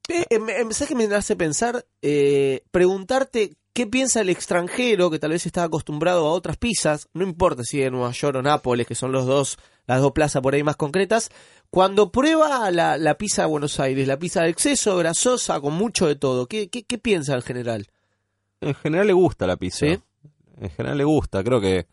Eh, 0.09 0.26
eh, 0.30 0.39
¿Sabes 0.72 0.88
qué 0.89 0.95
me 0.95 1.05
hace 1.16 1.36
pensar? 1.36 1.86
Eh, 2.01 2.64
preguntarte 2.72 3.55
qué 3.74 3.88
piensa 3.88 4.22
el 4.22 4.30
extranjero 4.30 5.09
que 5.09 5.18
tal 5.18 5.32
vez 5.32 5.45
está 5.45 5.64
acostumbrado 5.64 6.28
a 6.28 6.32
otras 6.32 6.57
pizzas, 6.57 7.07
no 7.14 7.24
importa 7.24 7.64
si 7.64 7.80
de 7.80 7.89
Nueva 7.89 8.11
York 8.11 8.38
o 8.38 8.41
Nápoles, 8.41 8.86
que 8.86 8.95
son 8.95 9.11
los 9.11 9.26
dos, 9.26 9.57
las 9.88 10.01
dos 10.01 10.11
plazas 10.11 10.41
por 10.41 10.53
ahí 10.53 10.64
más 10.64 10.76
concretas, 10.76 11.32
cuando 11.70 12.11
prueba 12.11 12.70
la, 12.70 13.18
pizza 13.18 13.43
de 13.43 13.47
Buenos 13.47 13.80
Aires, 13.80 14.07
la 14.07 14.20
pizza 14.20 14.43
de 14.43 14.49
exceso, 14.49 14.97
grasosa, 14.97 15.59
con 15.61 15.74
mucho 15.74 16.05
de 16.05 16.16
todo, 16.16 16.47
¿qué, 16.47 16.70
qué, 16.70 16.97
piensa 16.97 17.34
en 17.34 17.41
general? 17.41 17.88
En 18.68 18.74
general 18.76 19.07
le 19.07 19.14
gusta 19.14 19.47
la 19.47 19.57
pizza. 19.57 19.86
¿Sí? 19.88 19.99
En 20.59 20.70
general 20.70 20.97
le 20.97 21.03
gusta. 21.03 21.43
Creo 21.43 21.59
que 21.61 21.88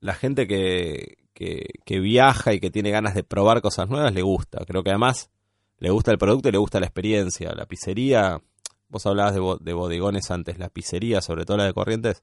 la 0.00 0.14
gente 0.14 0.46
que, 0.46 1.18
que, 1.34 1.66
que 1.84 2.00
viaja 2.00 2.52
y 2.54 2.60
que 2.60 2.70
tiene 2.70 2.90
ganas 2.90 3.14
de 3.14 3.22
probar 3.24 3.60
cosas 3.62 3.88
nuevas 3.88 4.12
le 4.14 4.22
gusta. 4.22 4.64
Creo 4.66 4.82
que 4.82 4.90
además 4.90 5.30
le 5.78 5.90
gusta 5.90 6.10
el 6.12 6.18
producto 6.18 6.48
y 6.48 6.52
le 6.52 6.58
gusta 6.58 6.80
la 6.80 6.86
experiencia. 6.86 7.52
La 7.54 7.66
pizzería, 7.66 8.40
vos 8.88 9.04
hablabas 9.06 9.34
de, 9.34 9.40
bo- 9.40 9.58
de 9.58 9.72
bodegones 9.72 10.30
antes, 10.30 10.58
la 10.58 10.68
pizzería, 10.68 11.20
sobre 11.20 11.44
todo 11.44 11.56
la 11.58 11.64
de 11.64 11.72
Corrientes. 11.74 12.22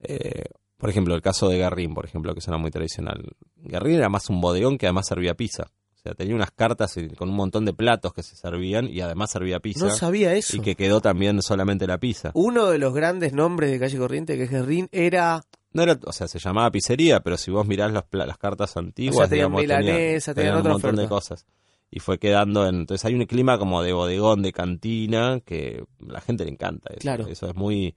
eh, 0.00 0.44
por 0.76 0.90
ejemplo, 0.90 1.14
el 1.16 1.22
caso 1.22 1.48
de 1.48 1.58
Garrín, 1.58 1.92
por 1.92 2.04
ejemplo, 2.04 2.32
que 2.34 2.40
suena 2.40 2.56
muy 2.56 2.70
tradicional. 2.70 3.24
Garrín 3.56 3.96
era 3.96 4.08
más 4.08 4.30
un 4.30 4.40
bodegón 4.40 4.78
que 4.78 4.86
además 4.86 5.08
servía 5.08 5.34
pizza. 5.34 5.72
Sea, 6.08 6.14
tenía 6.14 6.34
unas 6.34 6.50
cartas 6.52 6.94
con 7.16 7.28
un 7.28 7.36
montón 7.36 7.64
de 7.66 7.72
platos 7.74 8.12
que 8.14 8.22
se 8.22 8.34
servían 8.34 8.88
y 8.88 9.00
además 9.00 9.30
servía 9.30 9.60
pizza. 9.60 9.84
No 9.86 9.90
sabía 9.94 10.32
eso. 10.34 10.56
y 10.56 10.60
que 10.60 10.74
quedó 10.74 11.00
también 11.00 11.42
solamente 11.42 11.86
la 11.86 11.98
pizza. 11.98 12.30
Uno 12.34 12.66
de 12.66 12.78
los 12.78 12.94
grandes 12.94 13.32
nombres 13.34 13.70
de 13.70 13.78
Calle 13.78 13.98
Corriente, 13.98 14.36
que 14.36 14.44
es 14.44 14.50
Guerrín, 14.50 14.88
era... 14.90 15.42
No 15.74 15.82
era, 15.82 15.98
o 16.06 16.12
sea, 16.12 16.26
se 16.28 16.38
llamaba 16.38 16.70
pizzería, 16.70 17.20
pero 17.20 17.36
si 17.36 17.50
vos 17.50 17.66
mirás 17.66 17.92
las, 17.92 18.04
pla- 18.04 18.24
las 18.24 18.38
cartas 18.38 18.76
antiguas, 18.78 19.16
O 19.16 19.18
sea, 19.20 19.28
tenían 19.28 19.48
digamos, 19.54 19.60
tenían- 19.66 19.84
milanesa, 19.84 20.34
tenían 20.34 20.56
un 20.56 20.62
montón 20.72 20.96
de 20.96 21.06
cosas. 21.08 21.44
Y 21.90 22.00
fue 22.00 22.18
quedando 22.18 22.66
en, 22.66 22.76
entonces 22.76 23.04
hay 23.04 23.14
un 23.14 23.24
clima 23.26 23.58
como 23.58 23.82
de 23.82 23.92
bodegón, 23.92 24.40
de 24.42 24.52
cantina, 24.52 25.40
que 25.44 25.84
a 26.08 26.12
la 26.12 26.20
gente 26.22 26.44
le 26.44 26.50
encanta 26.52 26.90
eso. 26.90 27.00
Claro. 27.00 27.26
Eso 27.28 27.48
es 27.48 27.54
muy, 27.54 27.94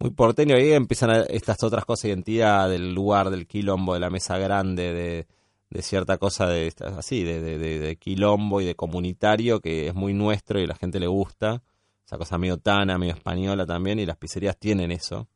muy 0.00 0.10
porteño. 0.10 0.56
Y 0.58 0.62
ahí 0.62 0.72
empiezan 0.72 1.24
estas 1.28 1.62
otras 1.62 1.84
cosas 1.84 2.02
de 2.02 2.08
identidad 2.10 2.68
del 2.68 2.92
lugar, 2.92 3.30
del 3.30 3.46
quilombo, 3.46 3.94
de 3.94 4.00
la 4.00 4.10
mesa 4.10 4.36
grande, 4.38 4.92
de, 4.92 5.26
de 5.72 5.82
cierta 5.82 6.18
cosa 6.18 6.46
de 6.48 6.72
así, 6.96 7.24
de, 7.24 7.40
de, 7.40 7.58
de- 7.58 7.96
quilombo 7.96 8.60
y 8.60 8.64
de 8.66 8.74
comunitario 8.74 9.60
que 9.60 9.88
es 9.88 9.94
muy 9.94 10.12
nuestro 10.14 10.60
y 10.60 10.66
la 10.66 10.74
gente 10.74 11.00
le 11.00 11.06
gusta. 11.06 11.62
Esa 12.04 12.18
cosa 12.18 12.36
medio 12.38 12.58
tana, 12.58 12.98
medio 12.98 13.14
española 13.14 13.64
también, 13.64 13.98
y 13.98 14.04
las 14.06 14.16
pizzerías 14.18 14.58
tienen 14.58 14.90
eso. 14.92 15.28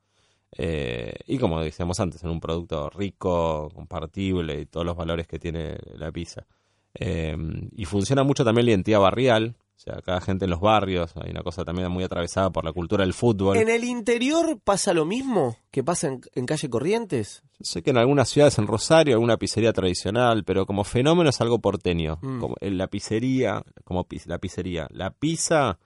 Eh, 0.59 1.15
y 1.27 1.39
como 1.39 1.61
decíamos 1.61 1.99
antes, 2.01 2.23
en 2.23 2.31
un 2.31 2.41
producto 2.41 2.91
rico, 2.91 3.71
compartible 3.75 4.61
y 4.61 4.67
todos 4.67 4.85
los 4.85 4.97
valores 4.97 5.27
que 5.27 5.39
tiene 5.39 5.77
la 5.97 6.13
pizza. 6.13 6.47
Eh, 6.95 7.37
y 7.73 7.85
funciona 7.85 8.25
mucho 8.25 8.45
también 8.45 8.67
la 8.67 8.73
identidad 8.73 9.01
barrial. 9.01 9.55
O 9.77 9.79
sea, 9.79 10.01
cada 10.01 10.23
gente 10.23 10.47
en 10.47 10.51
los 10.51 10.61
barrios, 10.61 11.13
hay 11.17 11.31
una 11.31 11.43
cosa 11.43 11.63
también 11.63 11.91
muy 11.91 12.03
atravesada 12.03 12.51
por 12.51 12.65
la 12.65 12.73
cultura 12.73 13.05
del 13.05 13.13
fútbol. 13.13 13.59
¿En 13.59 13.69
el 13.69 13.85
interior 13.85 14.59
pasa 14.65 14.95
lo 14.95 15.05
mismo 15.05 15.59
que 15.71 15.85
pasa 15.85 16.09
en, 16.09 16.23
en 16.35 16.47
Calle 16.47 16.71
Corrientes? 16.71 17.43
Yo 17.59 17.65
sé 17.65 17.83
que 17.83 17.91
en 17.91 17.99
algunas 17.99 18.31
ciudades, 18.31 18.59
en 18.59 18.67
Rosario, 18.67 19.15
alguna 19.15 19.37
pizzería 19.37 19.75
tradicional, 19.75 20.45
pero 20.45 20.65
como 20.65 20.83
fenómeno 20.83 21.29
es 21.29 21.41
algo 21.43 21.59
porteño. 21.59 22.19
Mm. 22.23 22.41
Como 22.41 22.57
en 22.61 22.79
la 22.79 22.87
pizzería, 22.87 23.63
como 23.85 24.07
la 24.25 24.39
pizzería. 24.39 24.89
La 24.91 25.11
pizza 25.11 25.79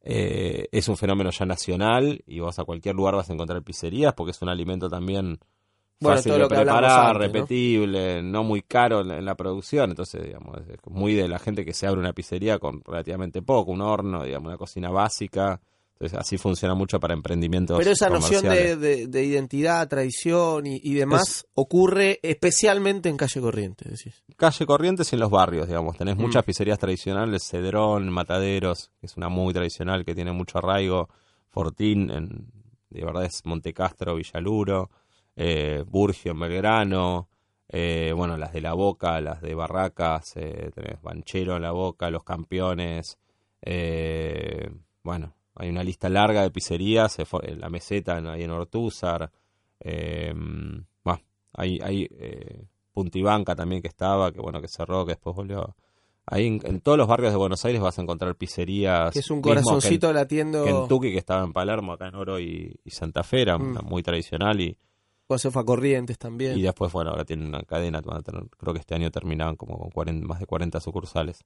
eh, 0.00 0.68
es 0.70 0.88
un 0.88 0.96
fenómeno 0.96 1.30
ya 1.30 1.44
nacional 1.44 2.22
y 2.26 2.38
vos 2.38 2.58
a 2.58 2.64
cualquier 2.64 2.94
lugar 2.94 3.16
vas 3.16 3.30
a 3.30 3.32
encontrar 3.32 3.62
pizzerías 3.62 4.12
porque 4.14 4.30
es 4.30 4.42
un 4.42 4.48
alimento 4.50 4.88
también 4.88 5.40
Bueno, 6.00 6.16
fácil 6.16 6.30
todo 6.30 6.38
de 6.38 6.42
lo 6.44 6.48
preparar, 6.48 7.16
repetible, 7.18 8.22
¿no? 8.22 8.44
muy 8.44 8.62
caro 8.62 9.00
en 9.00 9.08
la, 9.08 9.18
en 9.18 9.24
la 9.24 9.34
producción. 9.36 9.90
Entonces, 9.90 10.22
digamos, 10.22 10.58
es 10.68 10.78
muy 10.90 11.14
de 11.14 11.28
la 11.28 11.38
gente 11.38 11.64
que 11.64 11.72
se 11.72 11.86
abre 11.86 12.00
una 12.00 12.12
pizzería 12.12 12.58
con 12.58 12.82
relativamente 12.84 13.40
poco, 13.42 13.72
un 13.72 13.80
horno, 13.80 14.24
digamos, 14.24 14.48
una 14.48 14.58
cocina 14.58 14.90
básica. 14.90 15.60
Entonces, 15.94 16.18
así 16.18 16.36
funciona 16.38 16.74
mucho 16.74 16.98
para 16.98 17.14
emprendimientos 17.14 17.78
Pero 17.78 17.92
esa 17.92 18.10
noción 18.10 18.42
de, 18.42 18.76
de- 18.76 19.06
de 19.06 19.24
identidad, 19.24 19.88
tradición 19.88 20.66
y, 20.66 20.80
y 20.82 20.94
demás 20.94 21.46
ocurre 21.54 22.18
especialmente 22.22 23.08
en 23.08 23.16
Calle 23.16 23.40
Corrientes, 23.40 23.88
decís. 23.90 24.24
calle 24.36 24.66
Corrientes 24.66 25.12
y 25.12 25.16
en 25.16 25.20
los 25.20 25.30
barrios, 25.30 25.68
digamos. 25.68 25.96
Tenés 25.96 26.16
Mm. 26.16 26.20
muchas 26.20 26.44
pizzerías 26.44 26.80
tradicionales, 26.80 27.44
Cedrón, 27.48 28.10
Mataderos, 28.10 28.90
que 29.00 29.06
es 29.06 29.16
una 29.16 29.28
muy 29.28 29.54
tradicional, 29.54 30.04
que 30.04 30.16
tiene 30.16 30.32
mucho 30.32 30.58
arraigo, 30.58 31.08
Fortín, 31.48 32.10
en, 32.10 32.48
de 32.90 33.04
verdad 33.04 33.24
es 33.24 33.42
Montecastro, 33.44 34.16
Villaluro, 34.16 34.90
eh, 35.36 35.84
Burgio 35.86 36.32
en 36.32 36.40
Belgrano, 36.40 37.28
eh, 37.68 38.12
bueno, 38.16 38.36
las 38.36 38.52
de 38.52 38.60
La 38.60 38.74
Boca, 38.74 39.20
las 39.20 39.40
de 39.40 39.54
Barracas, 39.54 40.36
eh, 40.36 40.70
tenés 40.74 41.00
Banchero 41.02 41.56
en 41.56 41.62
La 41.62 41.72
Boca, 41.72 42.10
Los 42.10 42.22
Campeones, 42.24 43.18
eh, 43.62 44.70
bueno, 45.02 45.34
hay 45.56 45.70
una 45.70 45.82
lista 45.82 46.08
larga 46.08 46.42
de 46.42 46.50
pizzerías, 46.50 47.16
en 47.42 47.60
la 47.60 47.68
meseta 47.70 48.18
en- 48.18 48.26
ahí 48.26 48.42
en 48.42 48.50
Ortúzar, 48.50 49.30
bueno, 51.02 51.22
hay, 51.52 51.78
hay 51.82 52.08
eh, 52.18 52.64
Puntibanca 52.92 53.54
también 53.56 53.82
que 53.82 53.88
estaba, 53.88 54.30
que 54.32 54.40
bueno, 54.40 54.60
que 54.60 54.68
cerró, 54.68 55.04
que 55.04 55.12
después 55.12 55.34
volvió. 55.34 55.74
Ahí 56.26 56.46
en, 56.46 56.60
en 56.64 56.80
todos 56.80 56.96
los 56.96 57.06
barrios 57.08 57.32
de 57.32 57.36
Buenos 57.38 57.64
Aires 57.64 57.82
vas 57.82 57.98
a 57.98 58.02
encontrar 58.02 58.34
pizzerías. 58.36 59.12
Que 59.12 59.18
es 59.18 59.30
un 59.30 59.42
corazoncito 59.42 60.12
latiendo. 60.12 60.64
Kentucky 60.64 61.12
que 61.12 61.18
estaba 61.18 61.44
en 61.44 61.52
Palermo, 61.52 61.92
acá 61.92 62.08
en 62.08 62.14
Oro 62.14 62.38
y, 62.40 62.78
y 62.84 62.90
Santa 62.90 63.22
Fe, 63.24 63.42
era 63.42 63.58
Mm. 63.58 63.80
muy 63.84 64.02
tradicional 64.02 64.60
y, 64.60 64.76
Josefa 65.28 65.64
Corrientes 65.64 66.18
también. 66.18 66.58
y 66.58 66.62
después, 66.62 66.92
bueno, 66.92 67.10
ahora 67.10 67.24
tienen 67.24 67.48
una 67.48 67.62
cadena, 67.62 68.00
van 68.02 68.18
a 68.18 68.22
tener- 68.22 68.44
creo 68.58 68.72
que 68.74 68.80
este 68.80 68.94
año 68.94 69.10
terminaban 69.10 69.56
como 69.56 69.78
con 69.78 69.90
40 69.90 70.26
más 70.26 70.38
de 70.40 70.46
40 70.46 70.80
sucursales. 70.80 71.44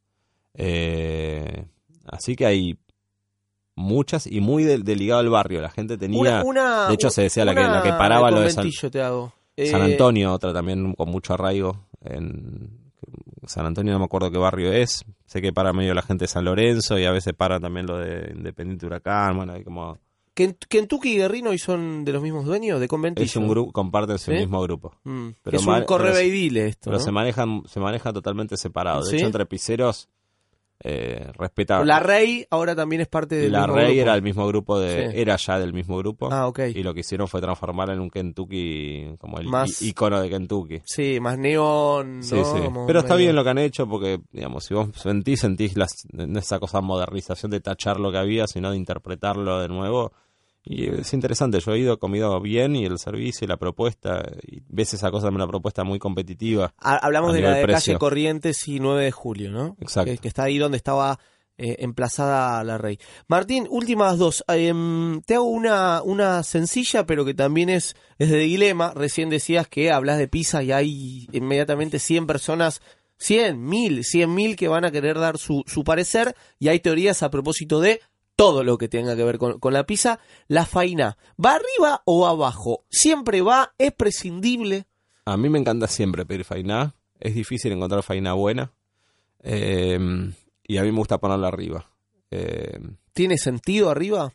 Eh, 0.55 1.67
así 2.07 2.35
que 2.37 2.47
hay 2.47 2.79
muchas 3.77 4.27
y 4.27 4.41
muy 4.41 4.65
de, 4.65 4.79
de 4.79 4.97
ligado 4.97 5.21
al 5.21 5.29
barrio. 5.31 5.61
La 5.61 5.71
gente 5.71 5.97
tenía 5.97 6.21
Una- 6.21 6.43
una- 6.45 6.89
de 6.89 6.95
hecho, 6.95 7.11
se 7.11 7.23
decía 7.23 7.45
la 7.45 7.55
que- 7.55 7.61
la 7.63 7.83
que 7.83 7.91
paraba 7.91 8.31
lo 8.31 8.41
de 8.41 8.51
San- 8.51 8.69
te 8.91 9.01
hago. 9.03 9.33
San 9.57 9.83
Eh, 9.83 9.93
Antonio, 9.93 10.33
otra 10.33 10.53
también 10.53 10.95
con 10.95 11.09
mucho 11.11 11.35
arraigo. 11.35 11.87
En 12.01 12.91
San 13.47 13.67
Antonio 13.67 13.93
no 13.93 13.99
me 14.01 14.05
acuerdo 14.07 14.31
qué 14.31 14.39
barrio 14.39 14.73
es. 14.73 15.05
Sé 15.27 15.41
que 15.41 15.53
para 15.53 15.73
medio 15.73 15.95
la 15.95 16.03
gente 16.03 16.25
de 16.25 16.29
San 16.29 16.45
Lorenzo 16.45 16.99
y 16.99 17.05
a 17.05 17.13
veces 17.13 17.35
para 17.35 17.59
también 17.61 17.87
lo 17.87 17.99
de 17.99 18.33
Independiente 18.37 18.87
Huracán. 18.87 19.37
Bueno, 19.37 19.53
hay 19.55 19.65
como 19.65 19.99
Kentucky 20.69 21.13
y 21.15 21.17
Guerrino 21.19 21.51
hoy 21.51 21.59
son 21.59 22.05
de 22.05 22.13
los 22.13 22.23
mismos 22.23 22.45
dueños 22.45 22.79
de 22.81 22.89
conventillo. 22.89 23.25
es 23.27 23.37
un 23.37 23.49
grupo, 23.49 23.73
comparten 23.73 24.15
el 24.15 24.19
¿Sí? 24.19 24.31
mismo 24.33 24.61
grupo. 24.63 24.95
Mm, 25.05 25.29
Pero 25.43 25.57
es 25.59 25.67
un 25.67 25.83
corre 25.85 26.13
pero- 26.13 26.21
y 26.23 26.31
dile 26.31 26.67
esto. 26.69 26.85
Pero 26.91 26.99
¿no? 26.99 27.05
se 27.05 27.11
manejan, 27.11 27.63
se 27.67 27.81
manejan 27.81 28.15
totalmente 28.15 28.57
separados. 28.57 29.11
De 29.11 29.17
hecho, 29.17 29.27
entre 29.27 29.47
piseros 29.47 30.09
eh. 30.85 31.33
La 31.85 31.99
Rey 31.99 32.47
ahora 32.51 32.77
también 32.77 33.01
es 33.03 33.09
parte 33.09 33.35
del 33.35 33.51
la 33.51 33.63
mismo 33.63 33.75
Rey 33.75 33.87
grupo. 33.87 34.01
era 34.03 34.15
el 34.15 34.23
mismo 34.23 34.47
grupo 34.47 34.79
de, 34.79 35.11
Sí. 35.11 35.21
era 35.21 35.35
ya 35.37 35.59
del 35.59 35.73
mismo 35.73 35.97
grupo. 35.99 36.29
Ah, 36.31 36.47
ok. 36.47 36.61
Y 36.73 36.85
lo 36.85 36.95
que 36.95 37.01
hicieron 37.01 37.27
fue 37.27 37.41
transformarla 37.41 37.95
en 37.95 38.01
un 38.01 38.11
Kentucky 38.11 39.17
como 39.19 39.41
el 39.41 39.49
Más- 39.49 39.83
icono 39.83 40.21
de 40.21 40.31
Kentucky. 40.31 40.81
Sí, 40.85 41.19
más 41.21 41.37
neón. 41.37 42.23
Sí, 42.23 42.37
¿no? 42.37 42.45
sí. 42.45 42.63
Como 42.63 42.87
Pero 42.87 43.01
está 43.01 43.15
medio- 43.15 43.27
bien 43.27 43.35
lo 43.35 43.43
que 43.43 43.51
han 43.51 43.59
hecho 43.59 43.89
porque, 43.89 44.21
digamos, 44.31 44.65
si 44.67 44.75
vos 44.75 44.91
sentís, 44.95 45.41
sentís 45.41 45.77
las, 45.77 46.07
esa 46.37 46.61
cosa 46.61 46.81
modernización 46.81 47.51
de 47.51 47.59
tachar 47.61 47.99
lo 47.99 48.13
que 48.13 48.19
había, 48.19 48.47
sino 48.47 48.71
de 48.71 48.77
interpretarlo 48.77 49.59
de 49.61 49.67
nuevo. 49.67 50.13
Y 50.71 50.87
es 50.87 51.15
interesante, 51.15 51.61
yo 51.61 51.73
he 51.73 51.79
ido, 51.79 51.95
he 51.95 51.99
comido 51.99 52.39
bien 52.43 52.77
y 52.77 52.85
el 52.85 52.99
servicio 52.99 53.45
y 53.47 53.49
la 53.49 53.57
propuesta, 53.57 54.23
y 54.47 54.61
ves 54.69 54.93
esa 54.93 55.11
cosa 55.11 55.29
de 55.31 55.35
una 55.35 55.47
propuesta 55.49 55.83
muy 55.83 55.99
competitiva. 55.99 56.75
Ha- 56.79 56.97
Hablamos 56.99 57.33
de 57.33 57.41
la 57.41 57.55
de 57.55 57.63
precio. 57.63 57.93
calle 57.95 57.99
Corrientes 57.99 58.69
y 58.69 58.79
9 58.79 59.05
de 59.05 59.11
julio, 59.11 59.51
¿no? 59.51 59.77
Exacto. 59.81 60.11
Que, 60.13 60.19
que 60.19 60.29
está 60.29 60.43
ahí 60.45 60.59
donde 60.59 60.77
estaba 60.77 61.19
eh, 61.57 61.77
emplazada 61.81 62.63
la 62.65 62.77
Rey. 62.77 62.99
Martín, 63.29 63.67
últimas 63.71 64.19
dos. 64.19 64.45
Em, 64.49 65.23
te 65.23 65.37
hago 65.37 65.47
una, 65.47 66.03
una 66.03 66.43
sencilla, 66.43 67.07
pero 67.07 67.25
que 67.25 67.33
también 67.35 67.71
es, 67.71 67.97
es 68.19 68.29
de 68.31 68.39
dilema. 68.39 68.93
Recién 68.95 69.31
decías 69.31 69.67
que 69.69 69.91
hablas 69.91 70.19
de 70.19 70.29
pizza 70.29 70.63
y 70.63 70.71
hay 70.73 71.27
inmediatamente 71.33 71.99
100 71.99 72.27
personas, 72.27 72.81
100, 73.17 73.65
1000, 73.65 74.05
100 74.05 74.35
mil 74.35 74.55
que 74.55 74.69
van 74.69 74.85
a 74.85 74.91
querer 74.93 75.19
dar 75.19 75.39
su, 75.39 75.65
su 75.67 75.83
parecer 75.83 76.37
y 76.59 76.69
hay 76.69 76.79
teorías 76.81 77.23
a 77.23 77.31
propósito 77.31 77.81
de 77.81 78.01
todo 78.39 78.63
lo 78.63 78.79
que 78.79 78.87
tenga 78.87 79.17
que 79.17 79.25
ver 79.25 79.37
con, 79.37 79.59
con 79.59 79.73
la 79.73 79.85
pizza. 79.85 80.21
La 80.47 80.65
faina, 80.65 81.19
¿va 81.45 81.57
arriba 81.57 82.03
o 82.05 82.21
va 82.21 82.31
abajo? 82.31 82.85
Siempre 82.89 83.43
va, 83.43 83.75
es 83.79 83.93
prescindible. 83.93 84.87
A 85.25 85.37
mí 85.37 85.49
me 85.49 85.59
encanta 85.59 85.89
siempre 85.89 86.25
pedir 86.25 86.45
fainá, 86.45 86.95
es 87.19 87.35
difícil 87.35 87.73
encontrar 87.73 88.05
fainá 88.05 88.35
buena, 88.35 88.73
eh, 89.43 89.99
y 90.63 90.77
a 90.77 90.83
mí 90.83 90.93
me 90.93 90.99
gusta 90.99 91.19
ponerla 91.19 91.49
arriba. 91.49 91.91
Eh, 92.31 92.79
¿Tiene 93.13 93.39
sentido 93.39 93.91
arriba? 93.91 94.33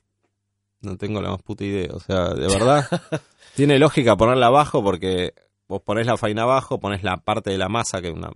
No 0.82 0.98
tengo 0.98 1.22
la 1.22 1.30
más 1.30 1.42
puta 1.42 1.64
idea. 1.64 1.94
O 1.94 2.02
sea, 2.02 2.34
de 2.34 2.48
verdad, 2.48 2.86
tiene 3.56 3.80
lógica 3.80 4.18
ponerla 4.18 4.48
abajo 4.48 4.84
porque 4.84 5.34
vos 5.70 5.82
ponés 5.82 6.08
la 6.08 6.18
faina 6.18 6.42
abajo, 6.42 6.82
ponés 6.82 7.04
la 7.04 7.24
parte 7.24 7.52
de 7.52 7.58
la 7.58 7.70
masa 7.70 8.02
que 8.02 8.12
una... 8.12 8.30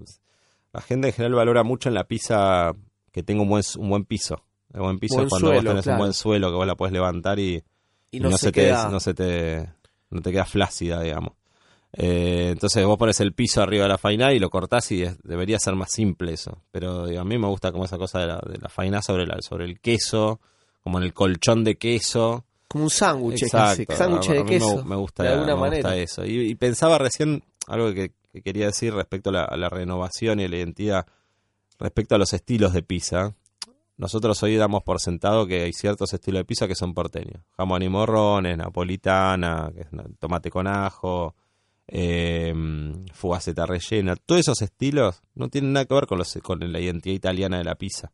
La 0.72 0.80
gente 0.82 1.08
en 1.08 1.14
general 1.14 1.36
valora 1.36 1.64
mucho 1.64 1.90
en 1.90 1.96
la 1.96 2.06
pizza 2.06 2.74
que 3.12 3.22
tenga 3.22 3.42
un 3.42 3.50
buen, 3.50 3.64
un 3.78 3.90
buen 3.90 4.06
piso. 4.06 4.47
El 4.74 4.82
buen 4.82 5.00
piso 5.00 5.16
Buen 5.16 5.26
es 5.28 5.30
cuando 5.30 5.48
suelo, 5.48 5.62
vos 5.62 5.70
tenés 5.70 5.84
claro. 5.84 5.96
un 5.98 6.00
buen 6.02 6.14
suelo 6.14 6.50
que 6.50 6.56
vos 6.56 6.68
la 6.68 6.76
podés 6.76 6.94
levantar 6.94 7.40
y, 7.40 7.64
Y 8.12 8.18
y 8.18 8.20
no, 8.20 8.32
se, 8.32 8.38
se, 8.48 8.52
queda. 8.52 8.86
te, 8.86 8.92
no 8.92 9.00
se 9.00 9.14
te 9.14 9.70
no 10.10 10.22
te 10.22 10.32
queda 10.32 10.46
flácida, 10.46 11.02
digamos. 11.02 11.34
Eh, 11.94 12.50
entonces 12.52 12.86
vos 12.86 12.98
pones 12.98 13.20
el 13.22 13.34
piso 13.34 13.62
arriba 13.62 13.84
de 13.84 13.90
la 13.90 13.98
faina 13.98 14.34
y 14.34 14.40
lo 14.40 14.50
cortás 14.50 14.92
y 14.92 15.04
es- 15.04 15.18
debería 15.24 15.58
ser 15.60 15.76
más 15.76 15.92
simple 15.92 16.34
eso. 16.34 16.62
Pero 16.72 17.08
digo, 17.08 17.22
a 17.22 17.24
mí 17.26 17.38
me 17.38 17.48
gusta 17.48 17.72
como 17.72 17.86
esa 17.86 17.98
cosa 17.98 18.20
de 18.20 18.28
la, 18.28 18.36
de 18.46 18.58
la 18.60 18.70
faina 18.70 19.02
sobre, 19.02 19.26
la, 19.26 19.42
sobre 19.42 19.66
el 19.66 19.80
queso, 19.80 20.40
como 20.84 20.98
en 21.00 21.06
el 21.06 21.14
colchón 21.14 21.64
de 21.64 21.76
queso. 21.78 22.46
Como 22.68 22.84
un 22.86 22.90
sándwich, 22.90 23.44
Exacto, 23.44 23.96
sándwich 23.96 24.28
de 24.30 24.44
me- 24.44 24.50
queso. 24.50 24.84
Me, 24.86 24.96
gusta, 24.98 25.24
de 25.24 25.30
alguna 25.30 25.56
me 25.56 25.62
manera. 25.62 25.90
gusta 25.90 25.96
eso. 25.98 26.26
Y, 26.26 26.40
y 26.50 26.56
pensaba 26.56 26.98
recién 26.98 27.44
algo 27.68 27.94
que, 27.94 28.12
que 28.32 28.42
quería 28.42 28.66
decir 28.68 28.94
respecto 28.94 29.30
a 29.30 29.34
la, 29.34 29.44
a 29.46 29.56
la 29.58 29.70
renovación 29.70 30.40
y 30.42 30.44
a 30.46 30.50
la 30.50 30.58
identidad, 30.58 31.06
respecto 31.80 32.16
a 32.16 32.18
los 32.18 32.34
estilos 32.34 32.74
de 32.74 32.84
pizza. 32.84 33.34
Nosotros 33.98 34.42
hoy 34.44 34.56
damos 34.56 34.84
por 34.84 35.00
sentado 35.00 35.48
que 35.48 35.64
hay 35.64 35.74
ciertos 35.74 36.14
estilos 36.14 36.42
de 36.42 36.46
pizza 36.46 36.68
que 36.68 36.76
son 36.76 36.94
porteños. 36.94 37.42
Jamón 37.58 37.82
y 37.82 37.90
morrones, 37.90 38.56
napolitana, 38.56 39.72
tomate 40.20 40.52
con 40.52 40.68
ajo, 40.68 41.34
eh, 41.88 42.54
fugaceta 43.14 43.66
rellena. 43.66 44.16
Todos 44.16 44.42
esos 44.42 44.62
estilos 44.62 45.24
no 45.34 45.50
tienen 45.50 45.74
nada 45.74 45.86
que 45.86 45.96
ver 45.96 46.06
con, 46.06 46.20
los, 46.20 46.32
con 46.44 46.60
la 46.72 46.80
identidad 46.80 47.16
italiana 47.16 47.58
de 47.58 47.64
la 47.64 47.76
pizza. 47.76 48.12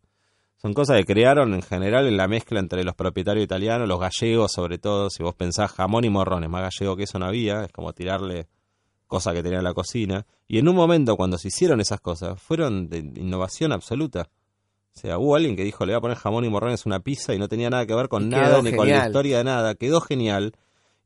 Son 0.55 0.73
cosas 0.73 0.97
que 0.99 1.05
crearon 1.05 1.53
en 1.53 1.61
general 1.61 2.07
en 2.07 2.15
la 2.15 2.29
mezcla 2.29 2.61
entre 2.61 2.85
los 2.85 2.95
propietarios 2.95 3.43
italianos, 3.43 3.85
los 3.85 3.99
gallegos 3.99 4.53
sobre 4.53 4.77
todo. 4.77 5.09
Si 5.09 5.21
vos 5.21 5.35
pensás 5.35 5.73
jamón 5.73 6.05
y 6.05 6.09
morrones, 6.09 6.49
más 6.49 6.61
gallego 6.61 6.95
que 6.95 7.03
eso 7.03 7.19
no 7.19 7.25
había, 7.25 7.65
es 7.65 7.71
como 7.73 7.91
tirarle 7.91 8.47
cosas 9.05 9.33
que 9.33 9.43
tenía 9.43 9.57
en 9.57 9.65
la 9.65 9.73
cocina. 9.73 10.25
Y 10.47 10.59
en 10.59 10.69
un 10.69 10.77
momento 10.77 11.17
cuando 11.17 11.37
se 11.37 11.49
hicieron 11.49 11.81
esas 11.81 11.99
cosas, 11.99 12.41
fueron 12.41 12.87
de 12.87 12.99
innovación 12.99 13.73
absoluta. 13.73 14.29
O 14.95 14.99
sea, 14.99 15.17
hubo 15.17 15.35
alguien 15.35 15.55
que 15.55 15.63
dijo, 15.63 15.85
le 15.85 15.93
voy 15.93 15.97
a 15.97 16.01
poner 16.01 16.17
jamón 16.17 16.45
y 16.45 16.49
morrones 16.49 16.85
a 16.85 16.89
una 16.89 16.99
pizza 16.99 17.33
y 17.33 17.39
no 17.39 17.47
tenía 17.47 17.69
nada 17.69 17.85
que 17.85 17.95
ver 17.95 18.09
con 18.09 18.23
Y 18.23 18.29
nada, 18.29 18.61
ni 18.61 18.69
con 18.77 18.87
la 18.89 19.05
historia 19.07 19.37
de 19.39 19.43
nada. 19.43 19.75
Quedó 19.75 20.01
genial. 20.01 20.53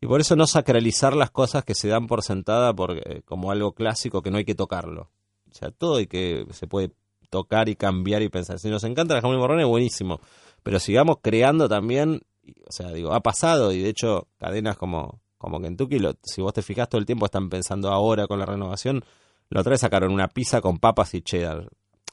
Y 0.02 0.08
por 0.08 0.20
eso 0.22 0.36
no 0.36 0.46
sacralizar 0.46 1.16
las 1.16 1.32
cosas 1.32 1.64
que 1.64 1.74
se 1.74 1.88
dan 1.88 2.06
por 2.08 2.22
sentada 2.22 2.74
por, 2.74 2.98
eh, 2.98 3.22
como 3.26 3.50
algo 3.50 3.72
clásico 3.74 4.22
que 4.22 4.30
no 4.30 4.38
hay 4.38 4.46
que 4.46 4.56
tocarlo. 4.56 5.10
O 5.50 5.54
sea, 5.54 5.72
todo 5.72 5.96
hay 5.98 6.08
que 6.08 6.46
se 6.52 6.68
puede 6.68 6.92
tocar 7.30 7.70
y 7.70 7.76
cambiar 7.76 8.22
y 8.22 8.30
pensar. 8.30 8.60
Si 8.60 8.70
nos 8.70 8.84
encanta 8.84 9.16
el 9.16 9.22
jamón 9.22 9.38
y 9.38 9.40
morrones, 9.40 9.66
buenísimo. 9.66 10.20
Pero 10.64 10.80
sigamos 10.80 11.18
creando 11.22 11.68
también, 11.70 12.22
y, 12.44 12.52
o 12.68 12.72
sea, 12.72 12.92
digo, 12.92 13.14
ha 13.14 13.22
pasado 13.22 13.72
y 13.72 13.82
de 13.82 13.90
hecho 13.90 14.28
cadenas 14.38 14.78
como, 14.78 15.22
como 15.38 15.60
Kentucky, 15.62 15.98
lo- 16.00 16.14
si 16.24 16.42
vos 16.42 16.54
te 16.54 16.62
fijas 16.62 16.90
todo 16.90 17.00
el 17.00 17.06
tiempo 17.06 17.26
están 17.26 17.50
pensando 17.50 17.90
ahora 17.90 18.28
con 18.28 18.38
la 18.40 18.46
renovación, 18.46 19.04
la 19.50 19.62
otra 19.62 19.72
vez 19.72 19.80
sacaron 19.82 20.12
una 20.12 20.28
pizza 20.28 20.60
con 20.62 20.78
papas 20.78 21.14
y 21.14 21.22
cheddar. 21.22 21.70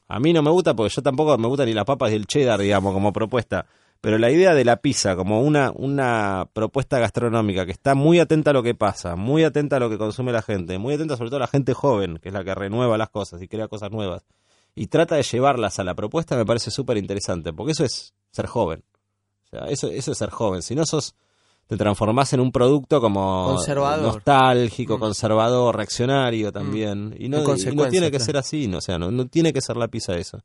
A 0.07 0.19
mí 0.19 0.33
no 0.33 0.41
me 0.41 0.51
gusta 0.51 0.75
porque 0.75 0.93
yo 0.93 1.01
tampoco 1.01 1.37
me 1.37 1.47
gustan 1.47 1.67
ni 1.67 1.73
las 1.73 1.85
papas 1.85 2.11
ni 2.11 2.17
el 2.17 2.27
cheddar, 2.27 2.59
digamos, 2.59 2.93
como 2.93 3.11
propuesta. 3.11 3.65
Pero 4.01 4.19
la 4.19 4.29
idea 4.29 4.53
de 4.53 4.63
la 4.65 4.77
pizza 4.77 5.15
como 5.15 5.41
una, 5.41 5.71
una 5.71 6.47
propuesta 6.53 6.99
gastronómica 6.99 7.65
que 7.65 7.71
está 7.71 7.95
muy 7.95 8.19
atenta 8.19 8.51
a 8.51 8.53
lo 8.53 8.61
que 8.61 8.75
pasa, 8.75 9.15
muy 9.15 9.43
atenta 9.43 9.77
a 9.77 9.79
lo 9.79 9.89
que 9.89 9.97
consume 9.97 10.31
la 10.31 10.43
gente, 10.43 10.77
muy 10.77 10.93
atenta 10.93 11.17
sobre 11.17 11.29
todo 11.31 11.37
a 11.37 11.41
la 11.41 11.47
gente 11.47 11.73
joven, 11.73 12.19
que 12.21 12.29
es 12.29 12.33
la 12.33 12.43
que 12.43 12.53
renueva 12.53 12.99
las 12.99 13.09
cosas 13.09 13.41
y 13.41 13.47
crea 13.47 13.67
cosas 13.67 13.89
nuevas, 13.89 14.23
y 14.75 14.87
trata 14.87 15.15
de 15.15 15.23
llevarlas 15.23 15.79
a 15.79 15.83
la 15.83 15.95
propuesta, 15.95 16.35
me 16.35 16.45
parece 16.45 16.69
súper 16.69 16.97
interesante, 16.97 17.51
porque 17.51 17.71
eso 17.71 17.83
es 17.83 18.13
ser 18.29 18.45
joven. 18.45 18.83
O 19.45 19.47
sea, 19.47 19.65
eso, 19.69 19.87
eso 19.87 20.11
es 20.11 20.17
ser 20.17 20.29
joven. 20.29 20.61
Si 20.61 20.75
no 20.75 20.85
sos, 20.85 21.15
te 21.67 21.77
transformás 21.77 22.31
en 22.33 22.39
un 22.41 22.51
producto 22.51 23.01
como 23.01 23.45
Conservador. 23.55 24.03
nostálgico, 24.13 24.97
Mm. 24.97 24.99
conservador, 24.99 25.75
reaccionario 25.75 26.51
también. 26.51 27.15
Y, 27.17 27.27
no, 27.29 27.37
En 27.37 27.41
y 27.43 27.43
no 27.43 27.43
consecuencia, 27.43 27.89
tiene 27.91 28.07
que 28.07 28.17
claro. 28.17 28.25
ser 28.25 28.37
así, 28.37 28.67
no, 28.67 28.77
o 28.77 28.81
sea, 28.81 28.99
no, 28.99 29.09
no 29.11 29.25
tiene 29.27 29.51
que 29.53 29.61
ser 29.61 29.77
la 29.77 29.87
pizza 29.87 30.15
eso. 30.15 30.41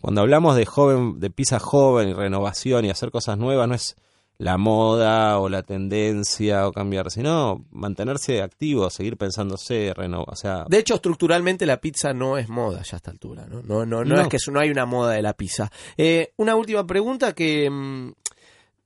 Cuando 0.00 0.20
hablamos 0.22 0.56
de 0.56 0.66
joven, 0.66 1.20
de 1.20 1.30
pizza 1.30 1.58
joven 1.58 2.08
y 2.10 2.12
renovación 2.14 2.84
y 2.84 2.90
hacer 2.90 3.10
cosas 3.10 3.38
nuevas, 3.38 3.68
no 3.68 3.74
es 3.74 3.94
la 4.36 4.58
moda 4.58 5.38
o 5.38 5.48
la 5.48 5.62
tendencia 5.62 6.66
o 6.66 6.72
cambiar, 6.72 7.10
sino 7.10 7.64
mantenerse 7.70 8.42
activo, 8.42 8.90
seguir 8.90 9.16
pensándose, 9.16 9.92
renovar, 9.94 10.26
o 10.32 10.36
sea, 10.36 10.64
De 10.68 10.78
hecho, 10.78 10.94
estructuralmente 10.96 11.66
la 11.66 11.76
pizza 11.80 12.12
no 12.12 12.36
es 12.36 12.48
moda 12.48 12.82
ya 12.82 12.94
a 12.94 12.96
esta 12.96 13.10
altura, 13.12 13.46
¿no? 13.48 13.62
No, 13.62 13.86
no, 13.86 14.04
no, 14.04 14.16
No. 14.16 14.20
es 14.22 14.28
que 14.28 14.38
no 14.50 14.58
hay 14.60 14.70
una 14.70 14.86
moda 14.86 15.12
de 15.12 15.22
la 15.22 15.34
pizza. 15.34 15.70
Eh, 15.96 16.32
una 16.36 16.56
última 16.56 16.84
pregunta 16.86 17.32
que 17.32 17.70
mm, 17.70 18.12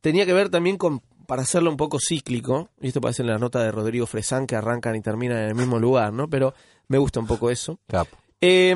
tenía 0.02 0.26
que 0.26 0.34
ver 0.34 0.50
también 0.50 0.76
con, 0.76 1.00
para 1.28 1.42
hacerlo 1.42 1.70
un 1.70 1.76
poco 1.76 1.98
cíclico, 2.00 2.70
y 2.80 2.88
esto 2.88 3.02
parece 3.02 3.20
en 3.20 3.28
la 3.28 3.36
nota 3.36 3.62
de 3.62 3.70
Rodrigo 3.70 4.06
Fresán 4.06 4.46
que 4.46 4.56
arrancan 4.56 4.96
y 4.96 5.02
terminan 5.02 5.36
en 5.36 5.48
el 5.50 5.54
mismo 5.54 5.78
lugar, 5.78 6.10
¿no? 6.10 6.26
Pero 6.26 6.54
me 6.86 6.96
gusta 6.96 7.20
un 7.20 7.26
poco 7.26 7.50
eso. 7.50 7.78
capo. 7.86 8.16
Eh, 8.40 8.74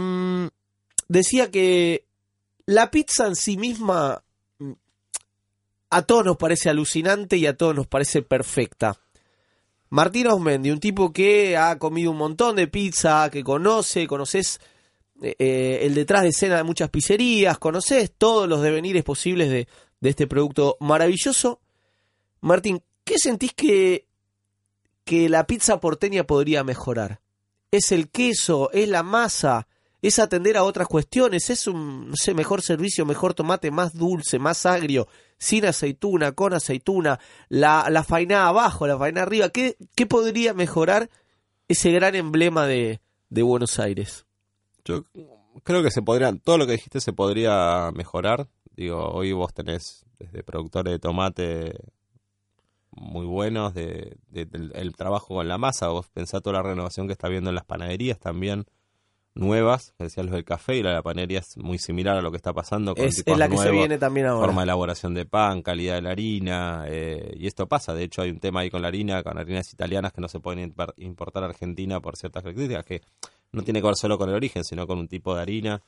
decía 1.08 1.50
que 1.50 2.04
la 2.66 2.90
pizza 2.90 3.26
en 3.26 3.36
sí 3.36 3.56
misma 3.56 4.22
a 5.88 6.02
todos 6.02 6.26
nos 6.26 6.36
parece 6.36 6.68
alucinante 6.68 7.38
y 7.38 7.46
a 7.46 7.56
todos 7.56 7.74
nos 7.74 7.86
parece 7.86 8.20
perfecta. 8.20 8.98
Martín 9.88 10.26
Osmendi, 10.26 10.70
un 10.70 10.78
tipo 10.78 11.10
que 11.10 11.56
ha 11.56 11.78
comido 11.78 12.10
un 12.10 12.18
montón 12.18 12.56
de 12.56 12.68
pizza, 12.68 13.30
que 13.30 13.42
conoce, 13.42 14.06
conoces 14.06 14.60
eh, 15.22 15.36
eh, 15.38 15.78
el 15.84 15.94
detrás 15.94 16.20
de 16.20 16.28
escena 16.28 16.58
de 16.58 16.64
muchas 16.64 16.90
pizzerías, 16.90 17.56
conoces 17.56 18.12
todos 18.18 18.46
los 18.46 18.60
devenires 18.60 19.04
posibles 19.04 19.48
de, 19.48 19.68
de 20.00 20.10
este 20.10 20.26
producto 20.26 20.76
maravilloso. 20.80 21.61
Martín, 22.42 22.82
¿qué 23.04 23.18
sentís 23.18 23.54
que, 23.54 24.06
que 25.04 25.28
la 25.28 25.46
pizza 25.46 25.80
porteña 25.80 26.24
podría 26.24 26.64
mejorar? 26.64 27.20
¿Es 27.70 27.92
el 27.92 28.10
queso? 28.10 28.70
¿Es 28.72 28.88
la 28.88 29.04
masa? 29.04 29.68
¿Es 30.02 30.18
atender 30.18 30.56
a 30.56 30.64
otras 30.64 30.88
cuestiones? 30.88 31.48
¿Es 31.50 31.68
un 31.68 32.12
mejor 32.34 32.60
servicio, 32.60 33.06
mejor 33.06 33.32
tomate, 33.32 33.70
más 33.70 33.94
dulce, 33.94 34.40
más 34.40 34.66
agrio, 34.66 35.06
sin 35.38 35.64
aceituna, 35.64 36.32
con 36.32 36.52
aceituna, 36.52 37.20
la, 37.48 37.86
la 37.88 38.02
faina 38.02 38.48
abajo, 38.48 38.88
la 38.88 38.98
faina 38.98 39.22
arriba? 39.22 39.48
¿Qué, 39.50 39.76
¿Qué 39.94 40.06
podría 40.06 40.52
mejorar 40.52 41.08
ese 41.68 41.92
gran 41.92 42.16
emblema 42.16 42.66
de, 42.66 43.00
de 43.30 43.42
Buenos 43.42 43.78
Aires? 43.78 44.26
Yo 44.84 45.04
creo 45.62 45.84
que 45.84 45.92
se 45.92 46.02
podría, 46.02 46.36
todo 46.36 46.58
lo 46.58 46.66
que 46.66 46.72
dijiste 46.72 47.00
se 47.00 47.12
podría 47.12 47.92
mejorar. 47.94 48.48
Digo, 48.74 49.10
hoy 49.12 49.32
vos 49.32 49.54
tenés 49.54 50.04
desde 50.18 50.42
productores 50.42 50.92
de 50.92 50.98
tomate 50.98 51.74
muy 52.92 53.26
buenos, 53.26 53.74
de, 53.74 54.16
de- 54.28 54.44
del 54.46 54.70
el 54.74 54.94
trabajo 54.94 55.34
con 55.34 55.48
la 55.48 55.58
masa, 55.58 55.88
vos 55.88 56.08
pensá 56.08 56.40
toda 56.40 56.54
la 56.58 56.62
renovación 56.62 57.06
que 57.06 57.12
está 57.12 57.28
viendo 57.28 57.50
en 57.50 57.54
las 57.56 57.64
panaderías 57.64 58.18
también 58.18 58.66
nuevas, 59.34 59.94
que 59.96 60.04
los 60.04 60.30
del 60.30 60.44
café 60.44 60.76
y 60.76 60.82
la 60.82 60.92
la 60.92 61.02
panadería 61.02 61.38
es 61.38 61.56
muy 61.56 61.78
similar 61.78 62.18
a 62.18 62.20
lo 62.22 62.30
que 62.30 62.36
está 62.36 62.52
pasando 62.52 62.94
con 62.94 63.02
Es, 63.06 63.22
es 63.26 63.38
la 63.38 63.48
que 63.48 63.56
se 63.56 63.70
viene 63.70 63.96
también 63.96 64.26
ahora. 64.26 64.46
forma 64.46 64.60
de 64.60 64.64
elaboración 64.64 65.14
de 65.14 65.24
pan, 65.24 65.62
calidad 65.62 65.94
de 65.94 66.02
la 66.02 66.10
harina, 66.10 66.84
eh, 66.86 67.34
y 67.38 67.46
esto 67.46 67.66
pasa, 67.66 67.94
de 67.94 68.04
hecho 68.04 68.20
hay 68.20 68.30
un 68.30 68.40
tema 68.40 68.60
ahí 68.60 68.70
con 68.70 68.82
la 68.82 68.88
harina, 68.88 69.22
con 69.22 69.38
harinas 69.38 69.72
italianas 69.72 70.12
que 70.12 70.20
no 70.20 70.28
se 70.28 70.38
pueden 70.40 70.74
importar 70.98 71.44
a 71.44 71.46
Argentina 71.46 71.98
por 72.00 72.16
ciertas 72.16 72.42
características, 72.42 72.84
que 72.84 73.00
no 73.52 73.62
tiene 73.62 73.80
que 73.80 73.86
ver 73.86 73.96
solo 73.96 74.18
con 74.18 74.28
el 74.28 74.34
origen, 74.34 74.64
sino 74.64 74.86
con 74.86 74.98
un 74.98 75.08
tipo 75.08 75.34
de 75.34 75.40
harina. 75.40 75.82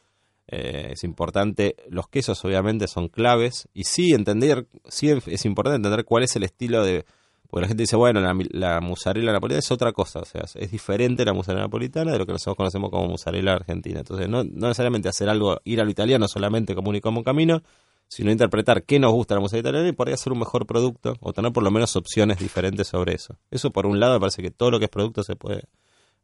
Eh, 0.47 0.91
es 0.93 1.05
importante, 1.05 1.77
los 1.89 2.09
quesos 2.09 2.45
obviamente 2.45 2.87
son 2.87 3.09
claves, 3.09 3.69
y 3.73 3.85
sí 3.85 4.13
entender, 4.13 4.67
sí 4.89 5.11
es 5.11 5.45
importante 5.45 5.77
entender 5.77 6.05
cuál 6.05 6.23
es 6.25 6.37
el 6.37 6.43
estilo 6.45 6.85
de... 6.85 7.05
Porque 7.49 7.63
la 7.63 7.69
gente 7.69 7.85
dice, 7.85 7.95
bueno, 7.95 8.21
la, 8.21 8.35
la 8.51 8.81
mozzarella 8.81 9.31
napolitana 9.31 9.61
es 9.61 9.71
otra 9.71 9.93
cosa, 9.93 10.21
o 10.21 10.25
sea, 10.25 10.43
es- 10.55 10.71
diferente 10.73 11.25
la 11.25 11.33
mozzarella 11.33 11.65
napolitana 11.67 12.11
de 12.13 12.19
lo 12.19 12.27
que 12.27 12.33
nosotros 12.33 12.57
conocemos 12.57 12.91
como 12.91 13.07
mozzarella 13.07 13.53
argentina. 13.53 14.01
Entonces, 14.01 14.29
no, 14.29 14.43
no 14.43 14.67
necesariamente 14.69 15.09
hacer 15.09 15.29
algo, 15.29 15.61
ir 15.65 15.81
a 15.81 15.89
italiano 15.89 16.27
solamente 16.27 16.75
como 16.75 16.93
como 17.01 17.23
camino, 17.23 17.63
sino 18.09 18.33
interpretar 18.33 18.83
qué 18.83 18.99
nos 18.99 19.13
gusta 19.13 19.35
la 19.35 19.41
música 19.41 19.61
italiana 19.61 19.89
y 19.89 19.93
por 19.93 20.09
ahí 20.09 20.15
hacer 20.15 20.33
un 20.33 20.41
mejor 20.41 20.67
producto 20.67 21.15
o 21.21 21.33
tener 21.33 21.53
por 21.53 21.63
lo 21.63 21.71
menos 21.71 21.95
opciones 21.97 22.39
diferentes 22.39 22.89
sobre 22.89 23.15
eso. 23.15 23.37
Eso 23.51 23.71
por 23.71 23.87
un 23.87 24.01
lado 24.01 24.15
me 24.15 24.21
parece 24.21 24.43
que 24.43 24.51
todo 24.51 24.71
lo 24.73 24.79
que 24.79 24.87
es 24.87 24.91
producto 24.91 25.23
se 25.23 25.37
puede 25.37 25.65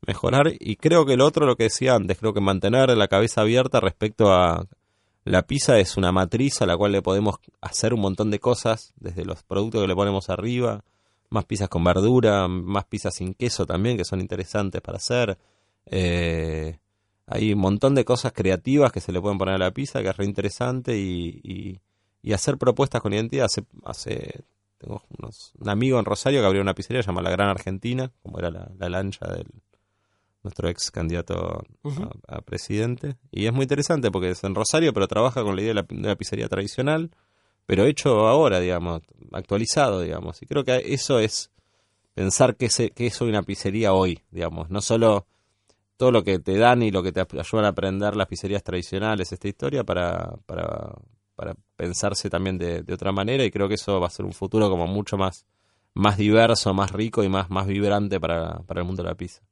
mejorar 0.07 0.53
y 0.59 0.77
creo 0.77 1.05
que 1.07 1.17
lo 1.17 1.27
otro, 1.27 1.47
lo 1.47 1.57
que 1.57 1.65
decía 1.65 1.95
antes, 1.95 2.19
creo 2.19 2.33
que 2.33 2.41
mantener 2.41 2.97
la 2.97 3.09
cabeza 3.09 3.43
abierta 3.43 3.81
respecto 3.81 4.33
a 4.33 4.67
la 5.25 5.43
pizza 5.43 5.79
es 5.79 5.97
una 5.97 6.13
matriz 6.13 6.63
a 6.63 6.67
la 6.67 6.77
cual 6.77 6.93
le 6.93 7.03
podemos 7.03 7.37
hacer 7.61 7.93
un 7.93 8.01
montón 8.01 8.31
de 8.31 8.39
cosas, 8.39 8.93
desde 8.97 9.25
los 9.25 9.43
productos 9.43 9.83
que 9.83 9.89
le 9.89 9.95
ponemos 9.95 10.31
arriba, 10.31 10.83
más 11.29 11.45
pizzas 11.45 11.69
con 11.69 11.85
verdura, 11.85 12.49
más 12.49 12.85
pizzas 12.87 13.15
sin 13.15 13.35
queso 13.35 13.67
también, 13.67 13.97
que 13.97 14.05
son 14.05 14.21
interesantes 14.21 14.81
para 14.81 14.97
hacer. 14.97 15.39
Eh, 15.87 16.79
hay 17.27 17.53
un 17.53 17.61
montón 17.61 17.95
de 17.95 18.05
cosas 18.05 18.33
creativas 18.33 18.91
que 18.91 19.01
se 19.01 19.13
le 19.13 19.21
pueden 19.21 19.39
poner 19.39 19.55
a 19.55 19.59
la 19.59 19.71
pizza, 19.71 20.03
que 20.03 20.09
es 20.09 20.17
re 20.17 20.25
interesante, 20.25 20.99
y, 20.99 21.41
y, 21.45 21.81
y 22.23 22.33
hacer 22.33 22.59
propuestas 22.59 23.01
con 23.01 23.13
identidad. 23.13 23.45
Hace, 23.45 23.65
hace 23.85 24.41
tengo 24.79 25.03
unos, 25.19 25.53
un 25.59 25.69
amigo 25.69 25.99
en 25.99 26.05
Rosario 26.07 26.41
que 26.41 26.47
abrió 26.47 26.63
una 26.63 26.75
pizzería 26.75 27.03
llamada 27.03 27.29
La 27.29 27.37
Gran 27.37 27.49
Argentina, 27.51 28.11
como 28.23 28.39
era 28.39 28.51
la, 28.51 28.71
la 28.79 28.89
lancha 28.89 29.27
del 29.27 29.47
nuestro 30.43 30.69
ex 30.69 30.91
candidato 30.91 31.63
a, 32.29 32.37
a 32.37 32.41
presidente. 32.41 33.17
Y 33.31 33.47
es 33.47 33.53
muy 33.53 33.65
interesante 33.65 34.11
porque 34.11 34.31
es 34.31 34.45
en 34.45 34.55
Rosario, 34.55 34.93
pero 34.93 35.09
trabaja 35.09 35.43
con 35.43 35.57
la 35.57 35.63
idea 35.63 35.75
de 35.75 35.75
la, 35.75 35.87
de 35.89 36.09
la 36.09 36.17
pizzería 36.17 36.49
tradicional, 36.49 37.11
pero 37.67 37.85
hecho 37.85 38.27
ahora, 38.27 38.61
digamos, 38.61 39.03
actualizado, 39.33 40.01
digamos. 40.01 40.43
Y 40.43 40.47
creo 40.47 40.65
que 40.65 40.83
eso 40.87 41.19
es 41.19 41.51
pensar 42.15 42.57
que, 42.57 42.69
se, 42.71 42.91
que 42.91 43.07
es 43.07 43.21
hoy 43.21 43.29
una 43.29 43.43
pizzería 43.43 43.93
hoy, 43.93 44.23
digamos. 44.31 44.71
No 44.71 44.81
solo 44.81 45.27
todo 45.97 46.11
lo 46.11 46.25
que 46.25 46.39
te 46.39 46.57
dan 46.57 46.83
y 46.83 46.91
lo 46.91 47.03
que 47.03 47.13
te 47.13 47.21
ayudan 47.21 47.67
a 47.67 47.69
aprender 47.69 48.17
las 48.17 48.27
pizzerías 48.27 48.63
tradicionales, 48.65 49.33
esta 49.33 49.49
historia, 49.49 49.85
para, 49.85 50.35
para, 50.47 50.95
para 51.37 51.55
pensarse 51.77 52.31
también 52.31 52.57
de, 52.57 52.83
de 52.83 52.95
otra 52.95 53.13
manera. 53.13 53.45
Y 53.45 53.51
creo 53.51 53.69
que 53.69 53.75
eso 53.75 54.01
va 54.01 54.07
a 54.07 54.11
ser 54.11 54.25
un 54.25 54.33
futuro 54.33 54.71
como 54.71 54.87
mucho 54.87 55.17
más, 55.19 55.45
más 55.95 56.17
diverso, 56.17 56.73
más 56.73 56.91
rico 56.93 57.23
y 57.23 57.29
más, 57.29 57.51
más 57.51 57.67
vibrante 57.67 58.19
para, 58.19 58.61
para 58.61 58.81
el 58.81 58.87
mundo 58.87 59.03
de 59.03 59.09
la 59.11 59.15
pizza. 59.15 59.43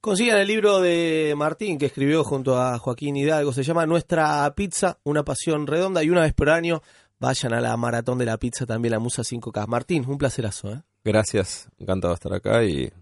Consigan 0.00 0.38
el 0.38 0.46
libro 0.46 0.80
de 0.80 1.34
Martín 1.36 1.76
que 1.76 1.86
escribió 1.86 2.22
junto 2.22 2.56
a 2.56 2.78
Joaquín 2.78 3.16
Hidalgo. 3.16 3.52
Se 3.52 3.64
llama 3.64 3.84
Nuestra 3.84 4.54
Pizza, 4.54 5.00
una 5.02 5.24
pasión 5.24 5.66
redonda. 5.66 6.04
Y 6.04 6.10
una 6.10 6.22
vez 6.22 6.32
por 6.34 6.50
año 6.50 6.82
vayan 7.18 7.52
a 7.52 7.60
la 7.60 7.76
maratón 7.76 8.16
de 8.18 8.24
la 8.24 8.38
pizza 8.38 8.64
también, 8.64 8.92
la 8.92 9.00
Musa 9.00 9.22
5K. 9.22 9.66
Martín, 9.66 10.04
un 10.06 10.16
placerazo, 10.16 10.72
¿eh? 10.72 10.82
Gracias, 11.02 11.68
encantado 11.78 12.12
de 12.12 12.14
estar 12.14 12.32
acá 12.32 12.62
y 12.62 12.92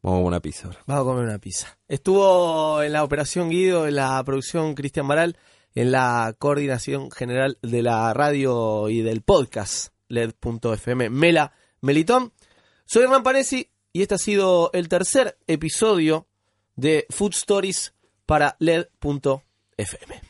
vamos 0.00 0.20
a 0.20 0.26
una 0.26 0.40
pizza 0.40 0.68
ahora. 0.68 0.78
Vamos 0.86 1.02
a 1.02 1.04
comer 1.04 1.24
una 1.24 1.38
pizza. 1.40 1.76
Estuvo 1.88 2.82
en 2.84 2.92
la 2.92 3.02
operación 3.02 3.50
Guido, 3.50 3.88
en 3.88 3.96
la 3.96 4.22
producción 4.22 4.74
Cristian 4.74 5.06
Maral, 5.06 5.38
en 5.74 5.90
la 5.90 6.36
coordinación 6.38 7.10
general 7.10 7.58
de 7.62 7.82
la 7.82 8.14
radio 8.14 8.88
y 8.88 9.02
del 9.02 9.22
podcast 9.22 9.92
LED.fm. 10.06 11.10
Mela 11.10 11.52
Melitón. 11.80 12.32
Soy 12.84 13.02
Hernán 13.02 13.24
Panesi 13.24 13.68
y 13.92 14.02
este 14.02 14.14
ha 14.14 14.18
sido 14.18 14.70
el 14.72 14.88
tercer 14.88 15.38
episodio 15.46 16.26
de 16.76 17.06
Food 17.10 17.32
Stories 17.34 17.94
para 18.26 18.56
LED.fm. 18.58 20.29